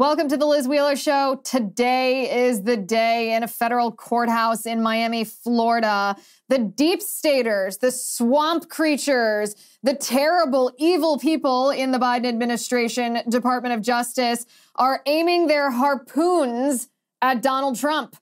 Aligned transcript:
Welcome 0.00 0.28
to 0.28 0.38
the 0.38 0.46
Liz 0.46 0.66
Wheeler 0.66 0.96
Show. 0.96 1.42
Today 1.44 2.46
is 2.46 2.62
the 2.62 2.78
day 2.78 3.34
in 3.34 3.42
a 3.42 3.46
federal 3.46 3.92
courthouse 3.92 4.64
in 4.64 4.82
Miami, 4.82 5.24
Florida. 5.24 6.16
The 6.48 6.58
deep 6.58 7.02
staters, 7.02 7.76
the 7.76 7.90
swamp 7.90 8.70
creatures, 8.70 9.54
the 9.82 9.94
terrible, 9.94 10.72
evil 10.78 11.18
people 11.18 11.68
in 11.68 11.90
the 11.90 11.98
Biden 11.98 12.24
administration, 12.24 13.18
Department 13.28 13.74
of 13.74 13.82
Justice, 13.82 14.46
are 14.76 15.02
aiming 15.04 15.48
their 15.48 15.70
harpoons 15.70 16.88
at 17.20 17.42
Donald 17.42 17.78
Trump. 17.78 18.16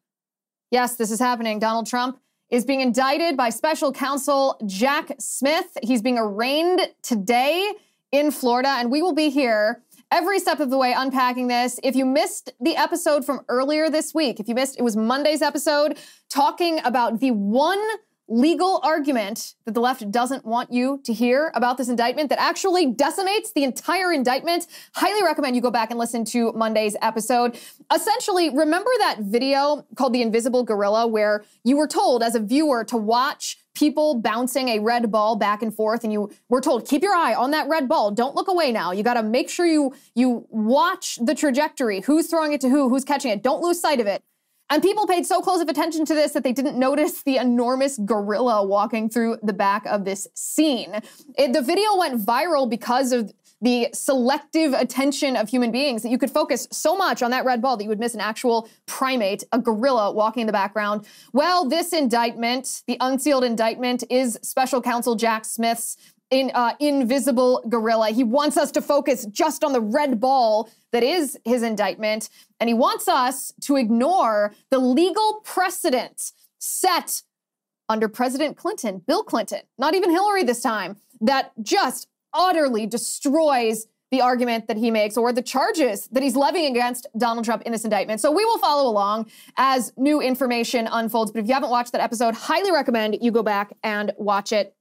Yes, 0.73 0.97
this 0.97 1.13
is 1.13 1.21
happening. 1.21 1.61
Donald 1.61 1.87
Trump 1.87 2.19
is 2.51 2.65
being 2.65 2.81
indicted 2.81 3.37
by 3.37 3.51
special 3.51 3.93
counsel 3.93 4.61
Jack 4.67 5.13
Smith. 5.21 5.79
He's 5.85 6.03
being 6.03 6.19
arraigned 6.19 6.81
today 7.03 7.73
in 8.11 8.33
Florida, 8.33 8.71
and 8.71 8.91
we 8.91 9.01
will 9.01 9.15
be 9.15 9.31
here 9.31 9.81
every 10.11 10.39
step 10.39 10.61
of 10.61 10.71
the 10.71 10.79
way 10.79 10.93
unpacking 10.97 11.49
this. 11.49 11.79
If 11.83 11.95
you 11.95 12.05
missed 12.05 12.53
the 12.61 12.77
episode 12.77 13.25
from 13.25 13.41
earlier 13.49 13.91
this 13.91 14.15
week, 14.15 14.41
if 14.41 14.49
you 14.49 14.55
missed, 14.55 14.79
it 14.79 14.83
was 14.83 14.97
Monday's 14.97 15.43
episode 15.43 15.99
talking 16.29 16.81
about 16.85 17.21
the 17.21 17.31
one 17.31 17.83
legal 18.29 18.81
argument 18.85 19.55
that 19.65 19.73
the 19.73 19.81
left 19.81 20.11
doesn't 20.11 20.45
want 20.45 20.71
you 20.71 21.01
to 21.05 21.13
hear 21.13 21.51
about 21.55 21.79
this 21.79 21.89
indictment 21.89 22.29
that 22.29 22.39
actually 22.39 22.87
decimates 22.87 23.53
the 23.53 23.65
entire 23.65 24.13
indictment. 24.13 24.67
Highly 24.95 25.23
recommend 25.23 25.57
you 25.57 25.63
go 25.63 25.71
back 25.71 25.91
and 25.91 25.99
listen 25.99 26.25
to 26.27 26.53
Monday's 26.53 26.95
episode. 27.01 27.59
Essentially, 27.93 28.51
remember 28.51 28.91
that 28.99 29.21
video 29.21 29.87
called 29.97 30.13
The 30.13 30.23
Invisible 30.23 30.63
Gorilla 30.63 31.07
where 31.07 31.45
you 31.65 31.77
were 31.77 31.89
told 31.89 32.23
as 32.23 32.35
a 32.35 32.41
viewer 32.41 32.85
to 32.85 32.97
watch 32.97 33.59
people 33.75 34.17
bouncing 34.17 34.69
a 34.69 34.81
red 34.81 35.11
ball 35.11 35.37
back 35.37 35.63
and 35.63 35.73
forth 35.75 36.03
and 36.03 36.13
you 36.13 36.29
were 36.49 36.61
told 36.61 36.87
keep 36.87 37.01
your 37.01 37.15
eye 37.15 37.33
on 37.33 37.53
that 37.53 37.69
red 37.69 37.89
ball. 37.89 38.11
Don't 38.11 38.35
look 38.35 38.49
away 38.49 38.73
now. 38.73 38.93
You 38.93 39.03
got 39.03 39.15
to 39.15 39.23
make 39.23 39.49
sure 39.49 39.67
you 39.67 39.95
you 40.15 40.47
watch 40.51 41.19
the 41.23 41.35
trajectory. 41.35 42.01
Who's 42.01 42.27
throwing 42.27 42.53
it 42.53 42.61
to 42.63 42.69
who? 42.69 42.89
Who's 42.89 43.05
catching 43.05 43.31
it? 43.31 43.43
Don't 43.43 43.63
lose 43.63 43.81
sight 43.81 44.01
of 44.01 44.07
it 44.07 44.23
and 44.71 44.83
people 44.83 45.07
paid 45.07 45.27
so 45.27 45.41
close 45.41 45.61
of 45.61 45.69
attention 45.69 46.05
to 46.07 46.15
this 46.15 46.33
that 46.33 46.45
they 46.45 46.53
didn't 46.53 46.79
notice 46.79 47.23
the 47.23 47.37
enormous 47.37 47.99
gorilla 47.99 48.65
walking 48.65 49.09
through 49.09 49.39
the 49.43 49.53
back 49.53 49.87
of 49.87 50.05
this 50.05 50.27
scene. 50.35 51.01
It, 51.37 51.53
the 51.53 51.63
video 51.63 51.97
went 51.97 52.21
viral 52.21 52.69
because 52.69 53.13
of 53.13 53.33
the 53.61 53.89
selective 53.93 54.73
attention 54.73 55.37
of 55.37 55.49
human 55.49 55.73
beings 55.73 56.03
that 56.03 56.11
you 56.11 56.19
could 56.19 56.31
focus 56.31 56.69
so 56.71 56.97
much 56.97 57.23
on 57.23 57.31
that 57.33 57.45
red 57.45 57.61
ball 57.61 57.77
that 57.77 57.83
you 57.83 57.89
would 57.89 57.99
miss 57.99 58.15
an 58.15 58.21
actual 58.21 58.69
primate, 58.87 59.43
a 59.53 59.59
gorilla 59.59 60.13
walking 60.13 60.43
in 60.43 60.47
the 60.47 60.53
background. 60.53 61.07
Well, 61.33 61.69
this 61.69 61.93
indictment, 61.93 62.83
the 62.87 62.97
unsealed 63.01 63.45
indictment, 63.45 64.05
is 64.11 64.39
special 64.43 64.81
counsel 64.81 65.17
Jack 65.17 65.45
Smith's 65.45 65.97
in 66.31 66.51
uh, 66.55 66.75
invisible 66.79 67.65
gorilla. 67.69 68.11
He 68.11 68.23
wants 68.23 68.57
us 68.57 68.71
to 68.73 68.83
focus 68.83 69.27
just 69.27 69.65
on 69.65 69.73
the 69.73 69.81
red 69.81 70.21
ball 70.21 70.71
that 70.93 71.03
is 71.03 71.39
his 71.45 71.63
indictment, 71.63 72.29
and 72.61 72.69
he 72.69 72.75
wants 72.75 73.09
us 73.09 73.53
to 73.63 73.77
ignore 73.77 74.55
the 74.71 74.79
legal 74.79 75.41
precedent 75.45 76.33
set 76.59 77.23
under 77.89 78.09
President 78.09 78.57
Clinton, 78.57 79.03
Bill 79.07 79.23
Clinton, 79.23 79.61
not 79.79 79.95
even 79.95 80.11
Hillary 80.11 80.45
this 80.45 80.61
time, 80.61 80.97
that 81.21 81.53
just 81.63 82.09
utterly 82.35 82.87
destroys 82.87 83.87
the 84.11 84.21
argument 84.21 84.69
that 84.69 84.77
he 84.77 84.91
makes 84.91 85.17
or 85.17 85.33
the 85.33 85.43
charges 85.43 86.09
that 86.09 86.23
he's 86.23 86.37
levying 86.37 86.75
against 86.75 87.07
Donald 87.19 87.45
Trump 87.45 87.63
in 87.63 87.73
this 87.73 87.85
indictment. 87.85 88.21
So 88.21 88.31
we 88.31 88.45
will 88.45 88.59
follow 88.59 88.91
along 88.91 89.31
as 89.57 89.93
new 89.97 90.21
information 90.21 90.89
unfolds. 90.91 91.31
But 91.31 91.41
if 91.41 91.49
you 91.49 91.55
haven't 91.55 91.71
watched 91.71 91.93
that 91.93 92.01
episode, 92.01 92.35
highly 92.35 92.73
recommend 92.73 93.19
you 93.21 93.31
go 93.31 93.43
back 93.43 93.75
and 93.83 94.13
watch 94.17 94.53
it. 94.53 94.75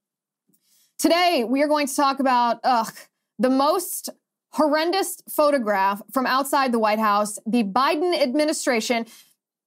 Today, 0.98 1.44
we 1.48 1.62
are 1.62 1.68
going 1.68 1.88
to 1.88 1.96
talk 1.96 2.20
about 2.20 2.60
ugh, 2.64 2.94
the 3.38 3.50
most 3.50 4.10
horrendous 4.58 5.22
photograph 5.30 6.02
from 6.12 6.26
outside 6.26 6.72
the 6.72 6.80
White 6.80 6.98
House, 6.98 7.38
the 7.46 7.64
Biden 7.64 8.20
administration, 8.20 9.06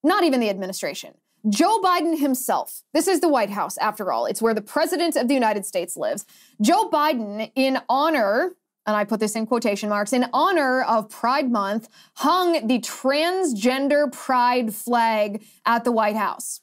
not 0.03 0.25
even 0.25 0.41
the 0.41 0.51
administration. 0.51 1.15
Joe 1.49 1.81
Biden 1.81 2.19
himself. 2.19 2.83
This 2.93 3.07
is 3.07 3.21
the 3.21 3.29
White 3.29 3.51
House, 3.51 3.79
after 3.79 4.11
all. 4.11 4.27
It's 4.27 4.43
where 4.43 4.53
the 4.53 4.61
President 4.61 5.15
of 5.15 5.29
the 5.29 5.35
United 5.35 5.65
States 5.65 5.97
lives. 5.97 6.27
Joe 6.61 6.91
Biden, 6.91 7.53
in 7.55 7.79
honor, 7.89 8.57
and 8.85 8.97
I 8.97 9.05
put 9.05 9.21
this 9.21 9.37
in 9.37 9.47
quotation 9.47 9.89
marks, 9.89 10.13
in 10.13 10.27
honor 10.33 10.83
of 10.83 11.09
Pride 11.09 11.53
Month, 11.53 11.89
hung 12.17 12.67
the 12.67 12.81
transgender 12.81 14.13
pride 14.13 14.75
flag 14.75 15.45
at 15.65 15.85
the 15.85 15.93
White 15.93 16.17
House. 16.17 16.63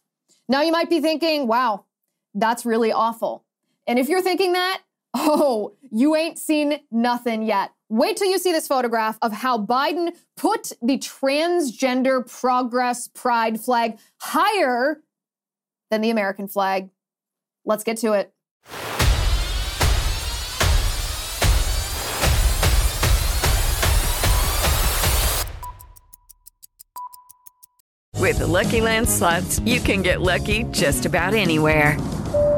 Now 0.50 0.62
you 0.62 0.74
might 0.74 0.90
be 0.90 1.00
thinking, 1.00 1.48
wow, 1.48 1.86
that's 2.36 2.66
really 2.66 2.92
awful. 2.92 3.46
And 3.88 3.98
if 3.98 4.10
you're 4.10 4.22
thinking 4.22 4.52
that, 4.52 4.82
oh, 5.14 5.78
you 5.90 6.14
ain't 6.18 6.38
seen 6.38 6.82
nothing 6.92 7.44
yet. 7.44 7.72
Wait 7.90 8.18
till 8.18 8.30
you 8.30 8.38
see 8.38 8.52
this 8.52 8.68
photograph 8.68 9.18
of 9.22 9.32
how 9.32 9.58
Biden 9.58 10.14
put 10.36 10.74
the 10.82 10.98
transgender 10.98 12.26
progress 12.30 13.08
pride 13.08 13.62
flag 13.62 13.98
higher 14.20 15.02
than 15.90 16.02
the 16.02 16.10
American 16.10 16.50
flag. 16.50 16.90
Let's 17.64 17.86
get 17.86 17.98
to 18.00 18.14
it. 18.14 18.34
With 28.20 28.40
the 28.40 28.48
Lucky 28.48 28.82
Land 28.82 29.08
slots, 29.08 29.60
you 29.60 29.80
can 29.80 30.02
get 30.02 30.20
lucky 30.20 30.64
just 30.72 31.06
about 31.06 31.34
anywhere. 31.34 31.98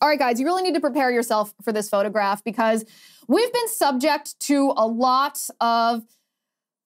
All 0.00 0.08
right, 0.08 0.18
guys, 0.18 0.40
you 0.40 0.46
really 0.46 0.62
need 0.62 0.74
to 0.74 0.80
prepare 0.80 1.10
yourself 1.10 1.54
for 1.62 1.72
this 1.72 1.88
photograph 1.88 2.42
because 2.44 2.84
we've 3.28 3.52
been 3.52 3.68
subject 3.68 4.38
to 4.40 4.72
a 4.76 4.86
lot 4.86 5.48
of 5.60 6.02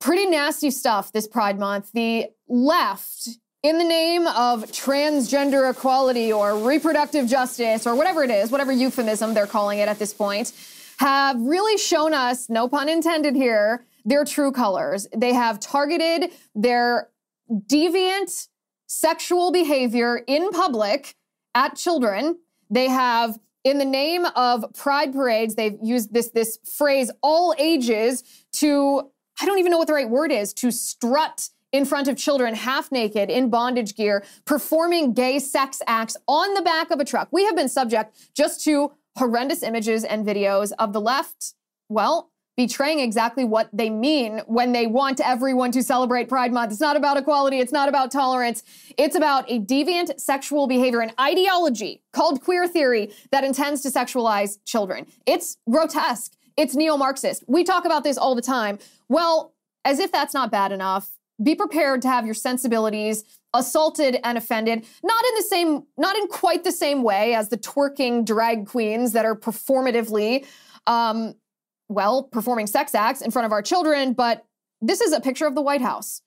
pretty 0.01 0.27
nasty 0.27 0.71
stuff 0.71 1.11
this 1.13 1.27
Pride 1.27 1.59
Month. 1.59 1.93
The 1.93 2.27
left, 2.49 3.29
in 3.63 3.79
the 3.79 3.85
name 3.85 4.27
of 4.27 4.65
transgender 4.67 5.71
equality 5.71 6.33
or 6.33 6.57
reproductive 6.57 7.27
justice 7.27 7.87
or 7.87 7.97
whatever 7.97 8.23
it 8.23 8.31
is, 8.31 8.51
whatever 8.51 8.73
euphemism 8.73 9.35
they're 9.35 9.47
calling 9.47 9.79
it 9.79 9.89
at 9.89 9.99
this 9.99 10.15
point, 10.15 10.53
have 10.99 11.41
really 11.41 11.79
shown 11.79 12.13
us, 12.15 12.49
no 12.49 12.69
pun 12.69 12.89
intended 12.89 13.35
here, 13.35 13.85
their 14.05 14.25
true 14.25 14.53
colors. 14.53 15.07
They 15.17 15.33
have 15.33 15.61
targeted 15.61 16.31
their 16.55 17.09
deviant 17.51 18.49
sexual 18.87 19.53
behavior 19.53 20.23
in 20.27 20.51
public 20.51 21.15
at 21.55 21.77
children. 21.77 22.39
They 22.71 22.89
have 22.89 23.39
in 23.65 23.79
the 23.79 23.85
name 23.85 24.25
of 24.37 24.65
pride 24.75 25.13
parades, 25.13 25.55
they've 25.55 25.79
used 25.83 26.15
this 26.15 26.29
this 26.29 26.59
phrase 26.65 27.11
all 27.23 27.55
ages 27.59 28.23
to 28.53 29.11
I 29.41 29.47
don't 29.47 29.59
even 29.59 29.71
know 29.71 29.79
what 29.79 29.87
the 29.87 29.95
right 29.95 30.09
word 30.09 30.33
is, 30.33 30.53
to 30.55 30.71
strut 30.71 31.51
in 31.71 31.85
front 31.85 32.09
of 32.09 32.17
children, 32.17 32.55
half 32.55 32.91
naked, 32.91 33.31
in 33.31 33.51
bondage 33.51 33.95
gear, 33.95 34.25
performing 34.45 35.13
gay 35.13 35.39
sex 35.39 35.81
acts 35.87 36.17
on 36.27 36.55
the 36.55 36.63
back 36.63 36.91
of 36.91 36.99
a 36.99 37.05
truck. 37.05 37.29
We 37.31 37.45
have 37.45 37.55
been 37.55 37.69
subject 37.69 38.17
just 38.35 38.65
to 38.65 38.93
horrendous 39.17 39.63
images 39.63 40.05
and 40.05 40.27
videos 40.27 40.73
of 40.79 40.93
the 40.93 41.01
left, 41.01 41.55
well, 41.89 42.31
betraying 42.59 42.99
exactly 42.99 43.45
what 43.45 43.71
they 43.73 43.89
mean 43.89 44.41
when 44.47 44.73
they 44.73 44.89
want 44.89 45.21
everyone 45.21 45.71
to 45.71 45.81
celebrate 45.81 46.29
Pride 46.29 46.53
Month. 46.53 46.73
It's 46.73 46.81
not 46.81 46.97
about 46.97 47.17
equality, 47.17 47.61
it's 47.61 47.71
not 47.71 47.89
about 47.89 48.11
tolerance. 48.11 48.65
It's 48.99 49.15
about 49.15 49.49
a 49.49 49.61
deviant 49.61 50.21
sexual 50.21 50.67
behavior, 50.67 51.01
an 51.01 51.13
ideology 51.21 52.03
called 52.13 52.43
queer 52.43 52.67
theory 52.67 53.13
that 53.31 53.45
intends 53.45 53.81
to 53.83 53.91
sexualize 53.91 54.59
children. 54.65 55.07
It's 55.25 55.57
grotesque. 55.71 56.33
It's 56.57 56.75
neo 56.75 56.97
Marxist. 56.97 57.45
We 57.47 57.63
talk 57.63 57.85
about 57.85 58.03
this 58.03 58.19
all 58.19 58.35
the 58.35 58.43
time. 58.43 58.81
Well, 59.09 59.55
as 59.85 60.01
if 60.01 60.11
that's 60.11 60.35
not 60.35 60.51
bad 60.51 60.73
enough, 60.73 61.13
be 61.41 61.55
prepared 61.55 62.03
to 62.03 62.09
have 62.09 62.25
your 62.27 62.35
sensibilities 62.35 63.23
assaulted 63.55 64.19
and 64.25 64.37
offended 64.37 64.85
not 65.03 65.25
in 65.25 65.35
the 65.37 65.43
same 65.43 65.85
not 65.97 66.17
in 66.17 66.27
quite 66.27 66.65
the 66.65 66.73
same 66.73 67.03
way 67.03 67.35
as 67.35 67.49
the 67.49 67.57
twerking 67.57 68.23
drag 68.27 68.67
queens 68.67 69.13
that 69.13 69.25
are 69.25 69.35
performatively 69.35 70.45
um, 70.87 71.35
well 71.89 72.23
performing 72.23 72.67
sex 72.67 72.95
acts 72.95 73.21
in 73.21 73.31
front 73.31 73.47
of 73.47 73.53
our 73.53 73.63
children 73.63 74.13
but 74.13 74.45
this 74.81 75.01
is 75.01 75.13
a 75.13 75.21
picture 75.21 75.47
of 75.47 75.55
the 75.55 75.63
white 75.63 75.81
house 75.81 76.23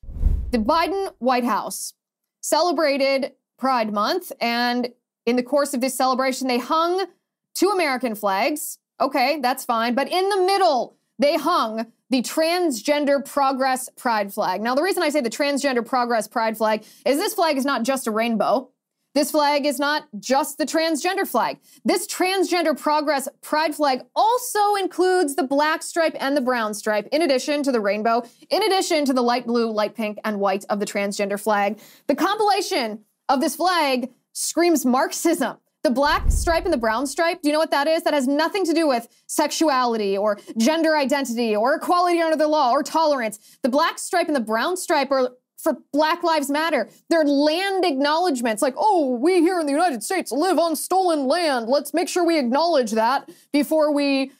the 0.52 0.58
biden 0.58 1.14
white 1.20 1.44
house 1.44 1.94
celebrated 2.42 3.32
pride 3.58 3.94
month 3.94 4.32
and 4.42 4.90
in 5.26 5.36
the 5.36 5.44
course 5.44 5.74
of 5.74 5.82
this 5.82 5.96
celebration 5.96 6.48
they 6.48 6.58
hung 6.58 7.06
two 7.54 7.70
american 7.70 8.16
flags 8.16 8.78
okay 9.00 9.40
that's 9.42 9.64
fine 9.66 9.94
but 9.94 10.12
in 10.12 10.30
the 10.30 10.42
middle 10.42 10.98
they 11.20 11.38
hung 11.38 11.86
the 12.12 12.22
transgender 12.22 13.24
progress 13.24 13.90
pride 13.96 14.34
flag. 14.34 14.62
Now, 14.62 14.76
the 14.76 14.84
reason 14.84 15.02
I 15.02 15.10
say 15.10 15.22
the 15.22 15.30
transgender 15.30 15.86
progress 15.86 16.28
pride 16.28 16.58
flag 16.58 16.84
is 17.06 17.18
this 17.18 17.34
flag 17.34 17.56
is 17.56 17.64
not 17.64 17.84
just 17.84 18.06
a 18.06 18.12
rainbow. 18.12 18.70
This 19.14 19.32
flag 19.32 19.66
is 19.66 19.78
not 19.78 20.08
just 20.20 20.58
the 20.58 20.66
transgender 20.66 21.28
flag. 21.28 21.60
This 21.84 22.08
transgender 22.08 22.80
progress 22.80 23.28
pride 23.42 23.76
flag 23.76 24.04
also 24.16 24.76
includes 24.76 25.36
the 25.36 25.44
black 25.44 25.84
stripe 25.84 26.16
and 26.20 26.36
the 26.36 26.42
brown 26.42 26.74
stripe, 26.74 27.10
in 27.12 27.22
addition 27.22 27.62
to 27.64 27.74
the 27.74 27.82
rainbow, 27.82 28.24
in 28.50 28.64
addition 28.64 29.04
to 29.06 29.14
the 29.14 29.22
light 29.22 29.46
blue, 29.46 29.70
light 29.70 29.96
pink, 29.96 30.18
and 30.24 30.40
white 30.40 30.64
of 30.70 30.80
the 30.80 30.86
transgender 30.86 31.40
flag. 31.40 31.80
The 32.08 32.16
compilation 32.16 33.00
of 33.28 33.42
this 33.42 33.56
flag 33.56 34.12
screams 34.32 34.86
Marxism. 34.86 35.58
The 35.84 35.90
black 35.90 36.30
stripe 36.32 36.66
and 36.66 36.74
the 36.74 36.78
brown 36.78 37.08
stripe, 37.08 37.42
do 37.42 37.50
you 37.50 37.54
know 37.54 37.60
what 37.60 37.72
that 37.72 37.88
is? 37.88 38.04
That 38.04 38.14
has 38.14 38.28
nothing 38.28 38.66
to 38.66 38.74
do 38.74 38.88
with 38.88 39.08
sexuality 39.26 40.16
or 40.16 40.38
gender 40.56 40.96
identity 40.96 41.56
or 41.56 41.74
equality 41.74 42.22
under 42.22 42.38
the 42.38 42.48
law 42.48 42.72
or 42.72 42.84
tolerance. 42.84 43.40
The 43.64 43.70
black 43.70 43.98
stripe 43.98 44.28
and 44.28 44.36
the 44.36 44.42
brown 44.42 44.78
stripe 44.78 45.10
are 45.10 45.32
for 45.62 45.78
Black 45.94 46.24
Lives 46.24 46.50
Matter. 46.50 46.90
They're 47.10 47.24
land 47.24 47.86
acknowledgments, 47.86 48.62
like, 48.62 48.74
oh, 48.78 49.16
we 49.16 49.40
here 49.40 49.60
in 49.60 49.66
the 49.66 49.72
United 49.72 50.04
States 50.04 50.32
live 50.32 50.58
on 50.58 50.76
stolen 50.76 51.28
land. 51.28 51.68
Let's 51.68 51.94
make 51.94 52.10
sure 52.10 52.26
we 52.26 52.40
acknowledge 52.40 52.92
that 52.92 53.30
before 53.54 53.94
we 53.94 54.32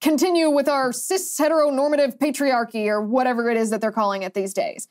continue 0.00 0.50
with 0.50 0.68
our 0.68 0.92
cis 0.92 1.36
heteronormative 1.38 2.18
patriarchy 2.18 2.88
or 2.88 3.00
whatever 3.00 3.50
it 3.50 3.56
is 3.56 3.70
that 3.70 3.80
they're 3.80 3.92
calling 3.92 4.22
it 4.22 4.34
these 4.34 4.52
days. 4.52 4.88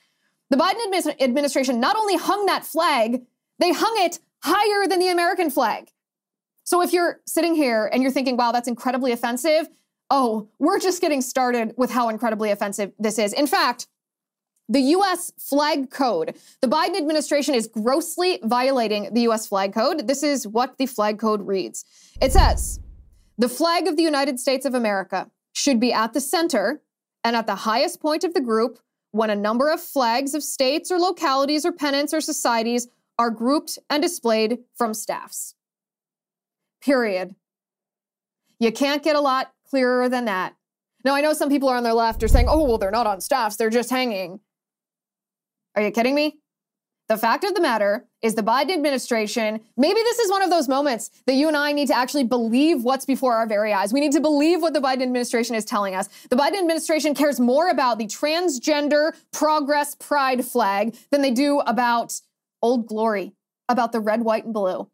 The 0.49 0.57
Biden 0.57 1.21
administration 1.21 1.79
not 1.79 1.95
only 1.95 2.17
hung 2.17 2.45
that 2.45 2.65
flag, 2.65 3.25
they 3.59 3.71
hung 3.71 3.95
it 3.97 4.19
higher 4.43 4.87
than 4.87 4.99
the 4.99 5.09
American 5.09 5.49
flag. 5.49 5.91
So 6.63 6.81
if 6.81 6.93
you're 6.93 7.21
sitting 7.25 7.55
here 7.55 7.89
and 7.91 8.01
you're 8.01 8.11
thinking, 8.11 8.37
wow, 8.37 8.51
that's 8.51 8.67
incredibly 8.67 9.11
offensive, 9.11 9.67
oh, 10.09 10.47
we're 10.59 10.79
just 10.79 11.01
getting 11.01 11.21
started 11.21 11.73
with 11.77 11.89
how 11.89 12.09
incredibly 12.09 12.51
offensive 12.51 12.91
this 12.99 13.17
is. 13.17 13.33
In 13.33 13.47
fact, 13.47 13.87
the 14.71 14.81
US 14.95 15.33
flag 15.37 15.91
code. 15.91 16.35
The 16.61 16.67
Biden 16.67 16.97
administration 16.97 17.53
is 17.53 17.67
grossly 17.67 18.39
violating 18.43 19.13
the 19.13 19.21
US 19.29 19.45
flag 19.45 19.73
code. 19.73 20.07
This 20.07 20.23
is 20.23 20.47
what 20.47 20.77
the 20.77 20.85
flag 20.85 21.19
code 21.19 21.45
reads 21.45 21.83
it 22.21 22.31
says, 22.31 22.79
the 23.37 23.49
flag 23.49 23.87
of 23.87 23.97
the 23.97 24.03
United 24.03 24.39
States 24.39 24.65
of 24.65 24.73
America 24.73 25.29
should 25.53 25.79
be 25.79 25.91
at 25.91 26.13
the 26.13 26.21
center 26.21 26.81
and 27.23 27.35
at 27.35 27.47
the 27.47 27.55
highest 27.55 27.99
point 27.99 28.23
of 28.23 28.33
the 28.33 28.41
group 28.41 28.79
when 29.11 29.29
a 29.29 29.35
number 29.35 29.69
of 29.69 29.81
flags 29.81 30.33
of 30.33 30.43
states 30.43 30.89
or 30.89 30.99
localities 30.99 31.65
or 31.65 31.73
pennants 31.73 32.13
or 32.13 32.21
societies 32.21 32.87
are 33.19 33.29
grouped 33.29 33.77
and 33.89 34.01
displayed 34.01 34.59
from 34.75 34.93
staffs. 34.93 35.55
Period. 36.81 37.35
You 38.59 38.71
can't 38.71 39.03
get 39.03 39.15
a 39.15 39.21
lot 39.21 39.53
clearer 39.69 40.07
than 40.07 40.25
that. 40.25 40.55
Now, 41.03 41.15
I 41.15 41.21
know 41.21 41.33
some 41.33 41.49
people 41.49 41.67
are 41.67 41.77
on 41.77 41.83
their 41.83 41.93
left 41.93 42.23
are 42.23 42.27
saying, 42.27 42.45
oh, 42.47 42.63
well, 42.63 42.77
they're 42.77 42.91
not 42.91 43.07
on 43.07 43.19
staffs, 43.19 43.57
they're 43.57 43.69
just 43.69 43.89
hanging. 43.89 44.39
Are 45.75 45.81
you 45.81 45.91
kidding 45.91 46.15
me? 46.15 46.37
The 47.07 47.17
fact 47.17 47.43
of 47.43 47.53
the 47.53 47.61
matter 47.61 48.05
is 48.21 48.35
the 48.35 48.41
Biden 48.41 48.71
administration, 48.71 49.59
maybe 49.75 49.99
this 49.99 50.19
is 50.19 50.31
one 50.31 50.41
of 50.41 50.49
those 50.49 50.69
moments 50.69 51.09
that 51.25 51.33
you 51.33 51.49
and 51.49 51.57
I 51.57 51.73
need 51.73 51.87
to 51.87 51.97
actually 51.97 52.23
believe 52.23 52.83
what's 52.83 53.03
before 53.03 53.33
our 53.33 53.45
very 53.45 53.73
eyes. 53.73 53.91
We 53.91 53.99
need 53.99 54.13
to 54.13 54.21
believe 54.21 54.61
what 54.61 54.73
the 54.73 54.79
Biden 54.79 55.01
administration 55.01 55.55
is 55.55 55.65
telling 55.65 55.93
us. 55.93 56.07
The 56.29 56.37
Biden 56.37 56.59
administration 56.59 57.13
cares 57.13 57.37
more 57.37 57.69
about 57.69 57.97
the 57.97 58.05
transgender 58.05 59.13
progress 59.33 59.95
pride 59.95 60.45
flag 60.45 60.95
than 61.09 61.21
they 61.21 61.31
do 61.31 61.59
about 61.59 62.21
Old 62.61 62.87
Glory 62.87 63.33
about 63.67 63.91
the 63.91 63.99
red, 63.99 64.21
white, 64.21 64.45
and 64.45 64.53
blue. 64.53 64.89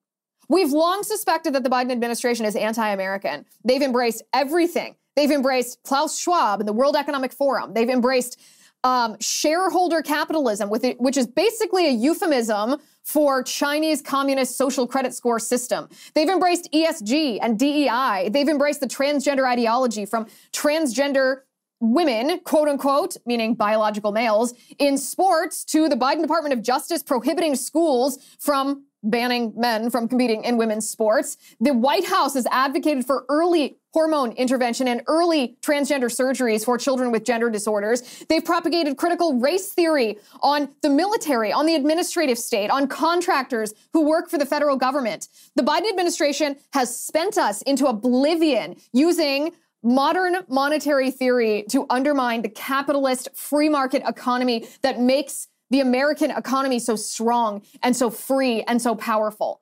We've 0.50 0.72
long 0.72 1.04
suspected 1.04 1.54
that 1.54 1.64
the 1.64 1.70
Biden 1.70 1.92
administration 1.92 2.46
is 2.46 2.56
anti 2.56 2.88
American. 2.90 3.46
They've 3.66 3.82
embraced 3.82 4.24
everything. 4.34 4.96
They've 5.16 5.32
embraced 5.32 5.84
Klaus 5.84 6.18
Schwab 6.18 6.62
and 6.62 6.68
the 6.68 6.74
World 6.74 6.96
Economic 6.96 7.34
Forum. 7.34 7.74
They've 7.74 7.90
embraced 7.90 8.40
um, 8.84 9.18
shareholder 9.20 10.02
capitalism, 10.02 10.70
it, 10.84 11.00
which 11.00 11.18
is 11.18 11.28
basically 11.28 11.88
a 11.88 11.92
euphemism 11.92 12.78
for 13.04 13.42
Chinese 13.42 14.02
communist 14.02 14.58
social 14.58 14.86
credit 14.86 15.14
score 15.14 15.40
system. 15.40 15.88
They've 16.14 16.30
embraced 16.30 16.70
ESG 16.74 17.40
and 17.42 17.58
DEI. 17.58 18.30
They've 18.30 18.50
embraced 18.50 18.82
the 18.82 18.88
transgender 18.88 19.48
ideology 19.50 20.06
from 20.06 20.28
transgender 20.52 21.42
women, 21.80 22.40
quote 22.40 22.68
unquote, 22.68 23.18
meaning 23.26 23.54
biological 23.54 24.12
males, 24.12 24.54
in 24.80 24.98
sports 24.98 25.64
to 25.66 25.88
the 25.88 25.96
Biden 25.96 26.22
Department 26.22 26.54
of 26.54 26.62
Justice 26.62 27.04
prohibiting 27.04 27.56
schools 27.56 28.18
from 28.40 28.87
banning 29.04 29.54
men 29.56 29.90
from 29.90 30.08
competing 30.08 30.44
in 30.44 30.58
women's 30.58 30.90
sports. 30.90 31.38
The 31.60 31.74
White 31.74 32.06
House 32.06 32.34
has 32.34 32.46
advocated 32.48 33.06
for 33.06 33.26
early 33.30 33.78
hormone 33.94 34.32
intervention 34.34 34.88
and 34.88 35.02
early 35.08 35.58
transgender 35.62 36.06
surgeries 36.06 36.64
for 36.64 36.78
children 36.78 37.12
with 37.12 37.24
gender 37.24 37.50
disorders. 37.50 38.26
They've 38.30 38.44
propagated 38.44 38.98
critical 38.98 39.40
race 39.40 39.74
theory 39.74 40.18
on 40.42 40.70
the 40.82 40.90
military, 40.90 41.52
on 41.52 41.66
the 41.66 41.76
administrative 41.76 42.38
state, 42.38 42.70
on 42.70 42.88
contractors 42.88 43.74
who 43.94 44.08
work 44.08 44.30
for 44.30 44.38
the 44.38 44.46
federal 44.46 44.78
government. 44.78 45.30
The 45.56 45.64
Biden 45.64 45.90
administration 45.90 46.58
has 46.74 46.96
spent 46.96 47.38
us 47.38 47.62
into 47.64 47.88
oblivion 47.88 48.76
using 48.94 49.54
modern 49.84 50.38
monetary 50.48 51.12
theory 51.12 51.64
to 51.70 51.86
undermine 51.90 52.42
the 52.42 52.50
capitalist 52.50 53.30
free 53.34 53.70
market 53.70 54.04
economy 54.06 54.68
that 54.82 55.00
makes 55.00 55.48
the 55.70 55.80
American 55.80 56.32
economy 56.32 56.80
so 56.80 56.96
strong 56.96 57.62
and 57.84 57.96
so 57.96 58.10
free 58.10 58.64
and 58.64 58.82
so 58.82 58.96
powerful. 58.96 59.62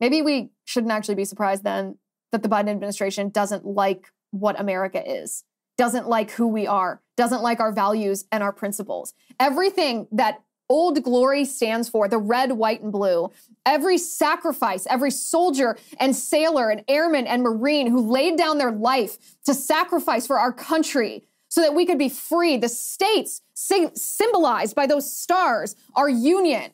Maybe 0.00 0.22
we 0.22 0.50
shouldn't 0.64 0.92
actually 0.92 1.14
be 1.14 1.24
surprised 1.24 1.64
then 1.64 1.98
that 2.32 2.42
the 2.42 2.48
Biden 2.48 2.70
administration 2.70 3.28
doesn't 3.28 3.64
like 3.64 4.10
what 4.30 4.58
America 4.58 5.02
is, 5.08 5.44
doesn't 5.78 6.08
like 6.08 6.32
who 6.32 6.48
we 6.48 6.66
are, 6.66 7.00
doesn't 7.16 7.42
like 7.42 7.60
our 7.60 7.72
values 7.72 8.24
and 8.32 8.42
our 8.42 8.52
principles. 8.52 9.14
Everything 9.38 10.08
that 10.10 10.42
Old 10.68 11.02
Glory 11.02 11.44
stands 11.44 11.88
for, 11.88 12.08
the 12.08 12.18
red, 12.18 12.52
white, 12.52 12.80
and 12.80 12.90
blue. 12.90 13.30
Every 13.66 13.98
sacrifice, 13.98 14.86
every 14.88 15.10
soldier 15.10 15.76
and 16.00 16.16
sailor 16.16 16.70
and 16.70 16.82
airman 16.88 17.26
and 17.26 17.42
marine 17.42 17.86
who 17.86 18.00
laid 18.00 18.38
down 18.38 18.58
their 18.58 18.72
life 18.72 19.18
to 19.44 19.54
sacrifice 19.54 20.26
for 20.26 20.38
our 20.38 20.52
country 20.52 21.24
so 21.54 21.60
that 21.60 21.72
we 21.72 21.86
could 21.86 21.98
be 21.98 22.08
free. 22.08 22.56
The 22.56 22.68
states 22.68 23.40
symbolized 23.54 24.74
by 24.74 24.88
those 24.88 25.16
stars, 25.16 25.76
our 25.94 26.08
union. 26.08 26.72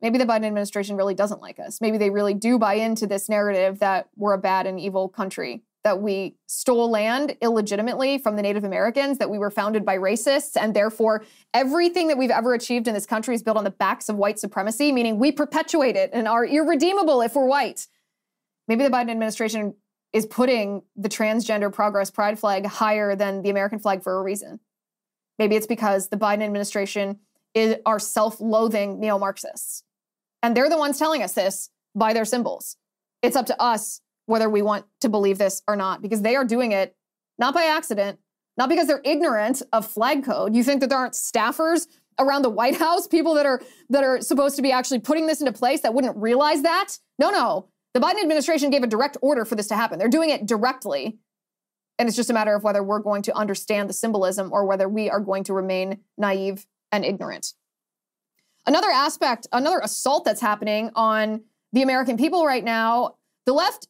Maybe 0.00 0.16
the 0.16 0.24
Biden 0.24 0.46
administration 0.46 0.96
really 0.96 1.12
doesn't 1.12 1.42
like 1.42 1.58
us. 1.58 1.78
Maybe 1.82 1.98
they 1.98 2.08
really 2.08 2.32
do 2.32 2.58
buy 2.58 2.74
into 2.74 3.06
this 3.06 3.28
narrative 3.28 3.80
that 3.80 4.08
we're 4.16 4.32
a 4.32 4.38
bad 4.38 4.66
and 4.66 4.80
evil 4.80 5.10
country 5.10 5.62
that 5.82 6.00
we 6.00 6.36
stole 6.46 6.88
land 6.88 7.36
illegitimately 7.42 8.16
from 8.16 8.36
the 8.36 8.40
Native 8.40 8.64
Americans, 8.64 9.18
that 9.18 9.28
we 9.28 9.36
were 9.36 9.50
founded 9.50 9.84
by 9.84 9.98
racists, 9.98 10.56
and 10.58 10.72
therefore 10.72 11.22
everything 11.52 12.08
that 12.08 12.16
we've 12.16 12.30
ever 12.30 12.54
achieved 12.54 12.88
in 12.88 12.94
this 12.94 13.04
country 13.04 13.34
is 13.34 13.42
built 13.42 13.58
on 13.58 13.64
the 13.64 13.70
backs 13.70 14.08
of 14.08 14.16
white 14.16 14.38
supremacy, 14.38 14.90
meaning 14.90 15.18
we 15.18 15.30
perpetuate 15.30 15.96
it 15.96 16.08
and 16.14 16.26
are 16.26 16.46
irredeemable 16.46 17.20
if 17.20 17.34
we're 17.34 17.44
white. 17.44 17.88
Maybe 18.68 18.84
the 18.84 18.88
Biden 18.88 19.10
administration 19.10 19.74
is 20.14 20.24
putting 20.24 20.82
the 20.96 21.08
transgender 21.08 21.70
progress 21.70 22.08
pride 22.08 22.38
flag 22.38 22.64
higher 22.64 23.16
than 23.16 23.42
the 23.42 23.50
American 23.50 23.80
flag 23.80 24.02
for 24.02 24.16
a 24.18 24.22
reason. 24.22 24.60
Maybe 25.38 25.56
it's 25.56 25.66
because 25.66 26.08
the 26.08 26.16
Biden 26.16 26.42
administration 26.42 27.18
is, 27.52 27.76
are 27.84 27.98
self 27.98 28.40
loathing 28.40 29.00
neo 29.00 29.18
Marxists. 29.18 29.82
And 30.42 30.56
they're 30.56 30.70
the 30.70 30.78
ones 30.78 30.98
telling 30.98 31.22
us 31.22 31.32
this 31.32 31.68
by 31.96 32.12
their 32.12 32.24
symbols. 32.24 32.76
It's 33.22 33.34
up 33.34 33.46
to 33.46 33.60
us 33.60 34.00
whether 34.26 34.48
we 34.48 34.62
want 34.62 34.86
to 35.00 35.08
believe 35.08 35.36
this 35.36 35.62
or 35.66 35.74
not, 35.74 36.00
because 36.00 36.22
they 36.22 36.36
are 36.36 36.44
doing 36.44 36.72
it 36.72 36.96
not 37.36 37.52
by 37.52 37.64
accident, 37.64 38.20
not 38.56 38.68
because 38.68 38.86
they're 38.86 39.02
ignorant 39.04 39.62
of 39.72 39.84
flag 39.86 40.24
code. 40.24 40.54
You 40.54 40.62
think 40.62 40.80
that 40.80 40.90
there 40.90 40.98
aren't 40.98 41.14
staffers 41.14 41.88
around 42.20 42.42
the 42.42 42.50
White 42.50 42.76
House, 42.76 43.08
people 43.08 43.34
that 43.34 43.46
are 43.46 43.60
that 43.90 44.04
are 44.04 44.20
supposed 44.20 44.54
to 44.56 44.62
be 44.62 44.70
actually 44.70 45.00
putting 45.00 45.26
this 45.26 45.40
into 45.40 45.52
place 45.52 45.80
that 45.80 45.92
wouldn't 45.92 46.16
realize 46.16 46.62
that? 46.62 46.98
No, 47.18 47.30
no. 47.30 47.68
The 47.94 48.00
Biden 48.00 48.20
administration 48.20 48.70
gave 48.70 48.82
a 48.82 48.88
direct 48.88 49.16
order 49.22 49.44
for 49.44 49.54
this 49.54 49.68
to 49.68 49.76
happen. 49.76 50.00
They're 50.00 50.08
doing 50.08 50.30
it 50.30 50.46
directly. 50.46 51.18
And 51.96 52.08
it's 52.08 52.16
just 52.16 52.28
a 52.28 52.34
matter 52.34 52.54
of 52.56 52.64
whether 52.64 52.82
we're 52.82 52.98
going 52.98 53.22
to 53.22 53.36
understand 53.36 53.88
the 53.88 53.94
symbolism 53.94 54.52
or 54.52 54.66
whether 54.66 54.88
we 54.88 55.08
are 55.08 55.20
going 55.20 55.44
to 55.44 55.52
remain 55.52 56.00
naive 56.18 56.66
and 56.90 57.04
ignorant. 57.04 57.52
Another 58.66 58.90
aspect, 58.90 59.46
another 59.52 59.78
assault 59.78 60.24
that's 60.24 60.40
happening 60.40 60.90
on 60.96 61.42
the 61.72 61.82
American 61.82 62.16
people 62.16 62.44
right 62.44 62.64
now, 62.64 63.14
the 63.46 63.52
left 63.52 63.86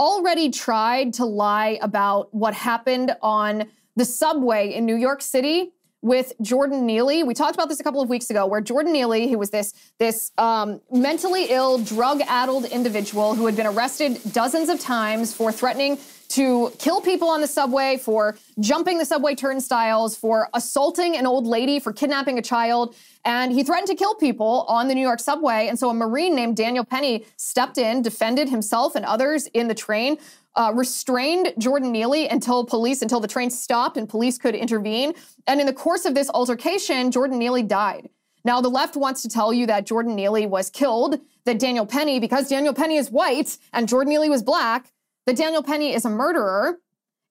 already 0.00 0.50
tried 0.50 1.12
to 1.14 1.24
lie 1.24 1.78
about 1.80 2.34
what 2.34 2.54
happened 2.54 3.14
on 3.22 3.66
the 3.94 4.04
subway 4.04 4.72
in 4.72 4.84
New 4.84 4.96
York 4.96 5.22
City 5.22 5.72
with 6.04 6.34
Jordan 6.42 6.84
Neely. 6.84 7.22
We 7.22 7.32
talked 7.32 7.54
about 7.54 7.70
this 7.70 7.80
a 7.80 7.82
couple 7.82 8.02
of 8.02 8.10
weeks 8.10 8.28
ago, 8.28 8.46
where 8.46 8.60
Jordan 8.60 8.92
Neely, 8.92 9.30
who 9.30 9.38
was 9.38 9.48
this 9.48 9.72
this 9.98 10.32
um, 10.36 10.82
mentally 10.92 11.46
ill, 11.46 11.78
drug-addled 11.78 12.66
individual 12.66 13.34
who 13.34 13.46
had 13.46 13.56
been 13.56 13.66
arrested 13.66 14.20
dozens 14.30 14.68
of 14.68 14.78
times 14.78 15.32
for 15.32 15.50
threatening 15.50 15.98
to 16.28 16.70
kill 16.78 17.00
people 17.00 17.28
on 17.28 17.40
the 17.40 17.46
subway, 17.46 17.96
for 17.96 18.36
jumping 18.60 18.98
the 18.98 19.04
subway 19.06 19.34
turnstiles, 19.34 20.14
for 20.14 20.48
assaulting 20.52 21.16
an 21.16 21.26
old 21.26 21.46
lady, 21.46 21.78
for 21.80 21.92
kidnapping 21.92 22.38
a 22.38 22.42
child. 22.42 22.94
And 23.24 23.50
he 23.52 23.64
threatened 23.64 23.88
to 23.88 23.94
kill 23.94 24.14
people 24.14 24.66
on 24.68 24.88
the 24.88 24.94
New 24.94 25.00
York 25.00 25.20
subway. 25.20 25.68
And 25.68 25.78
so 25.78 25.88
a 25.88 25.94
Marine 25.94 26.34
named 26.34 26.56
Daniel 26.56 26.84
Penny 26.84 27.24
stepped 27.36 27.78
in, 27.78 28.02
defended 28.02 28.50
himself 28.50 28.94
and 28.94 29.06
others 29.06 29.46
in 29.54 29.68
the 29.68 29.74
train, 29.74 30.18
uh, 30.56 30.72
restrained 30.74 31.52
Jordan 31.58 31.92
Neely 31.92 32.28
until 32.28 32.64
police, 32.64 33.02
until 33.02 33.20
the 33.20 33.28
train 33.28 33.50
stopped 33.50 33.96
and 33.96 34.08
police 34.08 34.38
could 34.38 34.54
intervene. 34.54 35.14
And 35.46 35.60
in 35.60 35.66
the 35.66 35.72
course 35.72 36.04
of 36.04 36.14
this 36.14 36.30
altercation, 36.30 37.10
Jordan 37.10 37.38
Neely 37.38 37.62
died. 37.62 38.08
Now, 38.44 38.60
the 38.60 38.68
left 38.68 38.94
wants 38.94 39.22
to 39.22 39.28
tell 39.28 39.52
you 39.52 39.66
that 39.66 39.86
Jordan 39.86 40.14
Neely 40.14 40.46
was 40.46 40.68
killed, 40.68 41.18
that 41.46 41.58
Daniel 41.58 41.86
Penny, 41.86 42.20
because 42.20 42.48
Daniel 42.48 42.74
Penny 42.74 42.96
is 42.96 43.10
white 43.10 43.56
and 43.72 43.88
Jordan 43.88 44.10
Neely 44.10 44.28
was 44.28 44.42
black, 44.42 44.92
that 45.26 45.36
Daniel 45.36 45.62
Penny 45.62 45.94
is 45.94 46.04
a 46.04 46.10
murderer. 46.10 46.78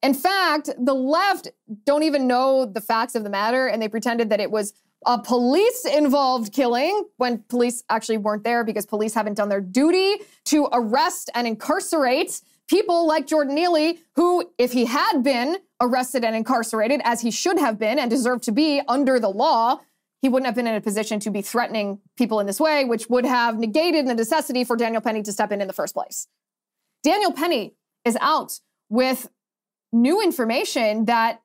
In 0.01 0.13
fact, 0.13 0.69
the 0.77 0.95
left 0.95 1.49
don't 1.85 2.03
even 2.03 2.27
know 2.27 2.65
the 2.65 2.81
facts 2.81 3.15
of 3.15 3.23
the 3.23 3.29
matter, 3.29 3.67
and 3.67 3.81
they 3.81 3.87
pretended 3.87 4.29
that 4.31 4.39
it 4.39 4.51
was 4.51 4.73
a 5.05 5.19
police 5.19 5.85
involved 5.85 6.51
killing 6.53 7.05
when 7.17 7.39
police 7.49 7.83
actually 7.89 8.17
weren't 8.17 8.43
there 8.43 8.63
because 8.63 8.85
police 8.85 9.13
haven't 9.13 9.35
done 9.35 9.49
their 9.49 9.61
duty 9.61 10.15
to 10.45 10.67
arrest 10.71 11.29
and 11.35 11.45
incarcerate 11.45 12.41
people 12.69 13.07
like 13.07 13.27
Jordan 13.27 13.55
Neely, 13.55 13.99
who, 14.15 14.51
if 14.57 14.71
he 14.71 14.85
had 14.85 15.23
been 15.23 15.57
arrested 15.81 16.23
and 16.23 16.35
incarcerated, 16.35 17.01
as 17.03 17.21
he 17.21 17.31
should 17.31 17.59
have 17.59 17.77
been 17.77 17.99
and 17.99 18.09
deserved 18.09 18.43
to 18.43 18.51
be 18.51 18.81
under 18.87 19.19
the 19.19 19.29
law, 19.29 19.79
he 20.21 20.29
wouldn't 20.29 20.45
have 20.45 20.55
been 20.55 20.67
in 20.67 20.75
a 20.75 20.81
position 20.81 21.19
to 21.19 21.29
be 21.29 21.41
threatening 21.41 21.99
people 22.17 22.39
in 22.39 22.47
this 22.47 22.59
way, 22.59 22.85
which 22.85 23.09
would 23.09 23.25
have 23.25 23.59
negated 23.59 24.07
the 24.07 24.15
necessity 24.15 24.63
for 24.63 24.77
Daniel 24.77 25.01
Penny 25.01 25.21
to 25.21 25.33
step 25.33 25.51
in 25.51 25.59
in 25.59 25.67
the 25.67 25.73
first 25.73 25.93
place. 25.93 26.27
Daniel 27.03 27.33
Penny 27.33 27.75
is 28.05 28.17
out 28.21 28.59
with 28.89 29.29
new 29.91 30.21
information 30.21 31.05
that 31.05 31.41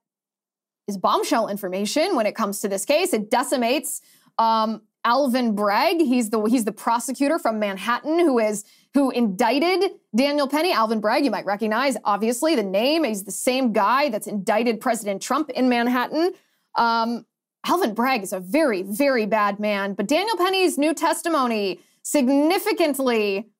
is 0.86 0.96
bombshell 0.96 1.48
information 1.48 2.14
when 2.14 2.24
it 2.26 2.34
comes 2.34 2.60
to 2.60 2.68
this 2.68 2.84
case. 2.84 3.12
It 3.12 3.30
decimates 3.30 4.00
um, 4.38 4.82
Alvin 5.04 5.54
Bragg. 5.54 5.98
He's 5.98 6.30
the 6.30 6.42
he's 6.44 6.64
the 6.64 6.72
prosecutor 6.72 7.38
from 7.38 7.58
Manhattan 7.58 8.18
who 8.18 8.38
is 8.38 8.64
who 8.94 9.10
indicted 9.10 9.92
Daniel 10.16 10.48
Penny. 10.48 10.72
Alvin 10.72 11.00
Bragg, 11.00 11.24
you 11.24 11.30
might 11.30 11.44
recognize, 11.44 11.96
obviously 12.04 12.56
the 12.56 12.62
name. 12.62 13.04
He's 13.04 13.24
the 13.24 13.30
same 13.30 13.72
guy 13.72 14.08
that's 14.08 14.26
indicted 14.26 14.80
President 14.80 15.22
Trump 15.22 15.50
in 15.50 15.68
Manhattan. 15.68 16.32
Um, 16.76 17.26
Alvin 17.66 17.94
Bragg 17.94 18.22
is 18.22 18.32
a 18.32 18.40
very 18.40 18.82
very 18.82 19.26
bad 19.26 19.58
man, 19.60 19.94
but 19.94 20.06
Daniel 20.06 20.36
Penny's 20.36 20.78
new 20.78 20.94
testimony 20.94 21.80
significantly 22.02 23.50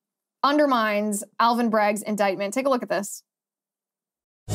undermines 0.42 1.25
Alvin 1.40 1.68
Bragg's 1.68 2.02
indictment. 2.02 2.54
Take 2.54 2.66
a 2.66 2.70
look 2.70 2.82
at 2.82 2.88
this. 2.88 3.23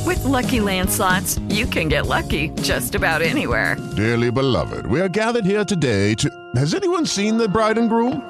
With 0.05 0.23
lucky 0.25 0.59
landslots, 0.59 1.39
you 1.53 1.65
can 1.65 1.87
get 1.87 2.07
lucky 2.07 2.49
just 2.61 2.95
about 2.95 3.21
anywhere. 3.21 3.77
Dearly 3.95 4.31
beloved, 4.31 4.85
we 4.87 4.99
are 4.99 5.09
gathered 5.09 5.45
here 5.45 5.63
today 5.63 6.15
to. 6.15 6.29
Has 6.55 6.73
anyone 6.73 7.05
seen 7.05 7.37
the 7.37 7.47
bride 7.47 7.77
and 7.77 7.89
groom? 7.89 8.29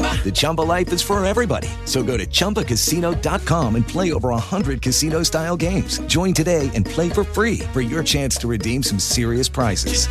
The 0.00 0.30
Chumba 0.32 0.60
life 0.60 0.92
is 0.92 1.02
for 1.02 1.24
everybody. 1.24 1.68
So 1.86 2.02
go 2.02 2.16
to 2.16 2.26
ChumbaCasino.com 2.26 3.74
and 3.74 3.88
play 3.88 4.12
over 4.12 4.28
100 4.28 4.82
casino 4.82 5.22
style 5.22 5.56
games. 5.56 5.98
Join 6.00 6.34
today 6.34 6.70
and 6.74 6.84
play 6.84 7.08
for 7.08 7.24
free 7.24 7.60
for 7.72 7.80
your 7.80 8.04
chance 8.04 8.36
to 8.36 8.46
redeem 8.46 8.82
some 8.82 8.98
serious 8.98 9.48
prizes. 9.48 10.06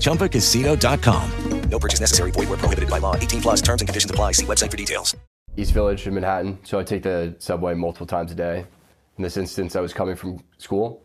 ChumbaCasino.com. 0.00 1.30
No 1.68 1.78
purchase 1.78 2.00
necessary. 2.00 2.30
Void 2.32 2.48
where 2.48 2.58
prohibited 2.58 2.90
by 2.90 2.98
law. 2.98 3.16
18 3.16 3.42
plus 3.42 3.62
terms 3.62 3.80
and 3.80 3.88
conditions 3.88 4.10
apply. 4.10 4.32
See 4.32 4.46
website 4.46 4.70
for 4.70 4.76
details. 4.76 5.16
East 5.56 5.72
Village 5.72 6.06
in 6.06 6.14
Manhattan. 6.14 6.58
So 6.64 6.78
I 6.78 6.82
take 6.82 7.02
the 7.02 7.34
subway 7.38 7.74
multiple 7.74 8.06
times 8.06 8.32
a 8.32 8.34
day. 8.34 8.66
In 9.18 9.22
this 9.22 9.36
instance, 9.36 9.76
I 9.76 9.80
was 9.80 9.92
coming 9.92 10.16
from 10.16 10.42
school. 10.58 11.02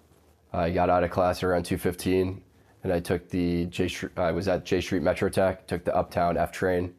I 0.54 0.70
got 0.70 0.90
out 0.90 1.04
of 1.04 1.12
class 1.12 1.44
around 1.44 1.64
2.15 1.64 2.42
and 2.84 2.94
I 2.94 3.00
took 3.00 3.30
the 3.30 3.66
Jay 3.66 3.88
Street, 3.88 4.14
I 4.18 4.32
was 4.32 4.48
at 4.48 4.66
Jay 4.66 4.82
Street 4.82 5.04
Metro 5.04 5.30
Tech, 5.30 5.68
took 5.68 5.84
the 5.84 5.96
Uptown 5.96 6.38
F 6.38 6.52
train. 6.52 6.94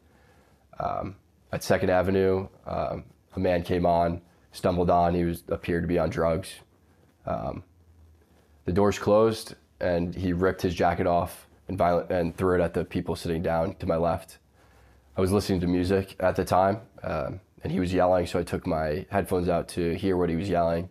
Um, 0.79 1.15
at 1.51 1.63
Second 1.63 1.89
Avenue, 1.89 2.47
um, 2.65 3.03
a 3.35 3.39
man 3.39 3.63
came 3.63 3.85
on, 3.85 4.21
stumbled 4.51 4.89
on. 4.89 5.13
He 5.13 5.25
was 5.25 5.43
appeared 5.49 5.83
to 5.83 5.87
be 5.87 5.99
on 5.99 6.09
drugs. 6.09 6.53
Um, 7.25 7.63
the 8.65 8.71
doors 8.71 8.99
closed, 8.99 9.55
and 9.79 10.13
he 10.13 10.33
ripped 10.33 10.61
his 10.61 10.75
jacket 10.75 11.07
off 11.07 11.47
and 11.67 11.77
violent 11.77 12.11
and 12.11 12.35
threw 12.35 12.55
it 12.59 12.63
at 12.63 12.73
the 12.73 12.85
people 12.85 13.15
sitting 13.15 13.41
down 13.41 13.75
to 13.75 13.85
my 13.85 13.95
left. 13.95 14.37
I 15.17 15.21
was 15.21 15.31
listening 15.31 15.59
to 15.61 15.67
music 15.67 16.15
at 16.19 16.35
the 16.35 16.45
time, 16.45 16.81
um, 17.03 17.41
and 17.63 17.71
he 17.71 17.79
was 17.79 17.93
yelling. 17.93 18.25
So 18.25 18.39
I 18.39 18.43
took 18.43 18.65
my 18.65 19.05
headphones 19.09 19.49
out 19.49 19.67
to 19.69 19.93
hear 19.95 20.17
what 20.17 20.29
he 20.29 20.35
was 20.35 20.49
yelling. 20.49 20.89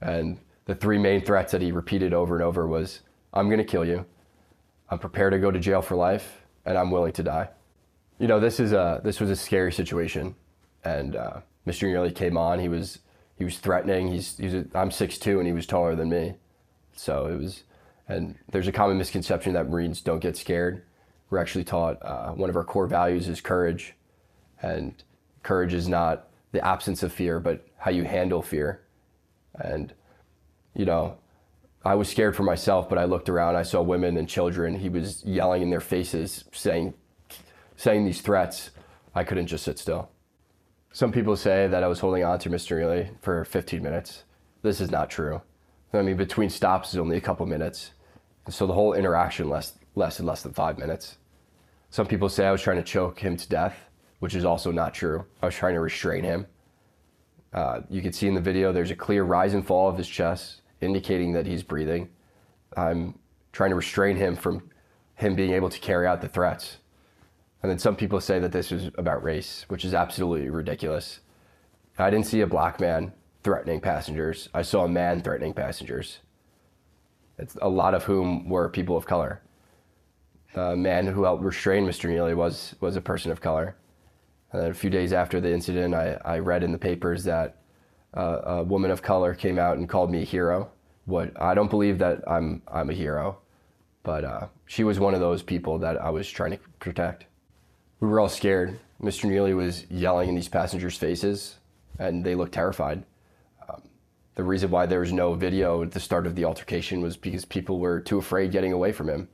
And 0.00 0.38
the 0.66 0.74
three 0.74 0.98
main 0.98 1.24
threats 1.24 1.52
that 1.52 1.62
he 1.62 1.72
repeated 1.72 2.12
over 2.14 2.34
and 2.36 2.44
over 2.44 2.66
was, 2.66 3.00
"I'm 3.32 3.48
going 3.48 3.58
to 3.58 3.64
kill 3.64 3.84
you. 3.84 4.04
I'm 4.90 4.98
prepared 4.98 5.32
to 5.32 5.38
go 5.38 5.50
to 5.50 5.58
jail 5.58 5.82
for 5.82 5.96
life, 5.96 6.42
and 6.64 6.78
I'm 6.78 6.90
willing 6.90 7.12
to 7.14 7.22
die." 7.22 7.48
You 8.18 8.26
know, 8.26 8.40
this 8.40 8.60
is 8.60 8.72
a 8.72 9.00
this 9.04 9.20
was 9.20 9.30
a 9.30 9.36
scary 9.36 9.72
situation, 9.72 10.34
and 10.84 11.16
uh, 11.16 11.40
Mr. 11.66 11.90
Neely 11.90 12.10
came 12.10 12.36
on. 12.36 12.58
He 12.58 12.68
was 12.68 12.98
he 13.36 13.44
was 13.44 13.58
threatening. 13.58 14.08
He's 14.08 14.36
he's 14.36 14.54
a, 14.54 14.66
I'm 14.74 14.90
six 14.90 15.18
two 15.18 15.38
and 15.38 15.46
he 15.46 15.52
was 15.52 15.66
taller 15.66 15.94
than 15.94 16.10
me, 16.10 16.34
so 16.94 17.26
it 17.26 17.36
was. 17.36 17.62
And 18.10 18.36
there's 18.50 18.66
a 18.66 18.72
common 18.72 18.96
misconception 18.96 19.52
that 19.52 19.68
Marines 19.68 20.00
don't 20.00 20.20
get 20.20 20.34
scared. 20.36 20.82
We're 21.28 21.38
actually 21.38 21.64
taught 21.64 22.02
uh, 22.02 22.30
one 22.30 22.48
of 22.48 22.56
our 22.56 22.64
core 22.64 22.86
values 22.86 23.28
is 23.28 23.40
courage, 23.40 23.94
and 24.62 24.94
courage 25.42 25.74
is 25.74 25.88
not 25.88 26.28
the 26.52 26.64
absence 26.66 27.02
of 27.02 27.12
fear, 27.12 27.38
but 27.38 27.66
how 27.76 27.90
you 27.90 28.04
handle 28.04 28.40
fear. 28.40 28.80
And 29.54 29.92
you 30.74 30.86
know, 30.86 31.18
I 31.84 31.94
was 31.94 32.08
scared 32.08 32.34
for 32.34 32.42
myself, 32.42 32.88
but 32.88 32.98
I 32.98 33.04
looked 33.04 33.28
around. 33.28 33.56
I 33.56 33.62
saw 33.62 33.82
women 33.82 34.16
and 34.16 34.28
children. 34.28 34.78
He 34.78 34.88
was 34.88 35.22
yelling 35.24 35.62
in 35.62 35.70
their 35.70 35.80
faces, 35.80 36.44
saying 36.52 36.94
saying 37.78 38.04
these 38.04 38.20
threats, 38.20 38.70
I 39.14 39.24
couldn't 39.24 39.46
just 39.46 39.64
sit 39.64 39.78
still. 39.78 40.10
Some 40.92 41.12
people 41.12 41.36
say 41.36 41.68
that 41.68 41.84
I 41.84 41.86
was 41.86 42.00
holding 42.00 42.24
on 42.24 42.38
to 42.40 42.50
Mr. 42.50 42.78
Neely 42.78 43.10
for 43.22 43.44
15 43.44 43.82
minutes. 43.82 44.24
This 44.62 44.80
is 44.80 44.90
not 44.90 45.08
true. 45.08 45.40
I 45.92 46.02
mean, 46.02 46.16
between 46.16 46.50
stops 46.50 46.90
is 46.90 46.98
only 46.98 47.16
a 47.16 47.20
couple 47.20 47.46
minutes. 47.46 47.92
So 48.50 48.66
the 48.66 48.72
whole 48.72 48.94
interaction 48.94 49.48
less, 49.48 49.78
lasted 49.94 50.24
less 50.24 50.42
than 50.42 50.52
five 50.52 50.76
minutes. 50.76 51.18
Some 51.90 52.06
people 52.06 52.28
say 52.28 52.46
I 52.46 52.50
was 52.50 52.60
trying 52.60 52.78
to 52.78 52.82
choke 52.82 53.20
him 53.20 53.36
to 53.36 53.48
death, 53.48 53.76
which 54.18 54.34
is 54.34 54.44
also 54.44 54.72
not 54.72 54.92
true. 54.92 55.24
I 55.40 55.46
was 55.46 55.54
trying 55.54 55.74
to 55.74 55.80
restrain 55.80 56.24
him. 56.24 56.46
Uh, 57.52 57.82
you 57.88 58.02
can 58.02 58.12
see 58.12 58.26
in 58.26 58.34
the 58.34 58.40
video 58.40 58.72
there's 58.72 58.90
a 58.90 58.96
clear 58.96 59.22
rise 59.22 59.54
and 59.54 59.64
fall 59.64 59.88
of 59.88 59.96
his 59.96 60.08
chest, 60.08 60.62
indicating 60.80 61.32
that 61.34 61.46
he's 61.46 61.62
breathing. 61.62 62.08
I'm 62.76 63.18
trying 63.52 63.70
to 63.70 63.76
restrain 63.76 64.16
him 64.16 64.34
from 64.34 64.68
him 65.14 65.36
being 65.36 65.52
able 65.52 65.68
to 65.68 65.78
carry 65.78 66.08
out 66.08 66.20
the 66.20 66.28
threats. 66.28 66.78
And 67.62 67.70
then 67.70 67.78
some 67.78 67.96
people 67.96 68.20
say 68.20 68.38
that 68.38 68.52
this 68.52 68.70
is 68.70 68.90
about 68.96 69.22
race, 69.22 69.64
which 69.68 69.84
is 69.84 69.94
absolutely 69.94 70.48
ridiculous. 70.48 71.20
I 71.98 72.10
didn't 72.10 72.26
see 72.26 72.40
a 72.42 72.46
black 72.46 72.80
man 72.80 73.12
threatening 73.42 73.80
passengers. 73.80 74.48
I 74.54 74.62
saw 74.62 74.84
a 74.84 74.88
man 74.88 75.22
threatening 75.22 75.54
passengers. 75.54 76.18
It's 77.38 77.56
a 77.60 77.68
lot 77.68 77.94
of 77.94 78.04
whom 78.04 78.48
were 78.48 78.68
people 78.68 78.96
of 78.96 79.06
color. 79.06 79.42
The 80.54 80.76
man 80.76 81.06
who 81.06 81.24
helped 81.24 81.42
restrain 81.42 81.86
Mr. 81.86 82.08
Neely 82.08 82.34
was 82.34 82.74
was 82.80 82.96
a 82.96 83.00
person 83.00 83.30
of 83.30 83.40
color. 83.40 83.76
And 84.52 84.68
a 84.68 84.74
few 84.74 84.90
days 84.90 85.12
after 85.12 85.40
the 85.40 85.52
incident, 85.52 85.94
I, 85.94 86.18
I 86.24 86.38
read 86.38 86.62
in 86.62 86.72
the 86.72 86.78
papers 86.78 87.24
that 87.24 87.56
uh, 88.16 88.40
a 88.44 88.64
woman 88.64 88.90
of 88.90 89.02
color 89.02 89.34
came 89.34 89.58
out 89.58 89.76
and 89.76 89.88
called 89.88 90.10
me 90.10 90.22
a 90.22 90.24
hero. 90.24 90.70
What 91.04 91.40
I 91.40 91.54
don't 91.54 91.70
believe 91.70 91.98
that 91.98 92.22
I'm 92.26 92.62
I'm 92.68 92.90
a 92.90 92.94
hero, 92.94 93.38
but 94.02 94.24
uh, 94.24 94.46
she 94.66 94.84
was 94.84 94.98
one 95.00 95.14
of 95.14 95.20
those 95.20 95.42
people 95.42 95.78
that 95.80 96.00
I 96.00 96.10
was 96.10 96.28
trying 96.28 96.52
to 96.52 96.58
protect. 96.78 97.26
We 98.00 98.08
were 98.08 98.20
all 98.20 98.28
scared. 98.28 98.78
Mr. 99.02 99.24
Neely 99.24 99.54
was 99.54 99.84
yelling 99.90 100.28
in 100.28 100.34
these 100.34 100.48
passengers' 100.48 100.96
faces, 100.96 101.56
and 101.98 102.24
they 102.24 102.34
looked 102.34 102.54
terrified. 102.54 103.04
Um, 103.68 103.82
the 104.36 104.44
reason 104.44 104.70
why 104.70 104.86
there 104.86 105.00
was 105.00 105.12
no 105.12 105.34
video 105.34 105.82
at 105.82 105.90
the 105.90 106.00
start 106.00 106.26
of 106.26 106.36
the 106.36 106.44
altercation 106.44 107.00
was 107.00 107.16
because 107.16 107.44
people 107.44 107.80
were 107.80 108.00
too 108.00 108.18
afraid 108.18 108.52
getting 108.52 108.72
away 108.72 108.92
from 108.92 109.08
him, 109.08 109.28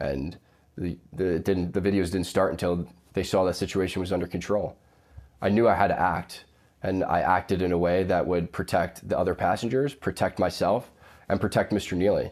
and 0.00 0.38
the 0.78 0.98
the 1.12 1.38
didn't 1.38 1.72
the 1.72 1.80
videos 1.80 2.10
didn't 2.10 2.24
start 2.24 2.52
until 2.52 2.86
they 3.12 3.22
saw 3.22 3.44
that 3.44 3.54
situation 3.54 4.00
was 4.00 4.12
under 4.12 4.26
control. 4.26 4.78
I 5.42 5.50
knew 5.50 5.68
I 5.68 5.74
had 5.74 5.88
to 5.88 6.00
act, 6.00 6.44
and 6.82 7.04
I 7.04 7.20
acted 7.20 7.60
in 7.60 7.72
a 7.72 7.78
way 7.78 8.02
that 8.04 8.26
would 8.26 8.50
protect 8.50 9.06
the 9.06 9.18
other 9.18 9.34
passengers, 9.34 9.94
protect 9.94 10.38
myself, 10.38 10.90
and 11.28 11.40
protect 11.40 11.72
Mr. 11.72 11.96
Neely. 11.96 12.30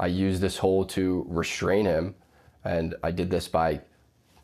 I 0.00 0.06
used 0.06 0.40
this 0.40 0.58
hole 0.58 0.86
to 0.86 1.26
restrain 1.28 1.84
him, 1.84 2.14
and 2.64 2.94
I 3.02 3.10
did 3.10 3.30
this 3.30 3.48
by 3.48 3.82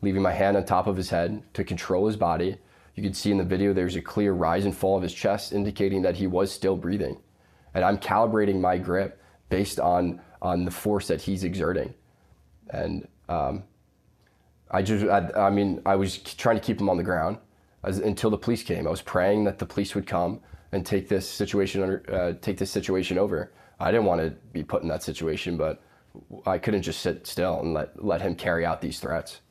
leaving 0.03 0.21
my 0.21 0.33
hand 0.33 0.57
on 0.57 0.65
top 0.65 0.85
of 0.85 0.97
his 0.97 1.09
head 1.09 1.41
to 1.53 1.63
control 1.63 2.05
his 2.05 2.17
body. 2.17 2.57
You 2.95 3.01
can 3.01 3.13
see 3.13 3.31
in 3.31 3.37
the 3.37 3.43
video 3.43 3.73
there's 3.73 3.95
a 3.95 4.01
clear 4.01 4.33
rise 4.33 4.65
and 4.65 4.75
fall 4.75 4.97
of 4.97 5.01
his 5.01 5.13
chest, 5.13 5.53
indicating 5.53 6.01
that 6.03 6.15
he 6.15 6.27
was 6.27 6.51
still 6.51 6.75
breathing. 6.75 7.17
And 7.73 7.83
I'm 7.83 7.97
calibrating 7.97 8.59
my 8.59 8.77
grip 8.77 9.19
based 9.49 9.79
on, 9.79 10.21
on 10.41 10.65
the 10.65 10.71
force 10.71 11.07
that 11.07 11.21
he's 11.21 11.43
exerting. 11.43 11.93
And 12.69 13.07
um, 13.29 13.63
I 14.69 14.81
just, 14.81 15.05
I, 15.05 15.29
I, 15.47 15.49
mean, 15.49 15.81
I 15.85 15.95
was 15.95 16.17
trying 16.17 16.57
to 16.57 16.61
keep 16.61 16.79
him 16.79 16.89
on 16.89 16.97
the 16.97 17.03
ground 17.03 17.37
as, 17.83 17.99
until 17.99 18.29
the 18.29 18.37
police 18.37 18.61
came. 18.61 18.85
I 18.85 18.91
was 18.91 19.01
praying 19.01 19.45
that 19.45 19.57
the 19.57 19.65
police 19.65 19.95
would 19.95 20.05
come 20.05 20.41
and 20.73 20.85
take 20.85 21.07
this 21.07 21.27
situation 21.27 21.81
under, 21.81 22.13
uh, 22.13 22.33
take 22.41 22.57
this 22.57 22.71
situation 22.71 23.17
over. 23.17 23.53
I 23.79 23.91
didn't 23.91 24.05
want 24.05 24.21
to 24.21 24.31
be 24.51 24.63
put 24.63 24.83
in 24.83 24.89
that 24.89 25.01
situation, 25.01 25.57
but 25.57 25.81
I 26.45 26.57
couldn't 26.57 26.83
just 26.83 27.01
sit 27.01 27.25
still 27.25 27.59
and 27.59 27.73
let 27.73 28.03
let 28.03 28.21
him 28.21 28.35
carry 28.35 28.65
out 28.65 28.81
these 28.81 28.99
threats. 28.99 29.41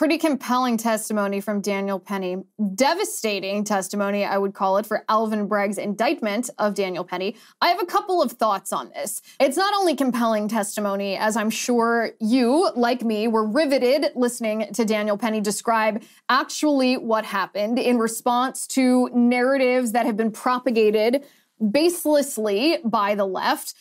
Pretty 0.00 0.16
compelling 0.16 0.78
testimony 0.78 1.42
from 1.42 1.60
Daniel 1.60 2.00
Penny. 2.00 2.38
Devastating 2.74 3.64
testimony, 3.64 4.24
I 4.24 4.38
would 4.38 4.54
call 4.54 4.78
it, 4.78 4.86
for 4.86 5.04
Alvin 5.10 5.46
Bragg's 5.46 5.76
indictment 5.76 6.48
of 6.56 6.72
Daniel 6.72 7.04
Penny. 7.04 7.36
I 7.60 7.68
have 7.68 7.82
a 7.82 7.84
couple 7.84 8.22
of 8.22 8.32
thoughts 8.32 8.72
on 8.72 8.88
this. 8.94 9.20
It's 9.38 9.58
not 9.58 9.74
only 9.74 9.94
compelling 9.94 10.48
testimony, 10.48 11.18
as 11.18 11.36
I'm 11.36 11.50
sure 11.50 12.12
you, 12.18 12.70
like 12.74 13.02
me, 13.02 13.28
were 13.28 13.46
riveted 13.46 14.12
listening 14.14 14.72
to 14.72 14.86
Daniel 14.86 15.18
Penny 15.18 15.38
describe 15.38 16.02
actually 16.30 16.96
what 16.96 17.26
happened 17.26 17.78
in 17.78 17.98
response 17.98 18.66
to 18.68 19.10
narratives 19.12 19.92
that 19.92 20.06
have 20.06 20.16
been 20.16 20.32
propagated 20.32 21.26
baselessly 21.60 22.78
by 22.88 23.14
the 23.14 23.26
left. 23.26 23.74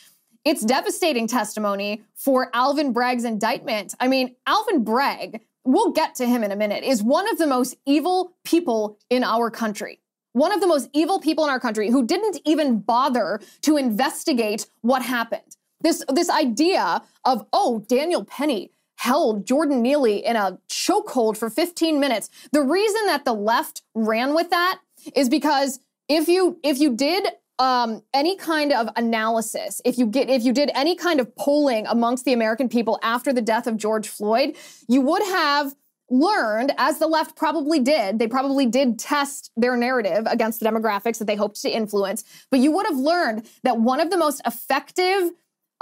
It's 0.44 0.66
devastating 0.66 1.28
testimony 1.28 2.02
for 2.14 2.50
Alvin 2.54 2.92
Bragg's 2.92 3.24
indictment. 3.24 3.94
I 4.02 4.10
mean, 4.10 4.36
Alvin 4.46 4.84
Bragg 4.84 5.46
we'll 5.64 5.92
get 5.92 6.16
to 6.16 6.26
him 6.26 6.44
in 6.44 6.52
a 6.52 6.56
minute, 6.56 6.84
is 6.84 7.04
one 7.04 7.30
of 7.30 7.38
the 7.38 7.48
most 7.48 7.76
evil 7.86 8.34
people 8.44 8.98
in 9.10 9.24
our 9.24 9.50
country. 9.52 10.00
One 10.34 10.52
of 10.52 10.62
the 10.62 10.68
most 10.68 10.90
evil 10.94 11.20
people 11.20 11.44
in 11.44 11.50
our 11.50 11.60
country 11.60 11.90
who 11.90 12.06
didn't 12.06 12.40
even 12.46 12.80
bother 12.80 13.40
to 13.62 13.78
investigate 13.78 14.68
what 14.82 15.02
happened. 15.02 15.56
This, 15.82 16.04
this 16.10 16.30
idea 16.30 17.02
of, 17.26 17.46
oh, 17.54 17.86
Daniel 17.88 18.26
Penny 18.26 18.72
held 18.98 19.48
Jordan 19.48 19.82
Neely 19.82 20.26
in 20.26 20.36
a 20.36 20.60
chokehold 20.70 21.38
for 21.38 21.50
15 21.50 22.00
minutes. 22.00 22.30
The 22.52 22.62
reason 22.62 23.06
that 23.06 23.26
the 23.26 23.34
left 23.34 23.82
ran 23.96 24.36
with 24.36 24.50
that 24.50 24.80
is 25.16 25.30
because 25.30 25.80
if 26.10 26.28
you 26.28 26.60
if 26.64 26.80
you 26.80 26.96
did 26.96 27.28
um, 27.60 28.02
any 28.14 28.38
kind 28.38 28.72
of 28.72 28.88
analysis, 28.96 29.82
if 29.84 29.98
you 29.98 30.08
get 30.08 30.30
if 30.30 30.44
you 30.44 30.54
did 30.54 30.72
any 30.74 30.96
kind 30.96 31.20
of 31.20 31.36
polling 31.36 31.86
amongst 31.88 32.24
the 32.26 32.34
American 32.34 32.70
people 32.70 32.98
after 33.04 33.34
the 33.34 33.42
death 33.42 33.68
of 33.68 33.76
George 33.76 34.08
Floyd, 34.08 34.56
you 34.88 35.02
would 35.02 35.22
have 35.24 35.76
learned, 36.10 36.74
as 36.78 36.98
the 36.98 37.06
left 37.06 37.36
probably 37.36 37.80
did, 37.80 38.18
they 38.18 38.28
probably 38.28 38.66
did 38.66 38.98
test 38.98 39.52
their 39.56 39.78
narrative 39.78 40.26
against 40.26 40.60
the 40.60 40.66
demographics 40.66 41.20
that 41.20 41.26
they 41.26 41.36
hoped 41.36 41.62
to 41.62 41.70
influence, 41.70 42.24
but 42.50 42.60
you 42.60 42.72
would 42.72 42.88
have 42.88 42.98
learned 42.98 43.48
that 43.64 43.80
one 43.80 44.00
of 44.00 44.10
the 44.10 44.18
most 44.18 44.42
effective 44.46 45.32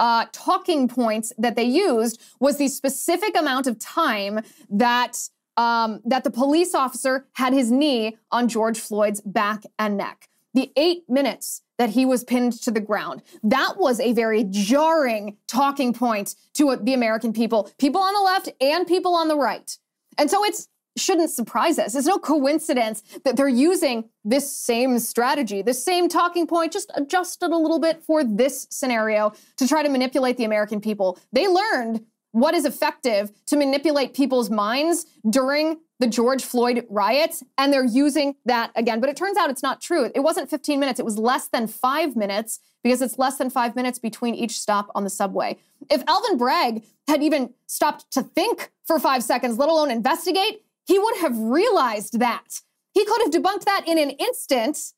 uh, 0.00 0.26
talking 0.32 0.86
points 0.86 1.32
that 1.38 1.56
they 1.56 1.64
used 1.64 2.20
was 2.40 2.58
the 2.58 2.68
specific 2.68 3.36
amount 3.36 3.66
of 3.66 3.78
time 3.78 4.40
that 4.68 5.28
um, 5.56 6.00
that 6.04 6.22
the 6.22 6.30
police 6.30 6.72
officer 6.72 7.26
had 7.32 7.52
his 7.52 7.72
knee 7.72 8.16
on 8.30 8.48
George 8.48 8.78
Floyd's 8.78 9.20
back 9.20 9.64
and 9.76 9.96
neck. 9.96 10.28
The 10.54 10.70
eight 10.76 11.02
minutes 11.08 11.62
that 11.78 11.90
he 11.90 12.04
was 12.04 12.24
pinned 12.24 12.52
to 12.62 12.70
the 12.70 12.80
ground. 12.80 13.22
That 13.42 13.74
was 13.78 14.00
a 14.00 14.12
very 14.12 14.44
jarring 14.44 15.36
talking 15.46 15.92
point 15.92 16.34
to 16.54 16.76
the 16.76 16.94
American 16.94 17.32
people, 17.32 17.70
people 17.78 18.00
on 18.00 18.12
the 18.12 18.20
left 18.20 18.50
and 18.60 18.86
people 18.86 19.14
on 19.14 19.28
the 19.28 19.36
right. 19.36 19.78
And 20.18 20.30
so 20.30 20.44
it 20.44 20.66
shouldn't 20.96 21.30
surprise 21.30 21.78
us. 21.78 21.94
It's 21.94 22.06
no 22.06 22.18
coincidence 22.18 23.02
that 23.24 23.36
they're 23.36 23.48
using 23.48 24.10
this 24.24 24.54
same 24.54 24.98
strategy, 24.98 25.62
this 25.62 25.82
same 25.82 26.08
talking 26.08 26.46
point, 26.46 26.72
just 26.72 26.90
adjusted 26.94 27.52
a 27.52 27.56
little 27.56 27.78
bit 27.78 28.02
for 28.02 28.24
this 28.24 28.66
scenario 28.70 29.32
to 29.56 29.68
try 29.68 29.82
to 29.82 29.88
manipulate 29.88 30.36
the 30.36 30.44
American 30.44 30.80
people. 30.80 31.18
They 31.32 31.46
learned 31.46 32.04
what 32.32 32.54
is 32.54 32.64
effective 32.64 33.30
to 33.46 33.56
manipulate 33.56 34.14
people's 34.14 34.50
minds 34.50 35.06
during 35.28 35.78
the 35.98 36.06
George 36.06 36.44
Floyd 36.44 36.86
riots, 36.88 37.42
and 37.56 37.72
they're 37.72 37.84
using 37.84 38.36
that 38.44 38.70
again. 38.76 39.00
But 39.00 39.10
it 39.10 39.16
turns 39.16 39.36
out 39.36 39.50
it's 39.50 39.62
not 39.62 39.80
true. 39.80 40.10
It 40.14 40.20
wasn't 40.20 40.48
15 40.48 40.78
minutes, 40.78 41.00
it 41.00 41.04
was 41.04 41.18
less 41.18 41.48
than 41.48 41.66
five 41.66 42.16
minutes 42.16 42.60
because 42.82 43.02
it's 43.02 43.18
less 43.18 43.38
than 43.38 43.50
five 43.50 43.74
minutes 43.74 43.98
between 43.98 44.34
each 44.34 44.58
stop 44.58 44.90
on 44.94 45.04
the 45.04 45.10
subway. 45.10 45.56
If 45.90 46.02
Alvin 46.06 46.38
Bragg 46.38 46.84
had 47.08 47.22
even 47.22 47.54
stopped 47.66 48.10
to 48.12 48.22
think 48.22 48.70
for 48.84 48.98
five 48.98 49.22
seconds, 49.22 49.58
let 49.58 49.68
alone 49.68 49.90
investigate, 49.90 50.62
he 50.86 50.98
would 50.98 51.16
have 51.16 51.36
realized 51.36 52.18
that. 52.20 52.60
He 52.92 53.04
could 53.04 53.20
have 53.22 53.30
debunked 53.30 53.64
that 53.64 53.84
in 53.86 53.98
an 53.98 54.10
instant, 54.10 54.92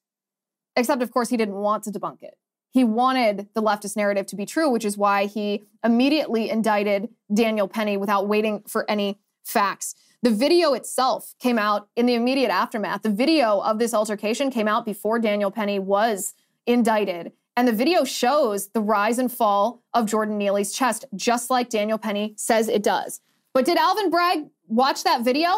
except, 0.77 1.03
of 1.03 1.11
course, 1.11 1.31
he 1.31 1.37
didn't 1.37 1.57
want 1.57 1.85
to 1.85 1.91
debunk 1.91 2.23
it. 2.23 2.37
He 2.71 2.85
wanted 2.85 3.49
the 3.55 3.63
leftist 3.63 3.97
narrative 3.97 4.27
to 4.27 4.37
be 4.37 4.47
true, 4.47 4.71
which 4.71 4.85
is 4.85 4.97
why 4.97 5.27
he 5.27 5.65
immediately 5.85 6.49
indicted 6.49 7.09
Daniel 7.33 7.67
Penny 7.67 7.97
without 7.97 8.29
waiting 8.29 8.63
for 8.69 8.89
any 8.89 9.19
facts. 9.45 9.95
The 10.23 10.31
video 10.31 10.75
itself 10.75 11.35
came 11.39 11.59
out 11.59 11.89
in 11.97 12.05
the 12.05 12.15
immediate 12.15 12.51
aftermath. 12.51 13.03
The 13.03 13.11
video 13.11 13.61
of 13.61 13.79
this 13.79 13.95
altercation 13.95 14.51
came 14.51 14.69
out 14.69 14.85
before 14.85 15.19
Daniel 15.19 15.51
Penny 15.51 15.79
was 15.79 16.35
indicted. 16.67 17.33
And 17.57 17.67
the 17.67 17.73
video 17.73 18.05
shows 18.05 18.69
the 18.69 18.83
rise 18.83 19.19
and 19.19 19.33
fall 19.33 19.83
of 19.95 20.07
Jordan 20.07 20.37
Neely's 20.37 20.73
chest, 20.73 21.07
just 21.17 21.49
like 21.49 21.71
Daniel 21.71 21.99
Penny 21.99 22.35
says 22.37 22.69
it 22.69 22.83
does. 22.83 23.21
But 23.55 23.65
did 23.65 23.79
Alvin 23.79 24.11
Bragg 24.11 24.49
watch 24.69 25.05
that 25.05 25.23
video? 25.23 25.49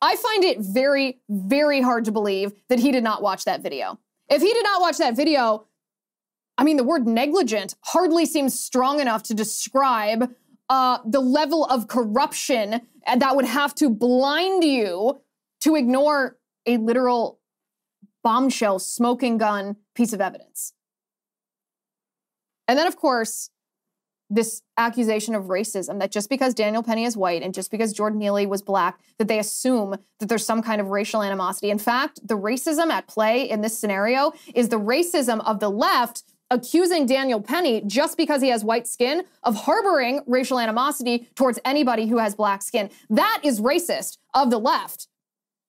I 0.00 0.16
find 0.16 0.44
it 0.44 0.60
very, 0.60 1.20
very 1.28 1.82
hard 1.82 2.04
to 2.06 2.12
believe 2.12 2.52
that 2.68 2.78
he 2.78 2.92
did 2.92 3.04
not 3.04 3.22
watch 3.22 3.44
that 3.44 3.60
video. 3.60 3.98
If 4.28 4.40
he 4.40 4.52
did 4.52 4.64
not 4.64 4.80
watch 4.80 4.98
that 4.98 5.16
video, 5.16 5.66
I 6.56 6.64
mean, 6.64 6.76
the 6.76 6.84
word 6.84 7.06
negligent 7.06 7.74
hardly 7.82 8.24
seems 8.24 8.58
strong 8.58 9.00
enough 9.00 9.24
to 9.24 9.34
describe 9.34 10.32
uh, 10.70 11.00
the 11.04 11.20
level 11.20 11.64
of 11.66 11.88
corruption 11.88 12.80
that 13.04 13.36
would 13.36 13.44
have 13.44 13.74
to 13.74 13.90
blind 13.90 14.62
you 14.62 15.20
to 15.60 15.74
ignore 15.74 16.38
a 16.64 16.76
literal 16.76 17.40
bombshell, 18.22 18.78
smoking 18.78 19.36
gun 19.36 19.76
piece 19.94 20.12
of 20.12 20.20
evidence. 20.20 20.72
And 22.68 22.78
then, 22.78 22.86
of 22.86 22.96
course, 22.96 23.50
this 24.32 24.62
accusation 24.76 25.34
of 25.34 25.46
racism 25.46 25.98
that 25.98 26.12
just 26.12 26.30
because 26.30 26.54
Daniel 26.54 26.84
Penny 26.84 27.04
is 27.04 27.16
white 27.16 27.42
and 27.42 27.52
just 27.52 27.72
because 27.72 27.92
Jordan 27.92 28.20
Neely 28.20 28.46
was 28.46 28.62
black, 28.62 29.00
that 29.18 29.26
they 29.26 29.40
assume 29.40 29.96
that 30.20 30.28
there's 30.28 30.46
some 30.46 30.62
kind 30.62 30.80
of 30.80 30.86
racial 30.86 31.20
animosity. 31.20 31.70
In 31.70 31.80
fact, 31.80 32.20
the 32.26 32.38
racism 32.38 32.90
at 32.90 33.08
play 33.08 33.50
in 33.50 33.60
this 33.60 33.76
scenario 33.76 34.32
is 34.54 34.68
the 34.68 34.78
racism 34.78 35.44
of 35.44 35.58
the 35.58 35.68
left 35.68 36.22
accusing 36.50 37.06
Daniel 37.06 37.40
Penny, 37.40 37.82
just 37.86 38.16
because 38.16 38.42
he 38.42 38.48
has 38.48 38.64
white 38.64 38.88
skin, 38.88 39.24
of 39.42 39.54
harboring 39.54 40.22
racial 40.26 40.58
animosity 40.58 41.28
towards 41.34 41.58
anybody 41.64 42.06
who 42.06 42.18
has 42.18 42.34
black 42.34 42.62
skin. 42.62 42.90
That 43.08 43.40
is 43.44 43.60
racist 43.60 44.18
of 44.34 44.50
the 44.50 44.58
left 44.58 45.06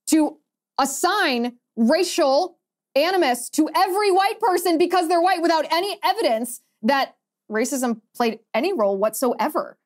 to 0.08 0.38
assign 0.80 1.58
racial 1.76 2.58
animus 2.96 3.50
to 3.52 3.70
every 3.76 4.12
white 4.12 4.40
person 4.40 4.78
because 4.78 5.08
they're 5.08 5.22
white 5.22 5.42
without 5.42 5.66
any 5.72 5.98
evidence 6.04 6.62
that 6.82 7.16
racism 7.50 8.02
played 8.16 8.40
any 8.54 8.74
role 8.74 8.98
whatsoever. 8.98 9.78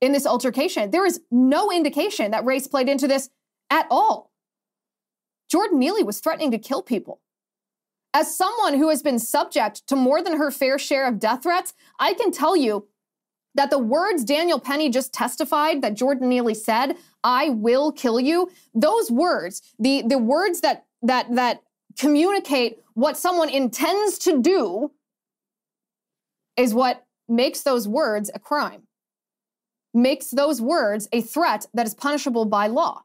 in 0.00 0.12
this 0.12 0.26
altercation. 0.26 0.90
There 0.90 1.06
is 1.06 1.20
no 1.30 1.72
indication 1.72 2.30
that 2.30 2.44
race 2.44 2.66
played 2.66 2.88
into 2.88 3.08
this 3.08 3.30
at 3.70 3.86
all. 3.90 4.30
Jordan 5.50 5.78
Neely 5.78 6.02
was 6.02 6.20
threatening 6.20 6.50
to 6.50 6.58
kill 6.58 6.82
people. 6.82 7.20
As 8.16 8.34
someone 8.34 8.78
who 8.78 8.88
has 8.88 9.02
been 9.02 9.18
subject 9.18 9.86
to 9.88 9.94
more 9.94 10.22
than 10.22 10.38
her 10.38 10.50
fair 10.50 10.78
share 10.78 11.06
of 11.06 11.18
death 11.18 11.42
threats, 11.42 11.74
I 11.98 12.14
can 12.14 12.32
tell 12.32 12.56
you 12.56 12.88
that 13.54 13.68
the 13.68 13.78
words 13.78 14.24
Daniel 14.24 14.58
Penny 14.58 14.88
just 14.88 15.12
testified 15.12 15.82
that 15.82 15.96
Jordan 15.96 16.30
Neely 16.30 16.54
said, 16.54 16.96
I 17.22 17.50
will 17.50 17.92
kill 17.92 18.18
you, 18.18 18.50
those 18.72 19.10
words, 19.10 19.60
the, 19.78 20.02
the 20.08 20.16
words 20.16 20.62
that 20.62 20.86
that 21.02 21.34
that 21.34 21.62
communicate 21.98 22.78
what 22.94 23.18
someone 23.18 23.50
intends 23.50 24.16
to 24.20 24.40
do 24.40 24.92
is 26.56 26.72
what 26.72 27.04
makes 27.28 27.64
those 27.64 27.86
words 27.86 28.30
a 28.32 28.38
crime. 28.38 28.84
Makes 29.92 30.30
those 30.30 30.62
words 30.62 31.06
a 31.12 31.20
threat 31.20 31.66
that 31.74 31.86
is 31.86 31.94
punishable 31.94 32.46
by 32.46 32.68
law. 32.68 33.02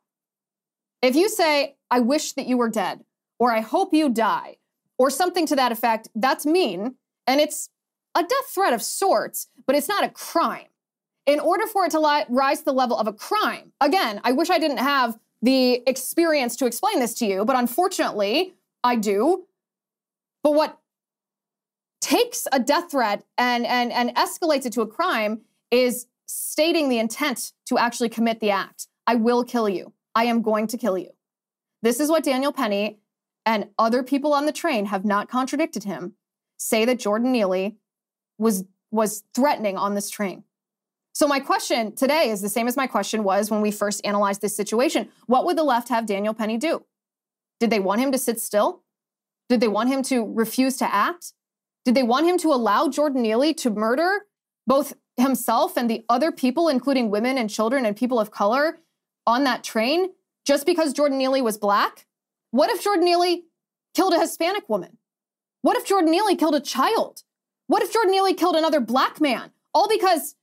If 1.01 1.17
you 1.17 1.27
say, 1.27 1.75
I 1.89 1.99
wish 1.99 2.31
that 2.33 2.47
you 2.47 2.55
were 2.55 2.69
dead, 2.69 3.03
or 3.39 3.51
I 3.51 3.59
hope 3.59 3.93
you 3.93 4.07
die, 4.07 4.55
or 5.01 5.09
something 5.09 5.47
to 5.47 5.55
that 5.55 5.71
effect, 5.71 6.09
that's 6.13 6.45
mean, 6.45 6.93
and 7.25 7.41
it's 7.41 7.69
a 8.13 8.21
death 8.21 8.53
threat 8.53 8.71
of 8.71 8.83
sorts, 8.83 9.47
but 9.65 9.75
it's 9.75 9.87
not 9.87 10.03
a 10.03 10.09
crime. 10.09 10.67
In 11.25 11.39
order 11.39 11.65
for 11.65 11.85
it 11.85 11.91
to 11.91 11.99
li- 11.99 12.25
rise 12.29 12.59
to 12.59 12.65
the 12.65 12.73
level 12.73 12.99
of 12.99 13.07
a 13.07 13.13
crime, 13.13 13.73
again, 13.81 14.21
I 14.23 14.31
wish 14.31 14.51
I 14.51 14.59
didn't 14.59 14.77
have 14.77 15.17
the 15.41 15.81
experience 15.87 16.55
to 16.57 16.67
explain 16.67 16.99
this 16.99 17.15
to 17.15 17.25
you, 17.25 17.45
but 17.45 17.55
unfortunately, 17.55 18.53
I 18.83 18.95
do. 18.95 19.45
But 20.43 20.53
what 20.53 20.77
takes 21.99 22.47
a 22.51 22.59
death 22.59 22.91
threat 22.91 23.23
and, 23.39 23.65
and, 23.65 23.91
and 23.91 24.15
escalates 24.15 24.67
it 24.67 24.73
to 24.73 24.81
a 24.81 24.87
crime 24.87 25.41
is 25.71 26.05
stating 26.27 26.89
the 26.89 26.99
intent 26.99 27.53
to 27.69 27.79
actually 27.79 28.09
commit 28.09 28.39
the 28.39 28.51
act. 28.51 28.85
I 29.07 29.15
will 29.15 29.43
kill 29.43 29.67
you. 29.67 29.93
I 30.13 30.25
am 30.25 30.43
going 30.43 30.67
to 30.67 30.77
kill 30.77 30.95
you. 30.95 31.09
This 31.81 31.99
is 31.99 32.11
what 32.11 32.23
Daniel 32.23 32.51
Penny 32.51 32.99
and 33.45 33.69
other 33.77 34.03
people 34.03 34.33
on 34.33 34.45
the 34.45 34.51
train 34.51 34.85
have 34.85 35.05
not 35.05 35.29
contradicted 35.29 35.83
him 35.83 36.13
say 36.57 36.85
that 36.85 36.99
Jordan 36.99 37.31
Neely 37.31 37.77
was 38.37 38.65
was 38.91 39.23
threatening 39.33 39.77
on 39.77 39.95
this 39.95 40.09
train. 40.09 40.43
So 41.13 41.27
my 41.27 41.39
question 41.39 41.95
today 41.95 42.29
is 42.29 42.41
the 42.41 42.49
same 42.49 42.67
as 42.67 42.77
my 42.77 42.87
question 42.87 43.23
was 43.23 43.49
when 43.49 43.61
we 43.61 43.71
first 43.71 44.05
analyzed 44.05 44.41
this 44.41 44.55
situation. 44.55 45.09
What 45.27 45.45
would 45.45 45.57
the 45.57 45.63
left 45.63 45.89
have 45.89 46.05
Daniel 46.05 46.33
Penny 46.33 46.57
do? 46.57 46.83
Did 47.59 47.69
they 47.69 47.79
want 47.79 48.01
him 48.01 48.11
to 48.11 48.17
sit 48.17 48.39
still? 48.39 48.83
Did 49.49 49.59
they 49.59 49.67
want 49.67 49.89
him 49.89 50.03
to 50.03 50.25
refuse 50.25 50.77
to 50.77 50.93
act? 50.93 51.33
Did 51.85 51.95
they 51.95 52.03
want 52.03 52.25
him 52.25 52.37
to 52.39 52.49
allow 52.49 52.89
Jordan 52.89 53.21
Neely 53.21 53.53
to 53.55 53.69
murder 53.69 54.25
both 54.67 54.93
himself 55.17 55.77
and 55.77 55.89
the 55.89 56.05
other 56.09 56.31
people, 56.31 56.69
including 56.69 57.09
women 57.09 57.37
and 57.37 57.49
children 57.49 57.85
and 57.85 57.95
people 57.95 58.19
of 58.19 58.31
color, 58.31 58.79
on 59.27 59.43
that 59.43 59.63
train 59.63 60.09
just 60.45 60.65
because 60.65 60.93
Jordan 60.93 61.17
Neely 61.17 61.41
was 61.41 61.57
black? 61.57 62.05
What 62.51 62.69
if 62.69 62.83
Jordan 62.83 63.05
Neely 63.05 63.45
killed 63.95 64.13
a 64.13 64.19
Hispanic 64.19 64.69
woman? 64.69 64.97
What 65.61 65.77
if 65.77 65.85
Jordan 65.85 66.11
Neely 66.11 66.35
killed 66.35 66.55
a 66.55 66.59
child? 66.59 67.23
What 67.67 67.81
if 67.81 67.93
Jordan 67.93 68.11
Neely 68.11 68.33
killed 68.33 68.55
another 68.55 68.79
black 68.79 69.21
man? 69.21 69.51
All 69.73 69.87
because 69.87 70.35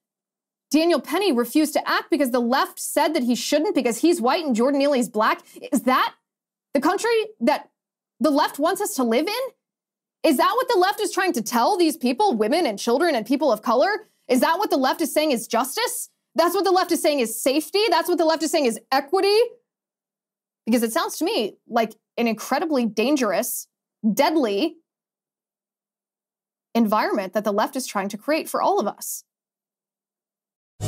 Daniel 0.70 1.00
Penny 1.00 1.32
refused 1.32 1.72
to 1.74 1.88
act 1.88 2.10
because 2.10 2.30
the 2.30 2.40
left 2.40 2.78
said 2.78 3.14
that 3.14 3.22
he 3.22 3.34
shouldn't 3.34 3.74
because 3.74 3.98
he's 3.98 4.20
white 4.20 4.44
and 4.44 4.56
Jordan 4.56 4.80
Neely's 4.80 5.08
black. 5.08 5.42
Is 5.72 5.82
that 5.82 6.14
the 6.74 6.80
country 6.80 7.10
that 7.40 7.70
the 8.20 8.30
left 8.30 8.58
wants 8.58 8.80
us 8.80 8.94
to 8.94 9.04
live 9.04 9.26
in? 9.26 9.42
Is 10.22 10.36
that 10.36 10.52
what 10.56 10.68
the 10.68 10.78
left 10.78 11.00
is 11.00 11.12
trying 11.12 11.32
to 11.34 11.42
tell 11.42 11.76
these 11.76 11.96
people, 11.96 12.34
women 12.34 12.66
and 12.66 12.78
children 12.78 13.14
and 13.14 13.24
people 13.24 13.52
of 13.52 13.62
color? 13.62 14.08
Is 14.26 14.40
that 14.40 14.58
what 14.58 14.70
the 14.70 14.76
left 14.76 15.00
is 15.00 15.12
saying 15.12 15.30
is 15.30 15.46
justice? 15.46 16.10
That's 16.34 16.54
what 16.54 16.64
the 16.64 16.70
left 16.70 16.92
is 16.92 17.00
saying 17.00 17.20
is 17.20 17.40
safety? 17.40 17.80
That's 17.90 18.08
what 18.08 18.18
the 18.18 18.24
left 18.24 18.42
is 18.42 18.50
saying 18.50 18.66
is 18.66 18.78
equity? 18.92 19.36
Because 20.68 20.82
it 20.82 20.92
sounds 20.92 21.16
to 21.16 21.24
me 21.24 21.56
like 21.66 21.96
an 22.18 22.28
incredibly 22.28 22.84
dangerous, 22.84 23.66
deadly 24.12 24.76
environment 26.74 27.32
that 27.32 27.44
the 27.44 27.52
left 27.52 27.74
is 27.74 27.86
trying 27.86 28.10
to 28.10 28.18
create 28.18 28.50
for 28.50 28.60
all 28.60 28.78
of 28.78 28.86
us. 28.86 29.24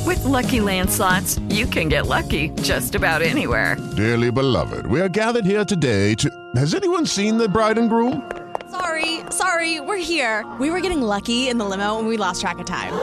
With 0.05 0.23
lucky 0.23 0.59
landslots, 0.59 1.41
you 1.51 1.65
can 1.65 1.89
get 1.89 2.05
lucky 2.05 2.49
just 2.61 2.93
about 2.93 3.23
anywhere. 3.23 3.75
Dearly 3.97 4.29
beloved, 4.29 4.85
we 4.85 5.01
are 5.01 5.09
gathered 5.09 5.45
here 5.45 5.65
today 5.65 6.13
to. 6.13 6.29
Has 6.55 6.75
anyone 6.75 7.07
seen 7.07 7.39
the 7.39 7.49
bride 7.49 7.79
and 7.79 7.89
groom? 7.89 8.31
Sorry, 8.69 9.21
sorry, 9.31 9.79
we're 9.79 9.97
here. 9.97 10.45
We 10.59 10.69
were 10.69 10.81
getting 10.81 11.01
lucky 11.01 11.49
in 11.49 11.57
the 11.57 11.65
limo 11.65 11.97
and 11.97 12.07
we 12.07 12.17
lost 12.17 12.39
track 12.39 12.59
of 12.59 12.67
time. 12.67 12.93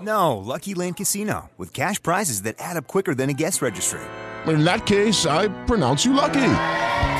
No, 0.00 0.36
Lucky 0.38 0.74
Land 0.74 0.96
Casino, 0.96 1.50
with 1.56 1.72
cash 1.72 2.02
prizes 2.02 2.42
that 2.42 2.56
add 2.58 2.76
up 2.76 2.88
quicker 2.88 3.14
than 3.14 3.30
a 3.30 3.34
guest 3.34 3.62
registry. 3.62 4.00
In 4.46 4.64
that 4.64 4.86
case, 4.86 5.26
I 5.26 5.48
pronounce 5.64 6.04
you 6.04 6.12
lucky. 6.12 6.54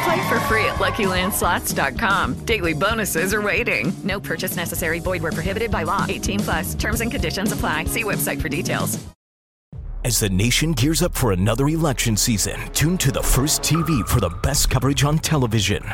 Play 0.04 0.28
for 0.28 0.40
free 0.40 0.64
at 0.64 0.76
LuckyLandSlots.com. 0.76 2.44
Daily 2.44 2.72
bonuses 2.74 3.34
are 3.34 3.42
waiting. 3.42 3.92
No 4.04 4.20
purchase 4.20 4.56
necessary. 4.56 5.00
Void 5.00 5.22
where 5.22 5.32
prohibited 5.32 5.70
by 5.70 5.82
law. 5.82 6.06
18 6.08 6.40
plus. 6.40 6.74
Terms 6.74 7.00
and 7.00 7.10
conditions 7.10 7.52
apply. 7.52 7.84
See 7.84 8.04
website 8.04 8.40
for 8.40 8.48
details. 8.48 8.98
As 10.04 10.20
the 10.20 10.30
nation 10.30 10.72
gears 10.72 11.02
up 11.02 11.12
for 11.12 11.32
another 11.32 11.68
election 11.68 12.16
season, 12.16 12.58
tune 12.72 12.96
to 12.98 13.10
the 13.10 13.22
first 13.22 13.62
TV 13.62 14.06
for 14.08 14.20
the 14.20 14.30
best 14.42 14.70
coverage 14.70 15.02
on 15.02 15.18
television. 15.18 15.84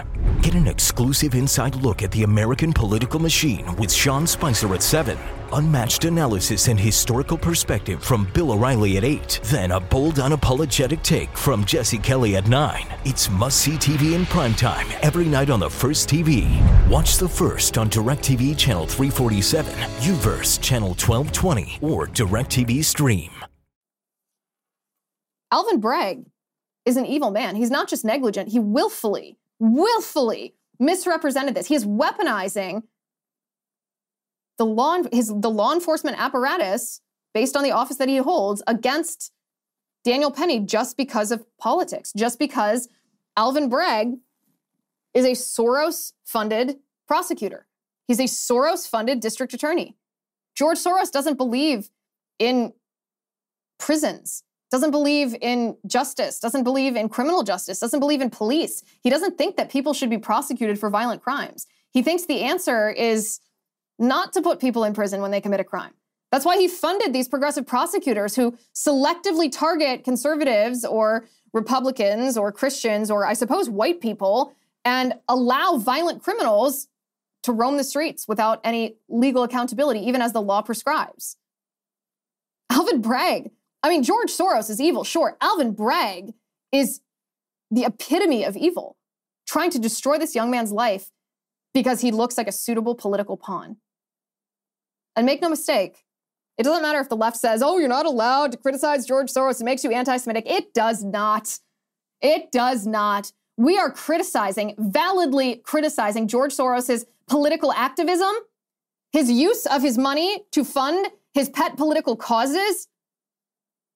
Get 0.42 0.54
an 0.54 0.68
exclusive 0.68 1.34
inside 1.34 1.74
look 1.76 2.02
at 2.02 2.12
the 2.12 2.22
American 2.22 2.72
political 2.72 3.18
machine 3.18 3.74
with 3.76 3.90
Sean 3.90 4.26
Spicer 4.26 4.72
at 4.74 4.82
7. 4.82 5.18
Unmatched 5.54 6.04
analysis 6.04 6.66
and 6.66 6.80
historical 6.80 7.38
perspective 7.38 8.02
from 8.02 8.28
Bill 8.34 8.50
O'Reilly 8.50 8.96
at 8.96 9.04
8. 9.04 9.38
Then 9.44 9.70
a 9.70 9.78
bold, 9.78 10.16
unapologetic 10.16 11.00
take 11.04 11.36
from 11.36 11.64
Jesse 11.64 11.98
Kelly 11.98 12.36
at 12.36 12.48
9. 12.48 12.84
It's 13.04 13.30
must 13.30 13.58
see 13.58 13.76
TV 13.76 14.14
in 14.14 14.22
primetime 14.22 14.92
every 15.00 15.26
night 15.26 15.50
on 15.50 15.60
the 15.60 15.70
First 15.70 16.08
TV. 16.08 16.48
Watch 16.88 17.18
the 17.18 17.28
first 17.28 17.78
on 17.78 17.88
DirecTV 17.88 18.58
Channel 18.58 18.86
347, 18.86 19.72
Uverse 20.00 20.60
Channel 20.60 20.88
1220, 20.88 21.78
or 21.82 22.08
DirecTV 22.08 22.84
Stream. 22.84 23.30
Alvin 25.52 25.78
Bragg 25.78 26.24
is 26.84 26.96
an 26.96 27.06
evil 27.06 27.30
man. 27.30 27.54
He's 27.54 27.70
not 27.70 27.88
just 27.88 28.04
negligent, 28.04 28.48
he 28.48 28.58
willfully, 28.58 29.38
willfully 29.60 30.56
misrepresented 30.80 31.54
this. 31.54 31.68
He 31.68 31.76
is 31.76 31.86
weaponizing 31.86 32.82
the 34.58 34.66
law, 34.66 34.98
his, 35.12 35.28
the 35.28 35.50
law 35.50 35.72
enforcement 35.72 36.20
apparatus 36.20 37.00
based 37.32 37.56
on 37.56 37.62
the 37.62 37.72
office 37.72 37.96
that 37.96 38.08
he 38.08 38.18
holds 38.18 38.62
against 38.66 39.32
Daniel 40.04 40.30
Penny 40.30 40.60
just 40.60 40.96
because 40.96 41.32
of 41.32 41.44
politics, 41.58 42.12
just 42.16 42.38
because 42.38 42.88
Alvin 43.36 43.68
Bragg 43.68 44.14
is 45.14 45.24
a 45.24 45.30
Soros 45.30 46.12
funded 46.24 46.76
prosecutor. 47.08 47.66
He's 48.06 48.20
a 48.20 48.24
Soros 48.24 48.88
funded 48.88 49.20
district 49.20 49.54
attorney. 49.54 49.96
George 50.54 50.78
Soros 50.78 51.10
doesn't 51.10 51.36
believe 51.36 51.90
in 52.38 52.72
prisons, 53.78 54.44
doesn't 54.70 54.90
believe 54.90 55.34
in 55.40 55.76
justice, 55.86 56.38
doesn't 56.38 56.64
believe 56.64 56.96
in 56.96 57.08
criminal 57.08 57.42
justice, 57.42 57.80
doesn't 57.80 58.00
believe 58.00 58.20
in 58.20 58.30
police. 58.30 58.82
He 59.02 59.10
doesn't 59.10 59.38
think 59.38 59.56
that 59.56 59.70
people 59.70 59.94
should 59.94 60.10
be 60.10 60.18
prosecuted 60.18 60.78
for 60.78 60.90
violent 60.90 61.22
crimes. 61.22 61.66
He 61.92 62.02
thinks 62.02 62.26
the 62.26 62.42
answer 62.42 62.90
is 62.90 63.40
not 63.98 64.32
to 64.32 64.42
put 64.42 64.60
people 64.60 64.84
in 64.84 64.94
prison 64.94 65.20
when 65.20 65.30
they 65.30 65.40
commit 65.40 65.60
a 65.60 65.64
crime. 65.64 65.92
That's 66.32 66.44
why 66.44 66.58
he 66.58 66.66
funded 66.66 67.12
these 67.12 67.28
progressive 67.28 67.66
prosecutors 67.66 68.34
who 68.34 68.56
selectively 68.74 69.50
target 69.50 70.02
conservatives 70.02 70.84
or 70.84 71.26
Republicans 71.52 72.36
or 72.36 72.50
Christians 72.50 73.10
or 73.10 73.24
I 73.24 73.34
suppose 73.34 73.70
white 73.70 74.00
people 74.00 74.52
and 74.84 75.14
allow 75.28 75.76
violent 75.76 76.22
criminals 76.22 76.88
to 77.44 77.52
roam 77.52 77.76
the 77.76 77.84
streets 77.84 78.26
without 78.26 78.60
any 78.64 78.96
legal 79.08 79.42
accountability, 79.42 80.00
even 80.00 80.20
as 80.20 80.32
the 80.32 80.42
law 80.42 80.62
prescribes. 80.62 81.36
Alvin 82.70 83.00
Bragg, 83.00 83.50
I 83.82 83.88
mean, 83.88 84.02
George 84.02 84.30
Soros 84.30 84.70
is 84.70 84.80
evil, 84.80 85.04
sure. 85.04 85.36
Alvin 85.40 85.72
Bragg 85.72 86.34
is 86.72 87.00
the 87.70 87.84
epitome 87.84 88.44
of 88.44 88.56
evil, 88.56 88.96
trying 89.46 89.70
to 89.70 89.78
destroy 89.78 90.18
this 90.18 90.34
young 90.34 90.50
man's 90.50 90.72
life 90.72 91.10
because 91.72 92.00
he 92.00 92.10
looks 92.10 92.38
like 92.38 92.48
a 92.48 92.52
suitable 92.52 92.94
political 92.94 93.36
pawn. 93.36 93.76
And 95.16 95.26
make 95.26 95.40
no 95.40 95.48
mistake, 95.48 96.04
it 96.56 96.62
doesn't 96.62 96.82
matter 96.82 97.00
if 97.00 97.08
the 97.08 97.16
left 97.16 97.36
says, 97.36 97.62
oh, 97.62 97.78
you're 97.78 97.88
not 97.88 98.06
allowed 98.06 98.52
to 98.52 98.58
criticize 98.58 99.06
George 99.06 99.30
Soros, 99.30 99.60
it 99.60 99.64
makes 99.64 99.84
you 99.84 99.90
anti 99.90 100.16
Semitic. 100.16 100.44
It 100.46 100.72
does 100.74 101.02
not. 101.02 101.58
It 102.20 102.52
does 102.52 102.86
not. 102.86 103.32
We 103.56 103.78
are 103.78 103.90
criticizing, 103.90 104.74
validly 104.78 105.56
criticizing 105.56 106.26
George 106.26 106.52
Soros's 106.54 107.06
political 107.28 107.72
activism, 107.72 108.32
his 109.12 109.30
use 109.30 109.66
of 109.66 109.82
his 109.82 109.96
money 109.96 110.44
to 110.52 110.64
fund 110.64 111.08
his 111.32 111.48
pet 111.48 111.76
political 111.76 112.16
causes. 112.16 112.88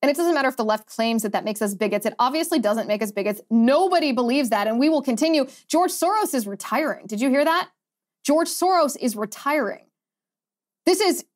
And 0.00 0.10
it 0.10 0.16
doesn't 0.16 0.34
matter 0.34 0.48
if 0.48 0.56
the 0.56 0.64
left 0.64 0.86
claims 0.86 1.22
that 1.22 1.32
that 1.32 1.44
makes 1.44 1.60
us 1.60 1.74
bigots. 1.74 2.06
It 2.06 2.14
obviously 2.20 2.60
doesn't 2.60 2.86
make 2.86 3.02
us 3.02 3.10
bigots. 3.10 3.40
Nobody 3.50 4.12
believes 4.12 4.50
that. 4.50 4.68
And 4.68 4.78
we 4.78 4.88
will 4.88 5.02
continue. 5.02 5.46
George 5.66 5.90
Soros 5.90 6.34
is 6.34 6.46
retiring. 6.46 7.06
Did 7.06 7.20
you 7.20 7.30
hear 7.30 7.44
that? 7.44 7.70
George 8.24 8.48
Soros 8.48 8.96
is 9.00 9.16
retiring. 9.16 9.87
This 10.88 11.00
is 11.02 11.26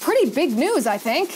pretty 0.00 0.28
big 0.28 0.52
news, 0.52 0.86
I 0.86 0.98
think. 0.98 1.30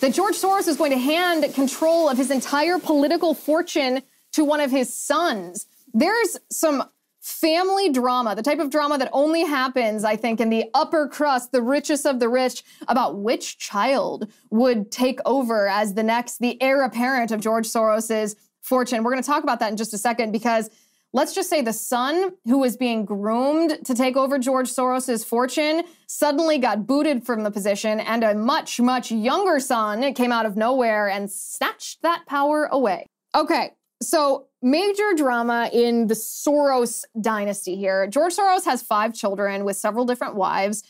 that 0.00 0.14
George 0.14 0.34
Soros 0.34 0.66
is 0.66 0.78
going 0.78 0.92
to 0.92 0.96
hand 0.96 1.44
control 1.52 2.08
of 2.08 2.16
his 2.16 2.30
entire 2.30 2.78
political 2.78 3.34
fortune 3.34 4.00
to 4.32 4.46
one 4.46 4.60
of 4.60 4.70
his 4.70 4.88
sons. 4.94 5.66
There's 5.92 6.38
some 6.50 6.84
family 7.20 7.92
drama, 7.92 8.34
the 8.34 8.42
type 8.42 8.60
of 8.60 8.70
drama 8.70 8.96
that 8.96 9.10
only 9.12 9.44
happens, 9.44 10.04
I 10.04 10.16
think, 10.16 10.40
in 10.40 10.48
the 10.48 10.70
upper 10.72 11.06
crust, 11.06 11.52
the 11.52 11.60
richest 11.60 12.06
of 12.06 12.18
the 12.18 12.30
rich, 12.30 12.62
about 12.88 13.18
which 13.18 13.58
child 13.58 14.32
would 14.48 14.90
take 14.90 15.20
over 15.26 15.68
as 15.68 15.92
the 15.92 16.02
next, 16.02 16.38
the 16.38 16.56
heir 16.62 16.82
apparent 16.82 17.30
of 17.30 17.42
George 17.42 17.66
Soros's 17.66 18.36
fortune. 18.62 19.04
We're 19.04 19.12
going 19.12 19.22
to 19.22 19.26
talk 19.28 19.42
about 19.42 19.60
that 19.60 19.70
in 19.70 19.76
just 19.76 19.92
a 19.92 19.98
second 19.98 20.32
because 20.32 20.70
let's 21.12 21.34
just 21.34 21.50
say 21.50 21.62
the 21.62 21.72
son 21.72 22.32
who 22.44 22.58
was 22.58 22.76
being 22.76 23.04
groomed 23.04 23.84
to 23.84 23.94
take 23.94 24.16
over 24.16 24.38
George 24.38 24.70
Soros's 24.70 25.24
fortune 25.24 25.82
suddenly 26.06 26.58
got 26.58 26.86
booted 26.86 27.24
from 27.24 27.42
the 27.42 27.50
position, 27.50 28.00
and 28.00 28.24
a 28.24 28.34
much, 28.34 28.80
much 28.80 29.10
younger 29.10 29.60
son 29.60 30.14
came 30.14 30.32
out 30.32 30.46
of 30.46 30.56
nowhere 30.56 31.08
and 31.08 31.30
snatched 31.30 32.02
that 32.02 32.24
power 32.26 32.68
away. 32.70 33.06
Okay, 33.34 33.72
so, 34.02 34.46
major 34.62 35.12
drama 35.14 35.68
in 35.72 36.06
the 36.06 36.14
Soros 36.14 37.04
dynasty 37.20 37.76
here. 37.76 38.06
George 38.06 38.34
Soros 38.34 38.64
has 38.64 38.82
five 38.82 39.14
children 39.14 39.64
with 39.64 39.76
several 39.76 40.06
different 40.06 40.36
wives. 40.36 40.82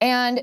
And 0.00 0.42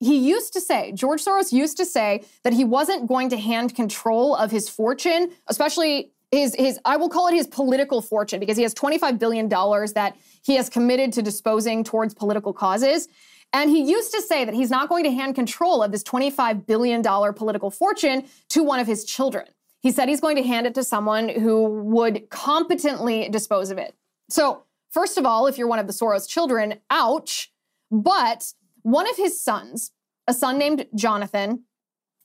he 0.00 0.16
used 0.16 0.52
to 0.52 0.60
say, 0.60 0.92
George 0.92 1.24
Soros 1.24 1.52
used 1.52 1.76
to 1.78 1.84
say 1.84 2.24
that 2.44 2.52
he 2.52 2.64
wasn't 2.64 3.08
going 3.08 3.28
to 3.30 3.36
hand 3.36 3.74
control 3.74 4.36
of 4.36 4.52
his 4.52 4.68
fortune, 4.68 5.32
especially 5.48 6.12
his, 6.30 6.54
his 6.54 6.78
I 6.84 6.96
will 6.96 7.08
call 7.08 7.28
it 7.28 7.34
his 7.34 7.46
political 7.46 8.02
fortune, 8.02 8.40
because 8.40 8.56
he 8.56 8.62
has 8.62 8.74
$25 8.74 9.18
billion 9.18 9.48
that 9.48 10.16
he 10.44 10.56
has 10.56 10.68
committed 10.68 11.12
to 11.14 11.22
disposing 11.22 11.84
towards 11.84 12.14
political 12.14 12.52
causes. 12.52 13.08
And 13.52 13.70
he 13.70 13.82
used 13.82 14.12
to 14.12 14.20
say 14.20 14.44
that 14.44 14.52
he's 14.54 14.70
not 14.70 14.88
going 14.88 15.04
to 15.04 15.10
hand 15.10 15.34
control 15.34 15.82
of 15.82 15.90
this 15.90 16.02
$25 16.02 16.66
billion 16.66 17.02
political 17.02 17.70
fortune 17.70 18.24
to 18.50 18.62
one 18.62 18.78
of 18.78 18.86
his 18.86 19.04
children. 19.04 19.46
He 19.80 19.90
said 19.90 20.08
he's 20.08 20.20
going 20.20 20.36
to 20.36 20.42
hand 20.42 20.66
it 20.66 20.74
to 20.74 20.84
someone 20.84 21.28
who 21.28 21.64
would 21.64 22.28
competently 22.30 23.28
dispose 23.28 23.70
of 23.70 23.78
it. 23.78 23.94
So, 24.28 24.64
first 24.90 25.16
of 25.16 25.24
all, 25.24 25.46
if 25.46 25.56
you're 25.56 25.68
one 25.68 25.78
of 25.78 25.86
the 25.86 25.92
Soros 25.92 26.28
children, 26.28 26.74
ouch. 26.90 27.50
But 27.90 28.52
one 28.82 29.08
of 29.08 29.16
his 29.16 29.40
sons, 29.40 29.92
a 30.26 30.34
son 30.34 30.58
named 30.58 30.86
Jonathan, 30.94 31.64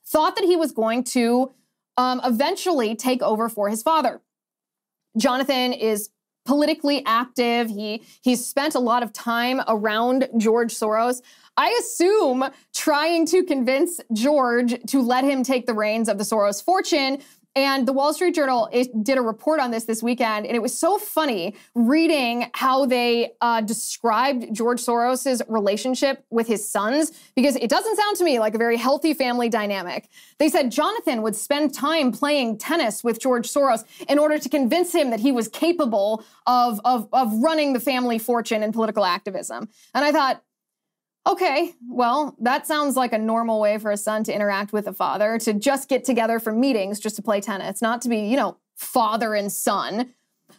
thought 0.05 0.35
that 0.35 0.43
he 0.43 0.57
was 0.57 0.71
going 0.71 1.03
to 1.05 1.53
um, 1.97 2.21
eventually 2.23 2.95
take 2.95 3.21
over 3.21 3.49
for 3.49 3.69
his 3.69 3.83
father. 3.83 4.21
Jonathan 5.17 5.73
is 5.73 6.09
politically 6.45 7.03
active. 7.05 7.69
He 7.69 8.03
he's 8.21 8.45
spent 8.45 8.75
a 8.75 8.79
lot 8.79 9.03
of 9.03 9.13
time 9.13 9.61
around 9.67 10.27
George 10.37 10.73
Soros. 10.73 11.21
I 11.55 11.69
assume 11.79 12.45
trying 12.73 13.25
to 13.27 13.43
convince 13.43 14.01
George 14.11 14.75
to 14.87 15.01
let 15.01 15.23
him 15.23 15.43
take 15.43 15.67
the 15.67 15.73
reins 15.73 16.09
of 16.09 16.17
the 16.17 16.23
Soros 16.23 16.63
fortune 16.63 17.19
and 17.55 17.87
the 17.87 17.93
Wall 17.93 18.13
Street 18.13 18.33
Journal 18.33 18.67
did 19.03 19.17
a 19.17 19.21
report 19.21 19.59
on 19.59 19.69
this 19.69 19.83
this 19.83 20.01
weekend, 20.01 20.47
and 20.47 20.55
it 20.55 20.61
was 20.61 20.77
so 20.77 20.97
funny 20.97 21.55
reading 21.75 22.49
how 22.55 22.85
they 22.85 23.33
uh, 23.41 23.61
described 23.61 24.53
George 24.53 24.81
Soros's 24.81 25.41
relationship 25.47 26.25
with 26.31 26.47
his 26.47 26.67
sons 26.67 27.11
because 27.35 27.55
it 27.57 27.69
doesn't 27.69 27.95
sound 27.95 28.17
to 28.17 28.23
me 28.23 28.39
like 28.39 28.55
a 28.55 28.57
very 28.57 28.77
healthy 28.77 29.13
family 29.13 29.49
dynamic. 29.49 30.09
They 30.39 30.49
said 30.49 30.71
Jonathan 30.71 31.21
would 31.21 31.35
spend 31.35 31.73
time 31.73 32.11
playing 32.11 32.57
tennis 32.57 33.03
with 33.03 33.19
George 33.19 33.47
Soros 33.47 33.83
in 34.09 34.17
order 34.17 34.39
to 34.39 34.49
convince 34.49 34.93
him 34.93 35.11
that 35.11 35.19
he 35.19 35.31
was 35.31 35.47
capable 35.47 36.23
of, 36.47 36.81
of, 36.85 37.07
of 37.13 37.33
running 37.43 37.73
the 37.73 37.79
family 37.79 38.17
fortune 38.17 38.63
and 38.63 38.73
political 38.73 39.05
activism. 39.05 39.69
And 39.93 40.03
I 40.03 40.11
thought, 40.11 40.43
Okay, 41.25 41.73
well, 41.87 42.35
that 42.39 42.67
sounds 42.67 42.97
like 42.97 43.13
a 43.13 43.17
normal 43.17 43.59
way 43.59 43.77
for 43.77 43.91
a 43.91 43.97
son 43.97 44.23
to 44.25 44.33
interact 44.33 44.73
with 44.73 44.87
a 44.87 44.93
father, 44.93 45.37
to 45.39 45.53
just 45.53 45.87
get 45.87 46.03
together 46.03 46.37
for 46.37 46.51
meetings 46.51 46.99
just 46.99 47.15
to 47.15 47.21
play 47.21 47.39
tennis, 47.39 47.81
not 47.81 48.01
to 48.01 48.09
be, 48.09 48.19
you 48.19 48.35
know, 48.35 48.57
father 48.75 49.33
and 49.33 49.51
son. 49.51 50.13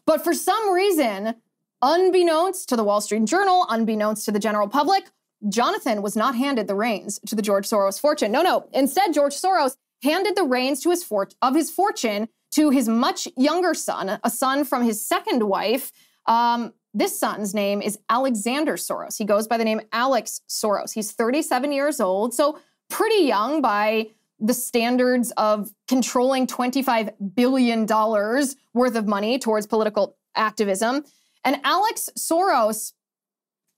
But 0.07 0.25
for 0.25 0.33
some 0.33 0.73
reason, 0.73 1.35
unbeknownst 1.83 2.69
to 2.71 2.77
the 2.77 2.85
Wall 2.85 3.03
Street 3.03 3.27
Journal, 3.27 3.67
unbeknownst 3.69 4.25
to 4.25 4.33
the 4.33 4.39
general 4.39 4.69
public, 4.69 5.05
Jonathan 5.51 6.01
was 6.01 6.17
not 6.17 6.35
handed 6.35 6.67
the 6.67 6.75
reins 6.75 7.21
to 7.27 7.35
the 7.35 7.43
George 7.43 7.69
Soros 7.69 8.01
fortune. 8.01 8.33
No, 8.33 8.41
no. 8.41 8.67
Instead, 8.73 9.13
George 9.13 9.35
Soros 9.35 9.77
handed 10.03 10.35
the 10.35 10.45
reins 10.45 10.81
to 10.83 10.91
his 10.91 11.05
fort- 11.05 11.35
of 11.43 11.55
his 11.55 11.71
fortune 11.71 12.29
to 12.53 12.71
his 12.71 12.89
much 12.89 13.29
younger 13.37 13.75
son, 13.75 14.19
a 14.23 14.31
son 14.31 14.65
from 14.65 14.83
his 14.83 15.05
second 15.05 15.43
wife, 15.43 15.93
um, 16.27 16.73
this 16.95 17.19
son's 17.19 17.53
name 17.53 17.83
is 17.83 17.99
Alexander 18.09 18.75
Soros. 18.75 19.19
He 19.19 19.25
goes 19.25 19.49
by 19.49 19.59
the 19.59 19.65
name 19.65 19.81
Alex 19.93 20.41
Soros. 20.49 20.93
He's 20.95 21.11
37 21.11 21.73
years 21.73 22.01
old, 22.01 22.33
so 22.33 22.59
pretty 22.89 23.25
young 23.25 23.61
by 23.61 24.11
the 24.39 24.55
standards 24.55 25.33
of 25.33 25.71
controlling 25.89 26.47
$25 26.47 27.35
billion 27.35 27.87
worth 27.87 28.97
of 28.97 29.07
money 29.07 29.39
towards 29.39 29.67
political 29.67 30.17
activism. 30.37 31.05
And 31.45 31.61
Alex 31.65 32.11
Soros 32.17 32.93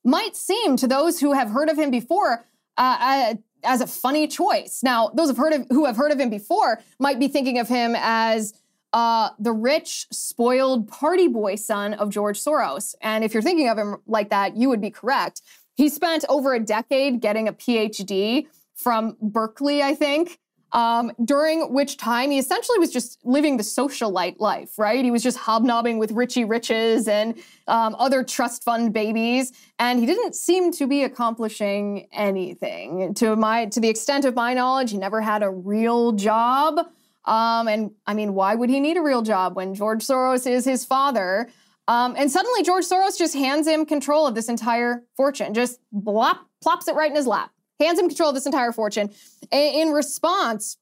might 0.05 0.37
seem 0.37 0.77
to 0.77 0.87
those 0.87 1.21
who 1.21 1.33
have 1.33 1.51
heard 1.51 1.69
of 1.69 1.79
him 1.79 1.91
before 1.91 2.45
uh, 2.77 2.97
uh, 3.01 3.35
as 3.65 3.81
a 3.81 3.87
funny 3.87 4.29
choice. 4.29 4.81
Now, 4.83 5.09
those 5.09 5.29
have 5.29 5.37
heard 5.37 5.53
of, 5.53 5.67
who 5.71 5.87
have 5.87 5.97
heard 5.97 6.13
of 6.13 6.21
him 6.21 6.31
before 6.31 6.81
might 6.99 7.19
be 7.19 7.29
thinking 7.29 7.59
of 7.59 7.69
him 7.69 7.95
as 7.97 8.55
uh, 8.97 9.29
the 9.39 9.53
rich, 9.53 10.07
spoiled 10.11 10.89
party 10.89 11.29
boy 11.29 11.55
son 11.55 11.93
of 11.93 12.09
George 12.09 12.43
Soros. 12.43 12.95
And 13.03 13.25
if 13.25 13.35
you're 13.35 13.43
thinking 13.43 13.69
of 13.69 13.77
him 13.77 13.97
like 14.07 14.31
that, 14.31 14.57
you 14.57 14.71
would 14.71 14.81
be 14.81 14.91
correct. 14.91 15.43
He 15.75 15.91
spent 15.91 16.25
over 16.31 16.55
a 16.55 16.61
decade 16.61 17.21
getting 17.21 17.47
a 17.47 17.53
PhD 17.53 18.47
from 18.75 19.19
Berkeley, 19.21 19.83
I 19.83 19.95
think, 19.95 20.39
um, 20.73 21.13
during 21.23 21.75
which 21.75 21.99
time 21.99 22.31
he 22.31 22.39
essentially 22.39 22.79
was 22.79 22.91
just 22.91 23.19
living 23.23 23.59
the 23.59 23.63
socialite 23.63 24.41
life, 24.41 24.79
right? 24.79 25.05
He 25.05 25.11
was 25.11 25.23
just 25.23 25.37
hobnobbing 25.37 25.99
with 25.99 26.13
Richie 26.13 26.45
Riches 26.45 27.07
and 27.07 27.39
um, 27.69 27.95
other 27.99 28.25
trust 28.25 28.65
fund 28.65 28.95
babies, 28.95 29.53
and 29.79 30.01
he 30.01 30.07
didn't 30.07 30.35
seem 30.35 30.73
to 30.73 30.87
be 30.87 31.05
accomplishing 31.05 32.09
anything. 32.13 33.13
To 33.17 33.37
my, 33.37 33.67
to 33.67 33.79
the 33.79 33.91
extent 33.91 34.25
of 34.25 34.35
my 34.35 34.55
knowledge, 34.55 34.93
he 34.93 34.97
never 34.97 35.21
had 35.21 35.43
a 35.43 35.51
real 35.51 36.13
job. 36.13 36.79
Um, 37.27 37.67
and 37.69 37.91
I 38.07 38.15
mean, 38.15 38.35
why 38.35 38.55
would 38.55 38.71
he 38.71 38.81
need 38.81 38.97
a 38.97 39.03
real 39.03 39.23
job 39.23 39.57
when 39.57 39.75
George 39.75 40.05
Soros 40.05 40.47
is 40.47 40.65
his 40.65 40.85
father? 40.85 41.49
Um, 41.89 42.15
and 42.17 42.31
suddenly 42.31 42.63
George 42.63 42.85
Soros 42.85 43.19
just 43.19 43.35
hands 43.35 43.67
him 43.67 43.87
control 43.87 44.27
of 44.27 44.35
this 44.35 44.49
entire 44.49 45.05
fortune, 45.17 45.55
just 45.55 45.81
blop, 45.95 46.39
plops 46.63 46.89
it 46.89 46.95
right 46.95 47.11
in 47.11 47.17
his 47.17 47.27
lap, 47.27 47.51
hands 47.81 47.99
him 47.99 48.09
control 48.09 48.31
of 48.31 48.35
this 48.35 48.47
entire 48.47 48.73
fortune. 48.73 49.11
A- 49.53 49.81
in 49.81 49.91
response, 49.91 50.79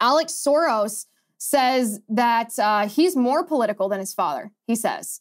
Alex 0.00 0.32
Soros 0.32 1.06
says 1.38 2.00
that 2.08 2.58
uh, 2.58 2.88
he's 2.88 3.14
more 3.14 3.44
political 3.44 3.88
than 3.88 4.00
his 4.00 4.14
father. 4.14 4.52
He 4.66 4.74
says, 4.74 5.20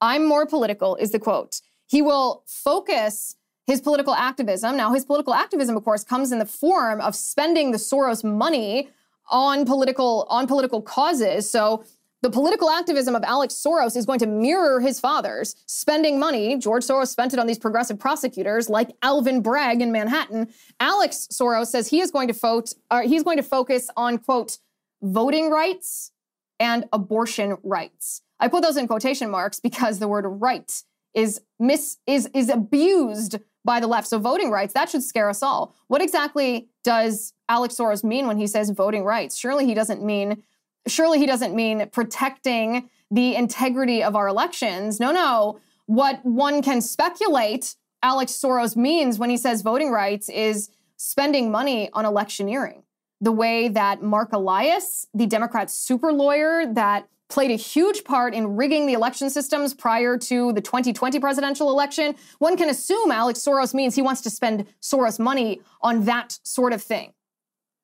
I'm 0.00 0.26
more 0.26 0.46
political, 0.46 0.96
is 0.96 1.10
the 1.10 1.18
quote. 1.18 1.60
He 1.86 2.02
will 2.02 2.44
focus 2.46 3.36
his 3.66 3.80
political 3.80 4.14
activism. 4.14 4.76
Now, 4.76 4.92
his 4.92 5.04
political 5.04 5.34
activism, 5.34 5.76
of 5.76 5.84
course, 5.84 6.04
comes 6.04 6.32
in 6.32 6.38
the 6.38 6.46
form 6.46 7.00
of 7.00 7.14
spending 7.14 7.72
the 7.72 7.78
Soros 7.78 8.22
money 8.22 8.90
on 9.28 9.64
political 9.64 10.26
on 10.30 10.46
political 10.46 10.82
causes. 10.82 11.50
So 11.50 11.84
the 12.22 12.30
political 12.30 12.70
activism 12.70 13.14
of 13.14 13.22
Alex 13.24 13.54
Soros 13.54 13.96
is 13.96 14.06
going 14.06 14.18
to 14.20 14.26
mirror 14.26 14.80
his 14.80 14.98
father's, 14.98 15.54
spending 15.66 16.18
money. 16.18 16.56
George 16.58 16.84
Soros 16.84 17.08
spent 17.08 17.32
it 17.32 17.38
on 17.38 17.46
these 17.46 17.58
progressive 17.58 17.98
prosecutors 17.98 18.68
like 18.68 18.90
Alvin 19.02 19.42
Bragg 19.42 19.82
in 19.82 19.92
Manhattan. 19.92 20.48
Alex 20.80 21.28
Soros 21.32 21.66
says 21.66 21.88
he 21.88 22.00
is 22.00 22.10
going 22.10 22.28
to 22.28 22.34
vote, 22.34 22.72
uh, 22.90 22.96
or 22.96 23.02
he's 23.02 23.22
going 23.22 23.36
to 23.36 23.42
focus 23.42 23.90
on 23.96 24.18
quote 24.18 24.58
voting 25.02 25.50
rights 25.50 26.12
and 26.58 26.86
abortion 26.92 27.58
rights. 27.62 28.22
I 28.40 28.48
put 28.48 28.62
those 28.62 28.76
in 28.76 28.86
quotation 28.86 29.30
marks 29.30 29.60
because 29.60 29.98
the 29.98 30.08
word 30.08 30.26
right 30.26 30.82
is 31.14 31.40
mis 31.58 31.98
is 32.06 32.28
is 32.34 32.48
abused 32.48 33.38
by 33.66 33.80
the 33.80 33.86
left. 33.86 34.08
So 34.08 34.18
voting 34.18 34.50
rights, 34.50 34.72
that 34.72 34.88
should 34.88 35.02
scare 35.02 35.28
us 35.28 35.42
all. 35.42 35.74
What 35.88 36.00
exactly 36.00 36.68
does 36.84 37.34
Alex 37.48 37.74
Soros 37.74 38.02
mean 38.02 38.26
when 38.26 38.38
he 38.38 38.46
says 38.46 38.70
voting 38.70 39.04
rights? 39.04 39.36
Surely 39.36 39.66
he 39.66 39.74
doesn't 39.74 40.02
mean 40.02 40.42
surely 40.88 41.18
he 41.18 41.26
doesn't 41.26 41.54
mean 41.54 41.88
protecting 41.90 42.88
the 43.10 43.34
integrity 43.34 44.02
of 44.02 44.16
our 44.16 44.28
elections. 44.28 45.00
No, 45.00 45.12
no. 45.12 45.58
What 45.86 46.24
one 46.24 46.62
can 46.62 46.80
speculate 46.80 47.76
Alex 48.02 48.32
Soros 48.32 48.76
means 48.76 49.18
when 49.18 49.30
he 49.30 49.36
says 49.36 49.62
voting 49.62 49.90
rights 49.90 50.28
is 50.28 50.70
spending 50.96 51.50
money 51.50 51.90
on 51.92 52.04
electioneering. 52.04 52.84
The 53.20 53.32
way 53.32 53.68
that 53.68 54.02
Mark 54.02 54.32
Elias, 54.32 55.06
the 55.14 55.26
Democrat 55.26 55.70
super 55.70 56.12
lawyer 56.12 56.66
that 56.72 57.08
played 57.28 57.50
a 57.50 57.56
huge 57.56 58.04
part 58.04 58.34
in 58.34 58.56
rigging 58.56 58.86
the 58.86 58.92
election 58.92 59.30
systems 59.30 59.74
prior 59.74 60.16
to 60.16 60.52
the 60.52 60.60
2020 60.60 61.18
presidential 61.18 61.70
election, 61.70 62.14
one 62.38 62.56
can 62.56 62.68
assume 62.68 63.10
Alex 63.10 63.40
Soros 63.40 63.74
means 63.74 63.94
he 63.94 64.02
wants 64.02 64.20
to 64.22 64.30
spend 64.30 64.66
Soros 64.80 65.18
money 65.18 65.60
on 65.82 66.04
that 66.04 66.38
sort 66.42 66.72
of 66.72 66.82
thing. 66.82 67.12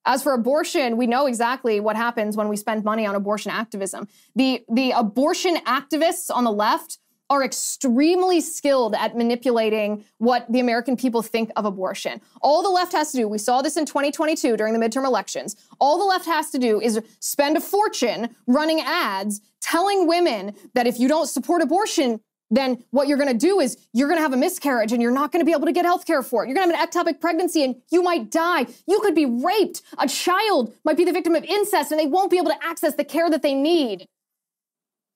As 0.04 0.22
for 0.22 0.32
abortion, 0.32 0.96
we 0.96 1.06
know 1.06 1.26
exactly 1.26 1.78
what 1.78 1.96
happens 1.96 2.36
when 2.36 2.48
we 2.48 2.56
spend 2.56 2.84
money 2.84 3.06
on 3.06 3.14
abortion 3.14 3.52
activism. 3.52 4.08
The, 4.34 4.64
the 4.68 4.90
abortion 4.92 5.56
activists 5.58 6.34
on 6.34 6.44
the 6.44 6.50
left 6.50 6.98
are 7.30 7.42
extremely 7.42 8.40
skilled 8.40 8.94
at 8.94 9.16
manipulating 9.16 10.04
what 10.18 10.50
the 10.52 10.60
American 10.60 10.96
people 10.96 11.22
think 11.22 11.50
of 11.56 11.64
abortion. 11.64 12.20
All 12.42 12.62
the 12.62 12.68
left 12.68 12.92
has 12.92 13.10
to 13.12 13.18
do, 13.18 13.28
we 13.28 13.38
saw 13.38 13.62
this 13.62 13.76
in 13.76 13.86
2022 13.86 14.56
during 14.56 14.78
the 14.78 14.78
midterm 14.78 15.06
elections, 15.06 15.56
all 15.78 15.98
the 15.98 16.04
left 16.04 16.26
has 16.26 16.50
to 16.50 16.58
do 16.58 16.80
is 16.80 17.00
spend 17.20 17.56
a 17.56 17.60
fortune 17.60 18.34
running 18.46 18.80
ads 18.80 19.40
telling 19.60 20.06
women 20.06 20.54
that 20.74 20.86
if 20.86 20.98
you 21.00 21.08
don't 21.08 21.26
support 21.26 21.62
abortion, 21.62 22.20
then 22.50 22.84
what 22.90 23.08
you're 23.08 23.16
to 23.28 23.34
do 23.34 23.60
is 23.60 23.78
you're 23.94 24.08
to 24.18 24.22
have 24.22 24.34
a 24.34 24.36
miscarriage 24.36 24.92
and 24.92 25.00
you're 25.00 25.10
not 25.10 25.32
to 25.40 25.46
be 25.46 25.52
able 25.52 25.64
to 25.64 25.72
get 25.72 25.86
health 25.86 26.04
care 26.04 26.22
for 26.22 26.44
it. 26.44 26.48
You're 26.48 26.56
to 26.56 26.60
have 26.60 26.70
an 26.70 26.76
ectopic 26.76 27.18
pregnancy 27.18 27.64
and 27.64 27.76
you 27.90 28.02
might 28.02 28.30
die. 28.30 28.66
You 28.86 29.00
could 29.00 29.14
be 29.14 29.24
raped. 29.24 29.80
A 29.98 30.06
child 30.06 30.74
might 30.84 30.98
be 30.98 31.04
the 31.04 31.12
victim 31.12 31.34
of 31.34 31.44
incest 31.44 31.90
and 31.90 31.98
they 31.98 32.06
won't 32.06 32.30
be 32.30 32.36
able 32.36 32.50
to 32.50 32.62
access 32.62 32.94
the 32.94 33.04
care 33.04 33.30
that 33.30 33.40
they 33.40 33.54
need. 33.54 34.06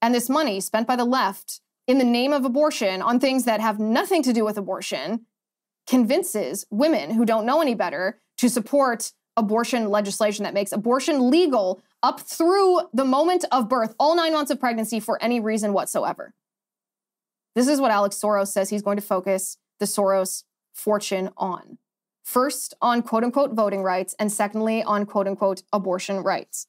And 0.00 0.14
this 0.14 0.30
money 0.30 0.60
spent 0.60 0.86
by 0.86 0.96
the 0.96 1.04
left 1.04 1.60
in 1.86 1.98
the 1.98 2.04
name 2.04 2.32
of 2.32 2.44
abortion 2.44 3.02
on 3.02 3.20
things 3.20 3.44
that 3.44 3.60
have 3.60 3.78
nothing 3.78 4.22
to 4.22 4.32
do 4.32 4.44
with 4.44 4.58
abortion 4.58 5.26
convinces 5.86 6.66
women 6.70 7.12
who 7.12 7.24
don't 7.24 7.46
know 7.46 7.60
any 7.60 7.74
better 7.74 8.20
to 8.38 8.48
support 8.48 9.12
abortion 9.36 9.88
legislation 9.88 10.44
that 10.44 10.54
makes 10.54 10.72
abortion 10.72 11.30
legal 11.30 11.82
up 12.02 12.20
through 12.20 12.80
the 12.92 13.04
moment 13.04 13.44
of 13.52 13.68
birth, 13.68 13.94
all 13.98 14.16
nine 14.16 14.32
months 14.32 14.50
of 14.50 14.58
pregnancy, 14.58 14.98
for 14.98 15.22
any 15.22 15.40
reason 15.40 15.72
whatsoever. 15.72 16.34
This 17.54 17.68
is 17.68 17.80
what 17.80 17.90
Alex 17.90 18.16
Soros 18.16 18.48
says 18.48 18.70
he's 18.70 18.82
going 18.82 18.96
to 18.96 19.02
focus 19.02 19.58
the 19.78 19.86
Soros 19.86 20.44
fortune 20.74 21.30
on. 21.36 21.78
First, 22.22 22.74
on 22.82 23.02
quote 23.02 23.24
unquote 23.24 23.52
voting 23.52 23.82
rights, 23.82 24.14
and 24.18 24.32
secondly, 24.32 24.82
on 24.82 25.06
quote 25.06 25.26
unquote 25.28 25.62
abortion 25.72 26.18
rights. 26.18 26.66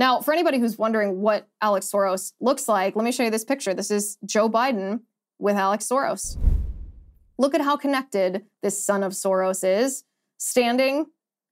Now, 0.00 0.22
for 0.22 0.32
anybody 0.32 0.58
who's 0.58 0.78
wondering 0.78 1.20
what 1.20 1.46
Alex 1.60 1.90
Soros 1.92 2.32
looks 2.40 2.68
like, 2.68 2.96
let 2.96 3.04
me 3.04 3.12
show 3.12 3.22
you 3.22 3.30
this 3.30 3.44
picture. 3.44 3.74
This 3.74 3.90
is 3.90 4.16
Joe 4.24 4.48
Biden 4.48 5.00
with 5.38 5.56
Alex 5.56 5.86
Soros. 5.86 6.38
Look 7.36 7.54
at 7.54 7.60
how 7.60 7.76
connected 7.76 8.46
this 8.62 8.82
son 8.82 9.02
of 9.02 9.12
Soros 9.12 9.62
is, 9.62 10.04
standing 10.38 11.04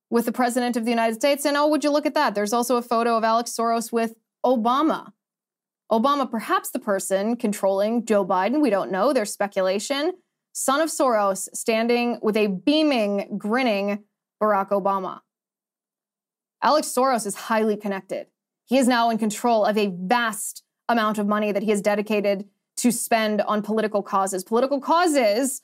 with 0.08 0.24
the 0.24 0.32
president 0.32 0.78
of 0.78 0.87
the 0.87 0.90
United 0.90 1.16
States. 1.16 1.44
And 1.44 1.58
oh, 1.58 1.68
would 1.68 1.84
you 1.84 1.90
look 1.90 2.06
at 2.06 2.14
that? 2.14 2.34
There's 2.34 2.54
also 2.54 2.76
a 2.76 2.82
photo 2.82 3.18
of 3.18 3.22
Alex 3.22 3.54
Soros 3.54 3.92
with 3.92 4.14
Obama. 4.46 5.12
Obama, 5.92 6.30
perhaps 6.30 6.70
the 6.70 6.78
person 6.78 7.37
controlling 7.37 8.06
Joe 8.06 8.24
Biden, 8.24 8.62
we 8.62 8.70
don't 8.70 8.90
know, 8.90 9.12
there's 9.12 9.30
speculation. 9.30 10.14
Son 10.54 10.80
of 10.80 10.88
Soros 10.88 11.50
standing 11.52 12.18
with 12.22 12.37
a 12.38 12.46
beaming, 12.46 13.37
grinning 13.37 14.04
Barack 14.42 14.70
Obama. 14.70 15.20
Alex 16.62 16.88
Soros 16.88 17.26
is 17.26 17.34
highly 17.34 17.76
connected. 17.76 18.26
He 18.68 18.76
is 18.76 18.87
now 18.87 19.09
in 19.09 19.16
control 19.16 19.64
of 19.64 19.78
a 19.78 19.87
vast 19.98 20.62
amount 20.90 21.16
of 21.16 21.26
money 21.26 21.52
that 21.52 21.62
he 21.62 21.70
has 21.70 21.81
dedicated 21.81 22.46
to 22.76 22.92
spend 22.92 23.40
on 23.40 23.62
political 23.62 24.02
causes, 24.02 24.44
political 24.44 24.78
causes 24.78 25.62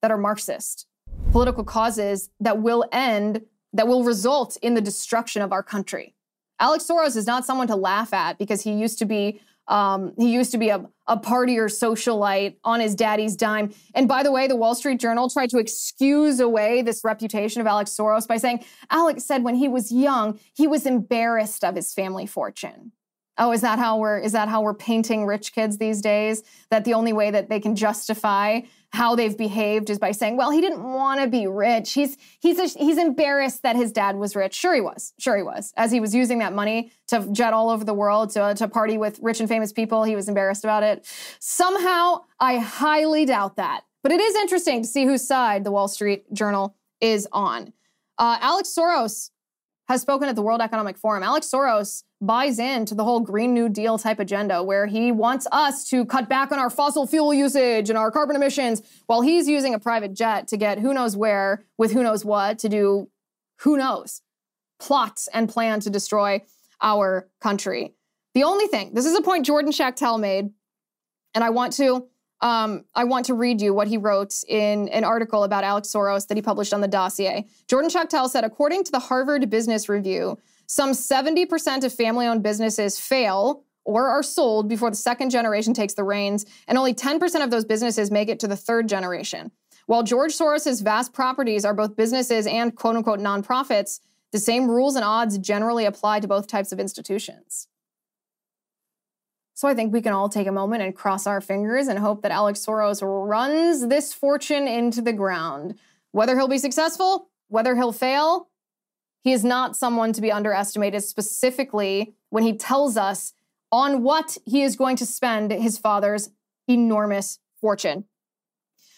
that 0.00 0.12
are 0.12 0.16
Marxist, 0.16 0.86
political 1.32 1.64
causes 1.64 2.30
that 2.38 2.62
will 2.62 2.84
end, 2.92 3.42
that 3.72 3.88
will 3.88 4.04
result 4.04 4.58
in 4.62 4.74
the 4.74 4.80
destruction 4.80 5.42
of 5.42 5.52
our 5.52 5.62
country. 5.62 6.14
Alex 6.60 6.86
Soros 6.88 7.16
is 7.16 7.26
not 7.26 7.44
someone 7.44 7.66
to 7.66 7.76
laugh 7.76 8.14
at 8.14 8.38
because 8.38 8.62
he 8.62 8.72
used 8.72 8.98
to 9.00 9.04
be 9.04 9.40
um, 9.70 10.12
he 10.18 10.32
used 10.32 10.50
to 10.50 10.58
be 10.58 10.68
a, 10.68 10.84
a 11.06 11.16
partier 11.16 11.66
socialite 11.66 12.56
on 12.64 12.80
his 12.80 12.94
daddy's 12.94 13.36
dime. 13.36 13.72
And 13.94 14.08
by 14.08 14.22
the 14.22 14.32
way, 14.32 14.48
the 14.48 14.56
Wall 14.56 14.74
Street 14.74 15.00
Journal 15.00 15.30
tried 15.30 15.50
to 15.50 15.58
excuse 15.58 16.40
away 16.40 16.82
this 16.82 17.02
reputation 17.04 17.60
of 17.60 17.66
Alex 17.66 17.96
Soros 17.96 18.26
by 18.26 18.36
saying 18.36 18.64
Alex 18.90 19.24
said 19.24 19.44
when 19.44 19.54
he 19.54 19.68
was 19.68 19.92
young, 19.92 20.38
he 20.54 20.66
was 20.66 20.86
embarrassed 20.86 21.64
of 21.64 21.76
his 21.76 21.94
family 21.94 22.26
fortune. 22.26 22.92
Oh, 23.40 23.52
is 23.52 23.62
that 23.62 23.78
how 23.78 23.96
we're 23.96 24.18
is 24.18 24.32
that 24.32 24.48
how 24.48 24.60
we're 24.60 24.74
painting 24.74 25.24
rich 25.24 25.54
kids 25.54 25.78
these 25.78 26.02
days? 26.02 26.42
That 26.70 26.84
the 26.84 26.92
only 26.92 27.14
way 27.14 27.30
that 27.30 27.48
they 27.48 27.58
can 27.58 27.74
justify 27.74 28.60
how 28.92 29.14
they've 29.14 29.36
behaved 29.36 29.88
is 29.88 29.98
by 29.98 30.12
saying, 30.12 30.36
"Well, 30.36 30.50
he 30.50 30.60
didn't 30.60 30.82
want 30.82 31.22
to 31.22 31.26
be 31.26 31.46
rich. 31.46 31.94
He's 31.94 32.18
he's 32.38 32.58
a, 32.58 32.66
he's 32.78 32.98
embarrassed 32.98 33.62
that 33.62 33.76
his 33.76 33.92
dad 33.92 34.16
was 34.16 34.36
rich." 34.36 34.54
Sure, 34.54 34.74
he 34.74 34.82
was. 34.82 35.14
Sure, 35.18 35.38
he 35.38 35.42
was. 35.42 35.72
As 35.78 35.90
he 35.90 36.00
was 36.00 36.14
using 36.14 36.40
that 36.40 36.52
money 36.52 36.92
to 37.08 37.26
jet 37.32 37.54
all 37.54 37.70
over 37.70 37.82
the 37.82 37.94
world 37.94 38.28
to 38.30 38.54
to 38.54 38.68
party 38.68 38.98
with 38.98 39.18
rich 39.22 39.40
and 39.40 39.48
famous 39.48 39.72
people, 39.72 40.04
he 40.04 40.14
was 40.14 40.28
embarrassed 40.28 40.64
about 40.64 40.82
it. 40.82 41.06
Somehow, 41.38 42.24
I 42.38 42.58
highly 42.58 43.24
doubt 43.24 43.56
that. 43.56 43.84
But 44.02 44.12
it 44.12 44.20
is 44.20 44.34
interesting 44.36 44.82
to 44.82 44.88
see 44.88 45.06
whose 45.06 45.26
side 45.26 45.64
the 45.64 45.70
Wall 45.70 45.88
Street 45.88 46.30
Journal 46.32 46.76
is 47.00 47.26
on. 47.32 47.72
Uh, 48.18 48.36
Alex 48.42 48.74
Soros 48.76 49.30
has 49.90 50.02
spoken 50.02 50.28
at 50.28 50.36
the 50.36 50.42
World 50.42 50.60
Economic 50.60 50.96
Forum. 50.96 51.24
Alex 51.24 51.50
Soros 51.52 52.04
buys 52.20 52.60
into 52.60 52.94
the 52.94 53.02
whole 53.02 53.18
Green 53.18 53.52
New 53.52 53.68
Deal 53.68 53.98
type 53.98 54.20
agenda 54.20 54.62
where 54.62 54.86
he 54.86 55.10
wants 55.10 55.48
us 55.50 55.88
to 55.88 56.04
cut 56.04 56.28
back 56.28 56.52
on 56.52 56.60
our 56.60 56.70
fossil 56.70 57.08
fuel 57.08 57.34
usage 57.34 57.90
and 57.90 57.98
our 57.98 58.12
carbon 58.12 58.36
emissions 58.36 58.82
while 59.08 59.20
he's 59.20 59.48
using 59.48 59.74
a 59.74 59.80
private 59.80 60.14
jet 60.14 60.46
to 60.46 60.56
get 60.56 60.78
who 60.78 60.94
knows 60.94 61.16
where 61.16 61.64
with 61.76 61.90
who 61.90 62.04
knows 62.04 62.24
what 62.24 62.60
to 62.60 62.68
do 62.68 63.10
who 63.62 63.76
knows 63.76 64.22
plots 64.78 65.28
and 65.34 65.48
plan 65.48 65.80
to 65.80 65.90
destroy 65.90 66.40
our 66.80 67.28
country. 67.40 67.92
The 68.34 68.44
only 68.44 68.68
thing, 68.68 68.94
this 68.94 69.06
is 69.06 69.18
a 69.18 69.22
point 69.22 69.44
Jordan 69.44 69.72
Schachtel 69.72 70.20
made, 70.20 70.50
and 71.34 71.42
I 71.42 71.50
want 71.50 71.72
to 71.74 72.06
um, 72.42 72.84
I 72.94 73.04
want 73.04 73.26
to 73.26 73.34
read 73.34 73.60
you 73.60 73.74
what 73.74 73.88
he 73.88 73.98
wrote 73.98 74.34
in 74.48 74.88
an 74.88 75.04
article 75.04 75.44
about 75.44 75.64
Alex 75.64 75.88
Soros 75.88 76.26
that 76.28 76.36
he 76.36 76.42
published 76.42 76.72
on 76.72 76.80
the 76.80 76.88
dossier. 76.88 77.46
Jordan 77.68 77.90
Schachtel 77.90 78.28
said, 78.28 78.44
according 78.44 78.84
to 78.84 78.92
the 78.92 78.98
Harvard 78.98 79.50
Business 79.50 79.88
Review, 79.88 80.38
some 80.66 80.92
70% 80.92 81.84
of 81.84 81.92
family 81.92 82.26
owned 82.26 82.42
businesses 82.42 82.98
fail 82.98 83.64
or 83.84 84.08
are 84.08 84.22
sold 84.22 84.68
before 84.68 84.90
the 84.90 84.96
second 84.96 85.30
generation 85.30 85.74
takes 85.74 85.94
the 85.94 86.04
reins, 86.04 86.46
and 86.68 86.78
only 86.78 86.94
10% 86.94 87.42
of 87.42 87.50
those 87.50 87.64
businesses 87.64 88.10
make 88.10 88.28
it 88.28 88.38
to 88.40 88.46
the 88.46 88.56
third 88.56 88.88
generation. 88.88 89.50
While 89.86 90.02
George 90.02 90.32
Soros' 90.32 90.82
vast 90.82 91.12
properties 91.12 91.64
are 91.64 91.74
both 91.74 91.96
businesses 91.96 92.46
and 92.46 92.76
quote 92.76 92.96
unquote 92.96 93.18
nonprofits, 93.18 94.00
the 94.30 94.38
same 94.38 94.70
rules 94.70 94.94
and 94.94 95.04
odds 95.04 95.38
generally 95.38 95.84
apply 95.84 96.20
to 96.20 96.28
both 96.28 96.46
types 96.46 96.70
of 96.70 96.78
institutions. 96.78 97.66
So 99.60 99.68
I 99.68 99.74
think 99.74 99.92
we 99.92 100.00
can 100.00 100.14
all 100.14 100.30
take 100.30 100.46
a 100.46 100.52
moment 100.52 100.82
and 100.82 100.96
cross 100.96 101.26
our 101.26 101.42
fingers 101.42 101.86
and 101.86 101.98
hope 101.98 102.22
that 102.22 102.32
Alex 102.32 102.64
Soros 102.64 103.02
runs 103.02 103.88
this 103.88 104.10
fortune 104.10 104.66
into 104.66 105.02
the 105.02 105.12
ground. 105.12 105.78
Whether 106.12 106.34
he'll 106.34 106.48
be 106.48 106.56
successful, 106.56 107.28
whether 107.48 107.76
he'll 107.76 107.92
fail, 107.92 108.48
he 109.22 109.32
is 109.32 109.44
not 109.44 109.76
someone 109.76 110.14
to 110.14 110.22
be 110.22 110.32
underestimated, 110.32 111.04
specifically 111.04 112.14
when 112.30 112.42
he 112.42 112.56
tells 112.56 112.96
us 112.96 113.34
on 113.70 114.02
what 114.02 114.38
he 114.46 114.62
is 114.62 114.76
going 114.76 114.96
to 114.96 115.04
spend 115.04 115.52
his 115.52 115.76
father's 115.76 116.30
enormous 116.66 117.38
fortune. 117.60 118.06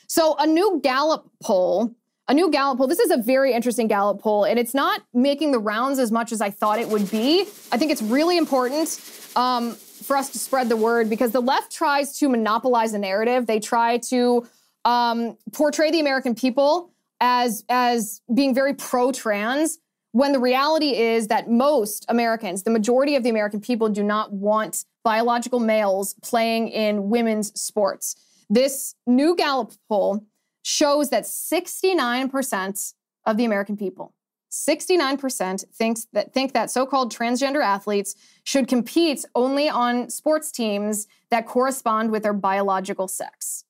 So, 0.06 0.36
a 0.36 0.46
new 0.46 0.78
Gallup 0.80 1.28
poll, 1.42 1.96
a 2.28 2.34
new 2.34 2.52
Gallup 2.52 2.78
poll, 2.78 2.86
this 2.86 3.00
is 3.00 3.10
a 3.10 3.16
very 3.16 3.52
interesting 3.52 3.88
Gallup 3.88 4.20
poll, 4.20 4.44
and 4.44 4.60
it's 4.60 4.74
not 4.74 5.02
making 5.12 5.50
the 5.50 5.58
rounds 5.58 5.98
as 5.98 6.12
much 6.12 6.30
as 6.30 6.40
I 6.40 6.50
thought 6.50 6.78
it 6.78 6.86
would 6.86 7.10
be. 7.10 7.40
I 7.72 7.78
think 7.78 7.90
it's 7.90 8.02
really 8.02 8.38
important 8.38 9.00
um, 9.34 9.76
for 10.02 10.16
us 10.16 10.30
to 10.30 10.38
spread 10.38 10.68
the 10.68 10.76
word 10.76 11.08
because 11.08 11.32
the 11.32 11.40
left 11.40 11.72
tries 11.72 12.18
to 12.18 12.28
monopolize 12.28 12.94
a 12.94 12.98
narrative. 12.98 13.46
They 13.46 13.60
try 13.60 13.98
to 13.98 14.46
um, 14.84 15.36
portray 15.52 15.90
the 15.90 16.00
American 16.00 16.34
people 16.34 16.92
as, 17.20 17.64
as 17.68 18.20
being 18.34 18.54
very 18.54 18.74
pro 18.74 19.12
trans 19.12 19.78
when 20.12 20.32
the 20.32 20.38
reality 20.38 20.94
is 20.94 21.28
that 21.28 21.50
most 21.50 22.04
Americans, 22.08 22.62
the 22.62 22.70
majority 22.70 23.16
of 23.16 23.22
the 23.22 23.30
American 23.30 23.60
people, 23.60 23.88
do 23.88 24.02
not 24.02 24.32
want 24.32 24.84
biological 25.04 25.58
males 25.58 26.14
playing 26.22 26.68
in 26.68 27.08
women's 27.08 27.58
sports. 27.60 28.14
This 28.48 28.94
new 29.06 29.34
Gallup 29.34 29.72
poll 29.88 30.24
shows 30.62 31.10
that 31.10 31.24
69% 31.24 32.94
of 33.24 33.36
the 33.36 33.44
American 33.44 33.76
people, 33.76 34.14
69% 34.52 35.64
thinks 35.72 36.06
that 36.12 36.34
think 36.34 36.52
that 36.52 36.70
so-called 36.70 37.12
transgender 37.12 37.64
athletes 37.64 38.14
should 38.44 38.68
compete 38.68 39.24
only 39.34 39.70
on 39.70 40.10
sports 40.10 40.52
teams 40.52 41.08
that 41.30 41.46
correspond 41.46 42.10
with 42.10 42.22
their 42.22 42.34
biological 42.34 43.08
sex. 43.08 43.64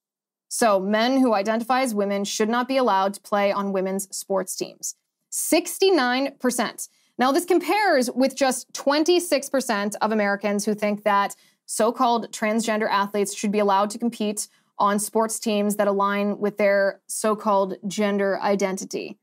So 0.48 0.80
men 0.80 1.20
who 1.20 1.34
identify 1.34 1.82
as 1.82 1.94
women 1.94 2.24
should 2.24 2.48
not 2.48 2.66
be 2.66 2.76
allowed 2.76 3.14
to 3.14 3.20
play 3.20 3.52
on 3.52 3.72
women's 3.72 4.14
sports 4.14 4.56
teams. 4.56 4.96
69%. 5.30 6.88
Now, 7.16 7.30
this 7.30 7.44
compares 7.44 8.10
with 8.10 8.36
just 8.36 8.72
26% 8.72 9.94
of 10.00 10.10
Americans 10.10 10.64
who 10.64 10.74
think 10.74 11.04
that 11.04 11.36
so 11.64 11.92
called 11.92 12.32
transgender 12.32 12.90
athletes 12.90 13.34
should 13.34 13.52
be 13.52 13.60
allowed 13.60 13.88
to 13.90 13.98
compete 13.98 14.48
on 14.78 14.98
sports 14.98 15.38
teams 15.38 15.76
that 15.76 15.86
align 15.86 16.38
with 16.38 16.58
their 16.58 17.00
so 17.06 17.36
called 17.36 17.76
gender 17.86 18.40
identity. 18.40 19.16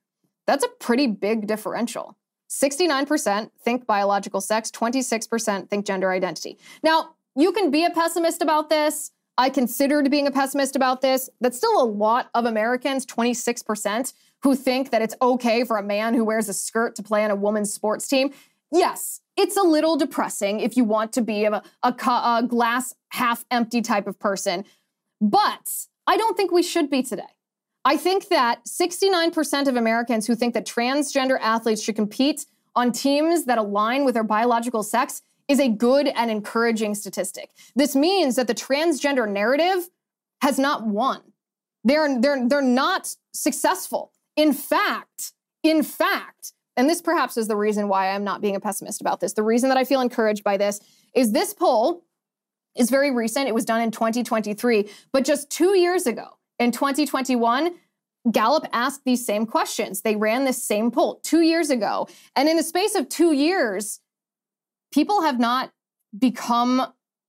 That's 0.50 0.66
a 0.66 0.70
pretty 0.80 1.06
big 1.06 1.46
differential. 1.46 2.18
69% 2.50 3.52
think 3.62 3.86
biological 3.86 4.42
sex, 4.42 4.72
26% 4.72 5.70
think 5.70 5.86
gender 5.86 6.10
identity. 6.10 6.58
Now, 6.82 7.12
you 7.36 7.52
can 7.52 7.70
be 7.70 7.86
a 7.86 7.92
pessimist 7.92 8.42
about 8.42 8.68
this. 8.68 9.12
I 9.38 9.52
considered 9.52 10.10
being 10.10 10.26
a 10.26 10.32
pessimist 10.32 10.76
about 10.76 11.02
this. 11.02 11.30
That's 11.40 11.56
still 11.56 11.80
a 11.80 11.86
lot 11.86 12.32
of 12.34 12.46
Americans, 12.46 13.06
26%, 13.06 14.12
who 14.42 14.56
think 14.56 14.90
that 14.90 15.04
it's 15.04 15.14
okay 15.22 15.64
for 15.64 15.78
a 15.78 15.84
man 15.84 16.16
who 16.16 16.26
wears 16.26 16.50
a 16.50 16.54
skirt 16.56 16.96
to 16.96 17.04
play 17.04 17.24
on 17.24 17.30
a 17.30 17.36
woman's 17.36 17.72
sports 17.72 18.08
team. 18.08 18.34
Yes, 18.72 19.22
it's 19.38 19.56
a 19.56 19.62
little 19.62 19.98
depressing 19.98 20.62
if 20.62 20.76
you 20.76 20.84
want 20.84 21.14
to 21.14 21.22
be 21.22 21.46
a, 21.46 21.62
a, 21.84 21.94
a 21.94 22.44
glass 22.48 22.96
half 23.10 23.46
empty 23.52 23.84
type 23.84 24.08
of 24.08 24.18
person. 24.18 24.66
But 25.22 25.86
I 26.08 26.18
don't 26.18 26.36
think 26.36 26.52
we 26.52 26.64
should 26.64 26.90
be 26.90 27.04
today. 27.04 27.36
I 27.90 27.98
think 27.98 28.28
that 28.28 28.66
69% 28.66 29.68
of 29.68 29.76
Americans 29.76 30.28
who 30.28 30.36
think 30.36 30.54
that 30.54 30.68
transgender 30.68 31.40
athletes 31.42 31.82
should 31.82 31.96
compete 31.96 32.46
on 32.76 32.92
teams 32.92 33.46
that 33.46 33.58
align 33.58 34.06
with 34.06 34.14
their 34.14 34.24
biological 34.24 34.84
sex 34.84 35.24
is 35.48 35.60
a 35.60 35.70
good 35.70 36.08
and 36.08 36.30
encouraging 36.30 36.94
statistic. 36.94 37.50
This 37.76 37.96
means 37.96 38.36
that 38.36 38.46
the 38.46 38.54
transgender 38.54 39.28
narrative 39.28 39.90
has 40.44 40.60
not 40.60 40.86
won. 40.86 41.22
They're, 41.84 42.22
they're, 42.22 42.48
they're 42.48 42.62
not 42.62 43.16
successful. 43.34 44.12
In 44.36 44.54
fact, 44.54 45.34
in 45.64 45.82
fact, 45.82 46.54
and 46.78 46.88
this 46.88 47.02
perhaps 47.02 47.38
is 47.38 47.48
the 47.48 47.58
reason 47.58 47.88
why 47.88 48.12
I'm 48.12 48.24
not 48.24 48.40
being 48.40 48.56
a 48.56 48.60
pessimist 48.60 49.02
about 49.02 49.20
this. 49.20 49.34
The 49.34 49.42
reason 49.42 49.68
that 49.70 49.80
I 49.80 49.84
feel 49.84 50.02
encouraged 50.02 50.44
by 50.44 50.58
this 50.58 50.80
is 51.16 51.32
this 51.32 51.56
poll 51.56 52.04
is 52.78 52.92
very 52.92 53.10
recent. 53.10 53.48
It 53.48 53.56
was 53.56 53.66
done 53.66 53.82
in 53.82 53.90
2023, 53.90 54.88
but 55.12 55.26
just 55.26 55.50
two 55.50 55.76
years 55.76 56.06
ago, 56.06 56.36
in 56.60 56.72
2021, 56.72 57.74
Gallup 58.32 58.66
asked 58.74 59.06
these 59.06 59.26
same 59.26 59.46
questions. 59.46 60.02
They 60.02 60.16
ran 60.16 60.44
this 60.44 60.62
same 60.64 60.92
poll 60.92 61.20
two 61.24 61.42
years 61.42 61.70
ago. 61.70 62.08
And 62.36 62.50
in 62.50 62.58
the 62.58 62.64
space 62.64 62.96
of 62.96 63.08
two 63.10 63.32
years, 63.32 64.02
people 64.94 65.22
have 65.22 65.40
not 65.40 65.72
become, 66.18 66.86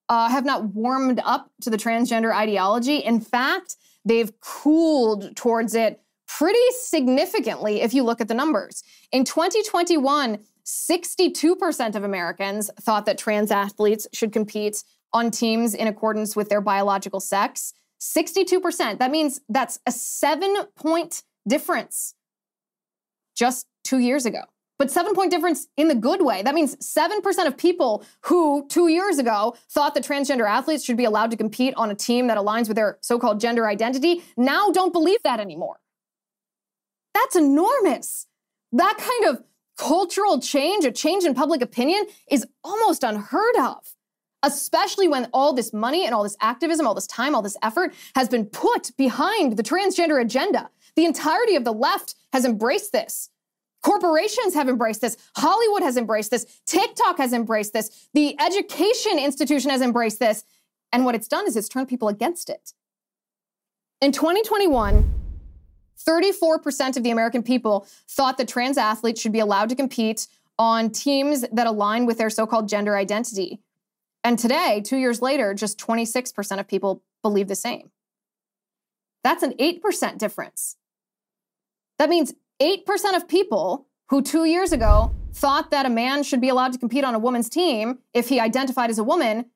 uh, 0.08 0.28
have 0.28 0.44
not 0.44 0.74
warmed 0.74 1.20
up 1.24 1.50
to 1.62 1.70
the 1.70 1.76
transgender 1.76 2.34
ideology. 2.34 2.96
In 2.96 3.20
fact, 3.20 3.76
they've 4.04 4.32
cooled 4.40 5.36
towards 5.36 5.74
it 5.74 6.00
pretty 6.26 6.58
significantly 6.80 7.82
if 7.82 7.94
you 7.94 8.02
look 8.02 8.20
at 8.20 8.28
the 8.28 8.34
numbers. 8.34 8.82
In 9.12 9.24
2021, 9.24 10.38
62% 10.64 11.94
of 11.94 12.04
Americans 12.04 12.70
thought 12.80 13.06
that 13.06 13.18
trans 13.18 13.50
athletes 13.50 14.06
should 14.12 14.32
compete 14.32 14.82
on 15.12 15.30
teams 15.30 15.74
in 15.74 15.88
accordance 15.88 16.36
with 16.36 16.48
their 16.48 16.60
biological 16.60 17.20
sex. 17.20 17.74
62%. 18.00 18.98
That 18.98 19.10
means 19.10 19.40
that's 19.48 19.78
a 19.86 19.92
seven 19.92 20.64
point 20.74 21.22
difference 21.46 22.14
just 23.36 23.66
two 23.84 23.98
years 23.98 24.26
ago. 24.26 24.42
But 24.78 24.90
seven 24.90 25.14
point 25.14 25.30
difference 25.30 25.68
in 25.76 25.88
the 25.88 25.94
good 25.94 26.22
way. 26.22 26.42
That 26.42 26.54
means 26.54 26.74
7% 26.76 27.46
of 27.46 27.58
people 27.58 28.02
who 28.22 28.66
two 28.68 28.88
years 28.88 29.18
ago 29.18 29.54
thought 29.68 29.94
that 29.94 30.04
transgender 30.04 30.48
athletes 30.48 30.84
should 30.84 30.96
be 30.96 31.04
allowed 31.04 31.30
to 31.32 31.36
compete 31.36 31.74
on 31.76 31.90
a 31.90 31.94
team 31.94 32.28
that 32.28 32.38
aligns 32.38 32.66
with 32.66 32.76
their 32.76 32.96
so 33.02 33.18
called 33.18 33.40
gender 33.40 33.66
identity 33.66 34.22
now 34.38 34.70
don't 34.70 34.94
believe 34.94 35.22
that 35.22 35.38
anymore. 35.38 35.80
That's 37.12 37.36
enormous. 37.36 38.26
That 38.72 38.96
kind 38.96 39.36
of 39.36 39.44
cultural 39.76 40.40
change, 40.40 40.86
a 40.86 40.92
change 40.92 41.24
in 41.24 41.34
public 41.34 41.60
opinion, 41.60 42.06
is 42.30 42.46
almost 42.64 43.02
unheard 43.02 43.56
of 43.58 43.94
especially 44.42 45.08
when 45.08 45.28
all 45.32 45.52
this 45.52 45.72
money 45.72 46.06
and 46.06 46.14
all 46.14 46.22
this 46.22 46.36
activism, 46.40 46.86
all 46.86 46.94
this 46.94 47.06
time, 47.06 47.34
all 47.34 47.42
this 47.42 47.56
effort 47.62 47.94
has 48.14 48.28
been 48.28 48.46
put 48.46 48.96
behind 48.96 49.56
the 49.56 49.62
transgender 49.62 50.20
agenda. 50.20 50.70
The 50.96 51.04
entirety 51.04 51.56
of 51.56 51.64
the 51.64 51.72
left 51.72 52.14
has 52.32 52.44
embraced 52.44 52.92
this. 52.92 53.30
Corporations 53.82 54.54
have 54.54 54.68
embraced 54.68 55.00
this. 55.00 55.16
Hollywood 55.36 55.82
has 55.82 55.96
embraced 55.96 56.30
this. 56.30 56.60
TikTok 56.66 57.18
has 57.18 57.32
embraced 57.32 57.72
this. 57.72 58.08
The 58.12 58.38
education 58.40 59.18
institution 59.18 59.70
has 59.70 59.80
embraced 59.80 60.18
this. 60.18 60.44
And 60.92 61.04
what 61.04 61.14
it's 61.14 61.28
done 61.28 61.46
is 61.46 61.56
it's 61.56 61.68
turned 61.68 61.88
people 61.88 62.08
against 62.08 62.50
it. 62.50 62.72
In 64.00 64.12
2021, 64.12 65.14
34% 66.06 66.96
of 66.96 67.02
the 67.02 67.10
American 67.10 67.42
people 67.42 67.86
thought 68.08 68.38
that 68.38 68.48
trans 68.48 68.78
athletes 68.78 69.20
should 69.20 69.32
be 69.32 69.40
allowed 69.40 69.68
to 69.68 69.74
compete 69.74 70.26
on 70.58 70.90
teams 70.90 71.44
that 71.52 71.66
align 71.66 72.06
with 72.06 72.18
their 72.18 72.30
so 72.30 72.46
called 72.46 72.68
gender 72.68 72.96
identity. 72.96 73.60
And 74.22 74.38
today, 74.38 74.82
two 74.84 74.98
years 74.98 75.22
later, 75.22 75.54
just 75.54 75.78
26% 75.78 76.60
of 76.60 76.68
people 76.68 77.02
believe 77.22 77.48
the 77.48 77.54
same. 77.54 77.90
That's 79.24 79.42
an 79.42 79.52
8% 79.54 80.18
difference. 80.18 80.76
That 81.98 82.08
means 82.08 82.34
8% 82.60 83.16
of 83.16 83.28
people 83.28 83.86
who 84.08 84.22
two 84.22 84.44
years 84.44 84.72
ago 84.72 85.14
thought 85.32 85.70
that 85.70 85.86
a 85.86 85.90
man 85.90 86.22
should 86.22 86.40
be 86.40 86.48
allowed 86.48 86.72
to 86.72 86.78
compete 86.78 87.04
on 87.04 87.14
a 87.14 87.18
woman's 87.18 87.48
team 87.48 87.98
if 88.12 88.28
he 88.28 88.40
identified 88.40 88.90
as 88.90 88.98
a 88.98 89.04
woman 89.04 89.46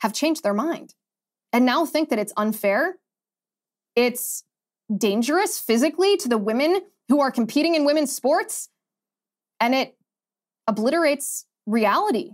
have 0.00 0.12
changed 0.12 0.42
their 0.42 0.54
mind 0.54 0.94
and 1.52 1.66
now 1.66 1.84
think 1.84 2.08
that 2.08 2.18
it's 2.18 2.32
unfair. 2.36 2.96
It's 3.94 4.44
dangerous 4.96 5.60
physically 5.60 6.16
to 6.18 6.28
the 6.28 6.38
women 6.38 6.80
who 7.08 7.20
are 7.20 7.30
competing 7.30 7.74
in 7.74 7.84
women's 7.84 8.14
sports, 8.14 8.68
and 9.60 9.74
it 9.74 9.96
obliterates 10.66 11.44
reality 11.66 12.32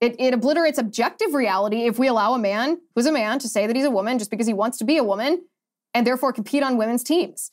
it, 0.00 0.16
it 0.18 0.34
obliterates 0.34 0.78
objective 0.78 1.34
reality 1.34 1.86
if 1.86 1.98
we 1.98 2.06
allow 2.06 2.34
a 2.34 2.38
man 2.38 2.78
who's 2.94 3.06
a 3.06 3.12
man 3.12 3.38
to 3.38 3.48
say 3.48 3.66
that 3.66 3.74
he's 3.74 3.84
a 3.84 3.90
woman 3.90 4.18
just 4.18 4.30
because 4.30 4.46
he 4.46 4.52
wants 4.52 4.78
to 4.78 4.84
be 4.84 4.98
a 4.98 5.04
woman 5.04 5.44
and 5.94 6.06
therefore 6.06 6.32
compete 6.32 6.62
on 6.62 6.76
women's 6.76 7.02
teams. 7.02 7.50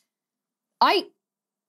I, 0.81 1.05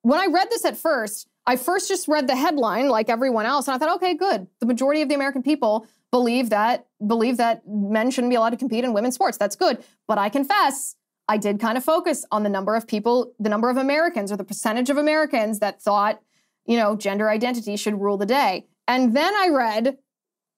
when 0.03 0.18
I 0.18 0.27
read 0.27 0.51
this 0.51 0.64
at 0.64 0.77
first, 0.77 1.29
I 1.47 1.57
first 1.57 1.89
just 1.89 2.09
read 2.09 2.27
the 2.27 2.37
headline 2.37 2.89
like 2.89 3.09
everyone 3.09 3.47
else, 3.47 3.68
and 3.68 3.75
I 3.75 3.79
thought, 3.79 3.95
okay, 3.97 4.14
good. 4.14 4.47
The 4.61 4.66
majority 4.66 5.03
of 5.03 5.09
the 5.09 5.14
American 5.14 5.43
people 5.43 5.87
believe 6.11 6.51
that 6.51 6.87
believe 7.07 7.37
that 7.37 7.62
men 7.68 8.11
shouldn't 8.11 8.31
be 8.31 8.37
allowed 8.37 8.51
to 8.51 8.57
compete 8.57 8.85
in 8.85 8.93
women's 8.93 9.14
sports. 9.14 9.37
That's 9.37 9.57
good. 9.57 9.85
But 10.09 10.16
I 10.16 10.29
confess, 10.29 10.97
I 11.29 11.37
did 11.37 11.61
kind 11.61 11.77
of 11.77 11.85
focus 11.85 12.25
on 12.31 12.45
the 12.45 12.49
number 12.49 12.77
of 12.77 12.87
people, 12.87 13.35
the 13.39 13.49
number 13.51 13.68
of 13.68 13.77
Americans, 13.77 14.33
or 14.33 14.37
the 14.37 14.45
percentage 14.45 14.91
of 14.91 14.97
Americans 14.97 15.59
that 15.59 15.83
thought, 15.83 16.20
you 16.66 16.77
know, 16.77 16.97
gender 16.97 17.29
identity 17.29 17.77
should 17.77 18.01
rule 18.01 18.16
the 18.16 18.27
day. 18.27 18.66
And 18.89 19.14
then 19.14 19.35
I 19.35 19.49
read 19.49 19.99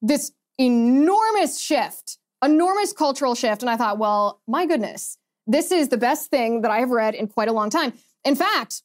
this 0.03 0.33
enormous 0.59 1.61
shift, 1.61 2.19
enormous 2.43 2.93
cultural 2.93 3.35
shift. 3.35 3.63
And 3.63 3.71
I 3.71 3.77
thought, 3.77 3.99
well, 3.99 4.41
my 4.47 4.67
goodness, 4.67 5.19
this 5.47 5.71
is 5.71 5.89
the 5.89 5.97
best 5.97 6.31
thing 6.31 6.63
that 6.63 6.71
I 6.71 6.81
have 6.81 6.91
read 6.91 7.15
in 7.15 7.29
quite 7.29 7.49
a 7.49 7.53
long 7.53 7.71
time. 7.71 7.93
In 8.25 8.35
fact, 8.35 8.83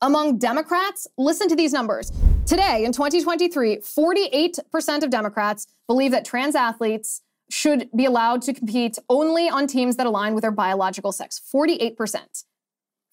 among 0.00 0.38
Democrats, 0.38 1.06
listen 1.16 1.48
to 1.48 1.56
these 1.56 1.72
numbers. 1.72 2.12
Today, 2.46 2.84
in 2.84 2.92
2023, 2.92 3.78
48% 3.78 5.02
of 5.02 5.10
Democrats 5.10 5.66
believe 5.86 6.12
that 6.12 6.24
trans 6.24 6.54
athletes 6.54 7.22
should 7.50 7.88
be 7.96 8.04
allowed 8.04 8.42
to 8.42 8.52
compete 8.52 8.98
only 9.08 9.48
on 9.48 9.66
teams 9.66 9.96
that 9.96 10.06
align 10.06 10.34
with 10.34 10.42
their 10.42 10.50
biological 10.50 11.12
sex. 11.12 11.40
48%. 11.54 12.44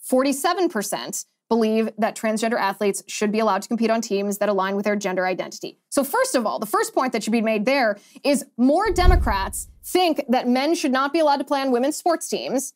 47% 0.09 1.25
believe 1.53 1.91
that 1.99 2.15
transgender 2.15 2.59
athletes 2.59 3.03
should 3.05 3.31
be 3.31 3.37
allowed 3.37 3.61
to 3.61 3.67
compete 3.67 3.91
on 3.91 4.01
teams 4.01 4.39
that 4.39 4.49
align 4.49 4.75
with 4.75 4.85
their 4.85 4.95
gender 4.95 5.27
identity. 5.27 5.77
So, 5.89 6.03
first 6.03 6.33
of 6.33 6.47
all, 6.47 6.57
the 6.57 6.65
first 6.65 6.95
point 6.95 7.13
that 7.13 7.21
should 7.21 7.31
be 7.31 7.41
made 7.41 7.65
there 7.65 7.99
is 8.23 8.43
more 8.57 8.89
Democrats 8.91 9.67
think 9.85 10.23
that 10.29 10.47
men 10.47 10.73
should 10.73 10.91
not 10.91 11.13
be 11.13 11.19
allowed 11.19 11.37
to 11.37 11.43
play 11.43 11.61
on 11.61 11.69
women's 11.69 11.95
sports 11.95 12.27
teams 12.27 12.73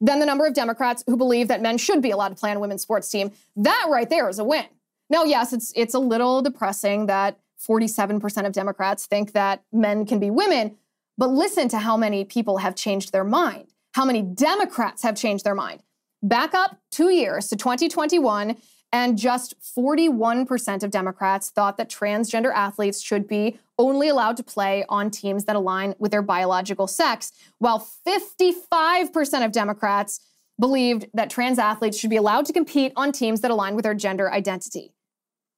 than 0.00 0.20
the 0.20 0.26
number 0.26 0.46
of 0.46 0.54
Democrats 0.54 1.02
who 1.08 1.16
believe 1.16 1.48
that 1.48 1.60
men 1.60 1.76
should 1.76 2.00
be 2.00 2.12
allowed 2.12 2.28
to 2.28 2.36
play 2.36 2.52
on 2.52 2.60
women's 2.60 2.82
sports 2.82 3.10
team. 3.10 3.32
That 3.56 3.88
right 3.90 4.08
there 4.08 4.28
is 4.28 4.38
a 4.38 4.44
win. 4.44 4.66
Now, 5.08 5.24
yes, 5.24 5.52
it's 5.52 5.72
it's 5.74 5.94
a 5.94 5.98
little 5.98 6.40
depressing 6.40 7.06
that 7.06 7.40
47% 7.68 8.46
of 8.46 8.52
Democrats 8.52 9.06
think 9.06 9.32
that 9.32 9.64
men 9.72 10.06
can 10.06 10.20
be 10.20 10.30
women, 10.30 10.76
but 11.18 11.30
listen 11.30 11.68
to 11.70 11.78
how 11.78 11.96
many 11.96 12.24
people 12.24 12.58
have 12.58 12.76
changed 12.76 13.10
their 13.10 13.24
mind. 13.24 13.72
How 13.94 14.04
many 14.04 14.22
Democrats 14.22 15.02
have 15.02 15.16
changed 15.16 15.44
their 15.44 15.56
mind? 15.56 15.82
Back 16.22 16.54
up 16.54 16.78
two 16.90 17.10
years 17.10 17.48
to 17.48 17.56
2021, 17.56 18.56
and 18.92 19.16
just 19.16 19.54
41% 19.60 20.82
of 20.82 20.90
Democrats 20.90 21.50
thought 21.50 21.76
that 21.76 21.88
transgender 21.88 22.52
athletes 22.52 23.00
should 23.00 23.26
be 23.28 23.58
only 23.78 24.08
allowed 24.08 24.36
to 24.36 24.42
play 24.42 24.84
on 24.88 25.10
teams 25.10 25.44
that 25.44 25.56
align 25.56 25.94
with 25.98 26.10
their 26.10 26.22
biological 26.22 26.86
sex, 26.86 27.32
while 27.58 27.86
55% 28.06 29.44
of 29.44 29.52
Democrats 29.52 30.20
believed 30.58 31.06
that 31.14 31.30
trans 31.30 31.58
athletes 31.58 31.98
should 31.98 32.10
be 32.10 32.16
allowed 32.16 32.44
to 32.46 32.52
compete 32.52 32.92
on 32.96 33.12
teams 33.12 33.40
that 33.40 33.50
align 33.50 33.74
with 33.74 33.84
their 33.84 33.94
gender 33.94 34.30
identity. 34.30 34.92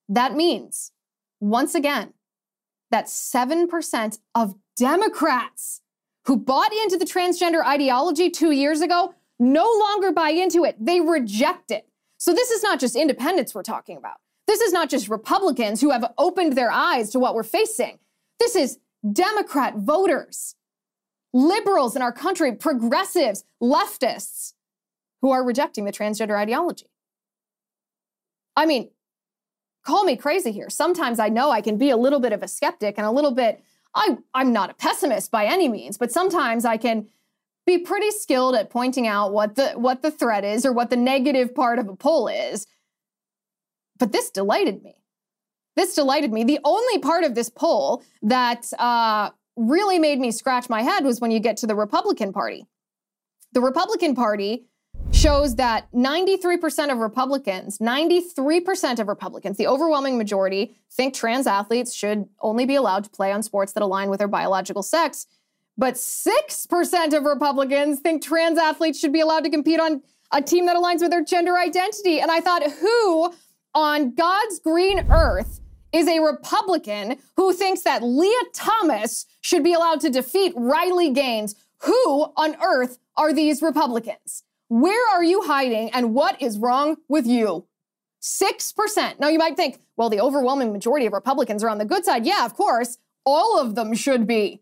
That 0.09 0.35
means, 0.35 0.93
once 1.41 1.75
again, 1.75 2.13
that 2.91 3.07
7% 3.07 4.19
of 4.35 4.55
Democrats 4.77 5.81
who 6.27 6.37
bought 6.37 6.73
into 6.73 6.97
the 6.97 7.05
transgender 7.05 7.65
ideology 7.65 8.31
two 8.31 8.53
years 8.53 8.81
ago 8.81 9.15
no 9.43 9.69
longer 9.81 10.13
buy 10.13 10.31
into 10.31 10.65
it. 10.65 10.77
They 10.79 11.01
reject 11.01 11.71
it. 11.73 11.89
So 12.19 12.33
this 12.33 12.51
is 12.51 12.63
not 12.63 12.79
just 12.79 12.95
independents 12.95 13.55
we're 13.55 13.65
talking 13.65 13.97
about. 13.97 14.19
This 14.47 14.61
is 14.61 14.73
not 14.73 14.89
just 14.89 15.09
Republicans 15.09 15.81
who 15.81 15.91
have 15.91 16.13
opened 16.17 16.53
their 16.53 16.71
eyes 16.71 17.11
to 17.11 17.19
what 17.19 17.35
we're 17.35 17.43
facing. 17.43 17.99
This 18.39 18.55
is 18.55 18.79
Democrat 19.13 19.75
voters, 19.77 20.55
liberals 21.33 21.97
in 21.97 22.03
our 22.03 22.13
country, 22.13 22.53
progressives, 22.53 23.45
leftists 23.61 24.53
who 25.23 25.33
are 25.33 25.45
rejecting 25.45 25.85
the 25.85 25.93
transgender 25.93 26.37
ideology. 26.39 26.87
I 28.57 28.67
mean, 28.67 28.91
call 29.85 30.05
me 30.05 30.17
crazy 30.17 30.53
here. 30.53 30.71
Sometimes 30.71 31.19
I 31.19 31.29
know 31.29 31.51
I 31.51 31.61
can 31.61 31.79
be 31.79 31.91
a 31.91 31.97
little 31.97 32.21
bit 32.21 32.33
of 32.33 32.43
a 32.45 32.49
skeptic 32.49 32.95
and 32.97 33.07
a 33.07 33.11
little 33.11 33.33
bit, 33.33 33.65
I, 33.95 34.19
I'm 34.35 34.53
not 34.53 34.71
a 34.71 34.75
pessimist 34.75 35.33
by 35.33 35.47
any 35.47 35.69
means, 35.69 35.99
but 35.99 36.13
sometimes 36.13 36.65
I 36.65 36.77
can 36.77 37.09
be 37.67 37.79
pretty 37.79 38.11
skilled 38.11 38.55
at 38.55 38.71
pointing 38.71 39.07
out 39.07 39.33
what 39.33 39.55
the 39.55 39.71
what 39.73 40.03
the 40.03 40.11
threat 40.11 40.45
is 40.45 40.67
or 40.67 40.73
what 40.73 40.91
the 40.91 40.97
negative 40.97 41.55
part 41.55 41.79
of 41.79 41.89
a 41.89 41.97
poll 41.97 42.29
is. 42.29 42.67
But 43.99 44.13
this 44.13 44.31
delighted 44.31 44.83
me. 44.83 44.97
this 45.77 45.95
delighted 45.95 46.33
me. 46.33 46.45
The 46.45 46.59
only 46.65 46.99
part 46.99 47.25
of 47.25 47.35
this 47.35 47.49
poll 47.49 48.03
that 48.23 48.73
uh, 48.79 49.31
really 49.57 49.99
made 49.99 50.19
me 50.19 50.31
scratch 50.31 50.69
my 50.69 50.83
head 50.83 51.05
was 51.05 51.21
when 51.21 51.31
you 51.31 51.41
get 51.41 51.57
to 51.59 51.67
the 51.67 51.75
Republican 51.77 52.33
Party. 52.33 52.67
The 53.53 53.61
Republican 53.61 54.15
Party 54.15 54.67
shows 55.13 55.57
that 55.57 55.91
93% 55.93 56.91
of 56.91 56.99
Republicans, 56.99 57.79
93% 57.79 58.99
of 58.99 59.09
Republicans, 59.09 59.57
the 59.57 59.67
overwhelming 59.67 60.17
majority, 60.17 60.75
think 60.91 61.15
trans 61.15 61.47
athletes 61.47 61.95
should 61.95 62.27
only 62.41 62.65
be 62.65 62.75
allowed 62.75 63.05
to 63.05 63.11
play 63.11 63.31
on 63.31 63.43
sports 63.43 63.73
that 63.73 63.83
align 63.83 64.09
with 64.09 64.19
their 64.19 64.29
biological 64.29 64.83
sex. 64.83 65.27
But 65.83 65.95
6% 65.95 67.13
of 67.13 67.25
Republicans 67.25 67.99
think 67.99 68.23
trans 68.23 68.57
athletes 68.57 69.01
should 69.01 69.13
be 69.13 69.19
allowed 69.19 69.43
to 69.43 69.51
compete 69.51 69.81
on 69.81 70.01
a 70.31 70.41
team 70.41 70.67
that 70.67 70.77
aligns 70.77 71.01
with 71.01 71.11
their 71.11 71.25
gender 71.25 71.59
identity. 71.59 72.21
And 72.21 72.31
I 72.31 72.41
thought, 72.41 72.63
who 72.63 73.33
on 73.75 74.15
God's 74.15 74.61
green 74.61 75.05
earth 75.11 75.61
is 75.93 76.07
a 76.07 76.21
Republican 76.21 77.17
who 77.37 77.53
thinks 77.53 77.81
that 77.81 78.05
Lia 78.05 78.43
Thomas 78.55 79.27
should 79.41 79.65
be 79.65 79.73
allowed 79.73 80.01
to 80.03 80.09
defeat 80.09 80.53
Riley 80.55 81.11
Gaines? 81.11 81.57
Who 81.81 82.33
on 82.37 82.55
earth 82.63 82.99
are 83.17 83.33
these 83.33 83.61
Republicans? 83.61 84.45
Where 84.69 85.11
are 85.11 85.25
you 85.25 85.43
hiding 85.43 85.91
and 85.91 86.15
what 86.15 86.41
is 86.41 86.61
wrong 86.61 86.99
with 87.09 87.27
you? 87.27 87.67
6%. 88.23 89.19
Now 89.19 89.27
you 89.27 89.39
might 89.39 89.57
think, 89.57 89.81
well, 89.97 90.11
the 90.11 90.21
overwhelming 90.21 90.73
majority 90.73 91.07
of 91.07 91.13
Republicans 91.13 91.65
are 91.65 91.69
on 91.71 91.79
the 91.79 91.85
good 91.85 92.05
side. 92.05 92.25
Yeah, 92.25 92.45
of 92.45 92.55
course. 92.55 92.99
All 93.27 93.59
of 93.59 93.75
them 93.75 93.95
should 93.95 94.29
be. 94.29 94.62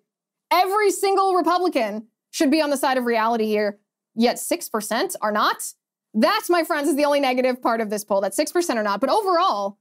Every 0.50 0.90
single 0.90 1.34
Republican 1.34 2.08
should 2.30 2.50
be 2.50 2.62
on 2.62 2.70
the 2.70 2.76
side 2.76 2.98
of 2.98 3.04
reality 3.04 3.46
here, 3.46 3.78
yet 4.14 4.36
6% 4.36 5.14
are 5.20 5.32
not. 5.32 5.72
That, 6.14 6.42
my 6.48 6.64
friends, 6.64 6.88
is 6.88 6.96
the 6.96 7.04
only 7.04 7.20
negative 7.20 7.62
part 7.62 7.80
of 7.80 7.90
this 7.90 8.04
poll 8.04 8.20
that 8.22 8.32
6% 8.32 8.76
are 8.76 8.82
not. 8.82 9.00
But 9.00 9.10
overall, 9.10 9.78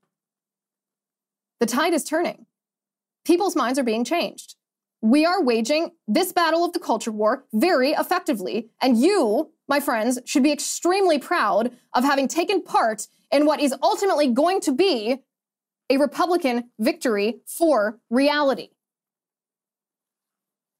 the 1.59 1.65
tide 1.65 1.93
is 1.93 2.03
turning. 2.03 2.45
People's 3.25 3.55
minds 3.55 3.79
are 3.79 3.83
being 3.83 4.03
changed. 4.03 4.55
We 5.01 5.25
are 5.25 5.43
waging 5.43 5.91
this 6.07 6.31
battle 6.31 6.65
of 6.65 6.73
the 6.73 6.79
culture 6.79 7.11
war 7.11 7.45
very 7.53 7.91
effectively. 7.91 8.69
And 8.81 8.97
you, 8.97 9.51
my 9.67 9.79
friends, 9.79 10.19
should 10.25 10.43
be 10.43 10.51
extremely 10.51 11.19
proud 11.19 11.71
of 11.93 12.03
having 12.03 12.27
taken 12.27 12.61
part 12.61 13.07
in 13.31 13.45
what 13.45 13.59
is 13.59 13.73
ultimately 13.81 14.27
going 14.27 14.59
to 14.61 14.71
be 14.71 15.19
a 15.89 15.97
Republican 15.97 16.69
victory 16.79 17.41
for 17.45 17.99
reality. 18.09 18.69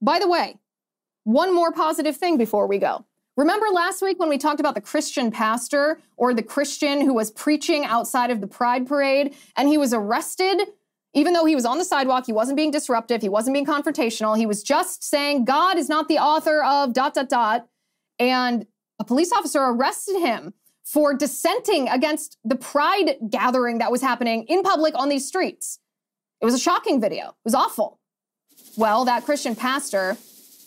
By 0.02 0.20
the 0.20 0.28
way, 0.28 0.60
one 1.24 1.54
more 1.54 1.72
positive 1.72 2.16
thing 2.16 2.38
before 2.38 2.68
we 2.68 2.78
go. 2.78 3.06
Remember 3.38 3.68
last 3.72 4.02
week 4.02 4.20
when 4.20 4.30
we 4.30 4.38
talked 4.38 4.60
about 4.60 4.76
the 4.76 4.82
Christian 4.82 5.32
pastor 5.32 6.02
or 6.18 6.34
the 6.34 6.44
Christian 6.44 7.02
who 7.02 7.14
was 7.14 7.32
preaching 7.32 7.86
outside 7.86 8.32
of 8.32 8.42
the 8.42 8.48
Pride 8.48 8.86
Parade 8.86 9.36
and 9.56 9.70
he 9.70 9.78
was 9.78 9.94
arrested? 9.94 10.60
Even 11.14 11.34
though 11.34 11.46
he 11.46 11.56
was 11.56 11.66
on 11.66 11.78
the 11.78 11.86
sidewalk, 11.86 12.26
he 12.26 12.34
wasn't 12.34 12.58
being 12.58 12.70
disruptive, 12.70 13.22
he 13.22 13.30
wasn't 13.30 13.54
being 13.54 13.66
confrontational, 13.66 14.38
he 14.38 14.46
was 14.46 14.62
just 14.62 15.04
saying, 15.04 15.46
God 15.46 15.78
is 15.78 15.90
not 15.90 16.08
the 16.08 16.20
author 16.20 16.64
of 16.64 16.94
dot, 16.94 17.14
dot, 17.14 17.30
dot. 17.30 17.68
And 18.20 18.68
a 19.00 19.04
police 19.04 19.32
officer 19.32 19.60
arrested 19.60 20.20
him 20.20 20.54
for 20.84 21.14
dissenting 21.14 21.88
against 21.88 22.38
the 22.44 22.56
pride 22.56 23.16
gathering 23.30 23.78
that 23.78 23.92
was 23.92 24.02
happening 24.02 24.44
in 24.44 24.64
public 24.64 24.94
on 24.98 25.10
these 25.10 25.28
streets. 25.28 25.80
It 26.42 26.46
was 26.46 26.54
a 26.54 26.60
shocking 26.60 27.00
video, 27.00 27.30
it 27.30 27.46
was 27.46 27.56
awful. 27.56 27.99
Well, 28.78 29.06
that 29.06 29.26
Christian 29.26 29.56
pastor, 29.56 30.18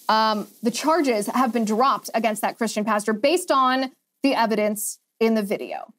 um, 0.08 0.46
the 0.62 0.70
charges 0.70 1.26
have 1.28 1.52
been 1.52 1.64
dropped 1.64 2.10
against 2.14 2.42
that 2.42 2.58
Christian 2.58 2.84
pastor 2.84 3.12
based 3.12 3.50
on 3.50 3.92
the 4.22 4.34
evidence 4.34 4.98
in 5.20 5.34
the 5.34 5.42
video. 5.42 5.94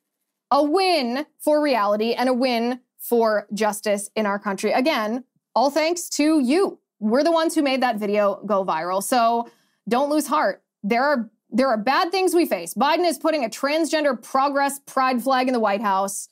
A 0.51 0.63
win 0.63 1.25
for 1.39 1.61
reality 1.61 2.13
and 2.13 2.29
a 2.29 2.33
win 2.33 2.79
for 2.99 3.47
justice 3.53 4.09
in 4.15 4.25
our 4.25 4.39
country. 4.39 4.71
Again, 4.71 5.23
all 5.55 5.69
thanks 5.69 6.09
to 6.09 6.39
you. 6.39 6.79
We're 6.99 7.23
the 7.23 7.31
ones 7.31 7.55
who 7.55 7.61
made 7.61 7.81
that 7.81 7.97
video 7.97 8.41
go 8.45 8.63
viral. 8.63 9.03
So 9.03 9.49
don't 9.89 10.09
lose 10.09 10.27
heart. 10.27 10.63
There 10.83 11.03
are 11.03 11.29
there 11.55 11.67
are 11.67 11.77
bad 11.77 12.11
things 12.11 12.33
we 12.33 12.47
face. 12.47 12.73
Biden 12.73 13.07
is 13.07 13.19
putting 13.19 13.45
a 13.45 13.49
transgender 13.49 14.19
progress 14.19 14.79
pride 14.87 15.21
flag 15.21 15.47
in 15.47 15.53
the 15.53 15.59
White 15.59 15.81
House. 15.81 16.27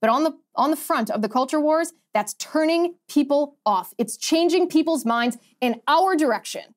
But 0.00 0.10
on 0.10 0.24
the 0.24 0.38
on 0.54 0.70
the 0.70 0.76
front 0.76 1.10
of 1.10 1.22
the 1.22 1.28
culture 1.28 1.60
wars, 1.60 1.92
that's 2.14 2.34
turning 2.34 2.94
people 3.08 3.56
off. 3.66 3.92
It's 3.98 4.16
changing 4.16 4.68
people's 4.68 5.04
minds 5.04 5.38
in 5.60 5.80
our 5.86 6.16
direction. 6.16 6.74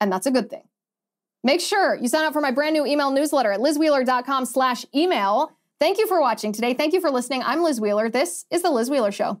And 0.00 0.12
that's 0.12 0.26
a 0.26 0.30
good 0.30 0.48
thing. 0.48 0.68
Make 1.44 1.60
sure 1.60 1.94
you 1.94 2.08
sign 2.08 2.24
up 2.24 2.32
for 2.32 2.40
my 2.40 2.50
brand 2.50 2.74
new 2.74 2.84
email 2.84 3.10
newsletter 3.10 3.52
at 3.52 3.60
lizwheeler.com 3.60 4.44
slash 4.44 4.84
email. 4.94 5.52
Thank 5.80 5.98
you 5.98 6.06
for 6.06 6.20
watching 6.20 6.52
today. 6.52 6.74
Thank 6.74 6.92
you 6.92 7.00
for 7.00 7.10
listening. 7.10 7.42
I'm 7.44 7.62
Liz 7.62 7.80
Wheeler. 7.80 8.08
This 8.08 8.44
is 8.50 8.62
The 8.62 8.70
Liz 8.70 8.90
Wheeler 8.90 9.12
Show. 9.12 9.40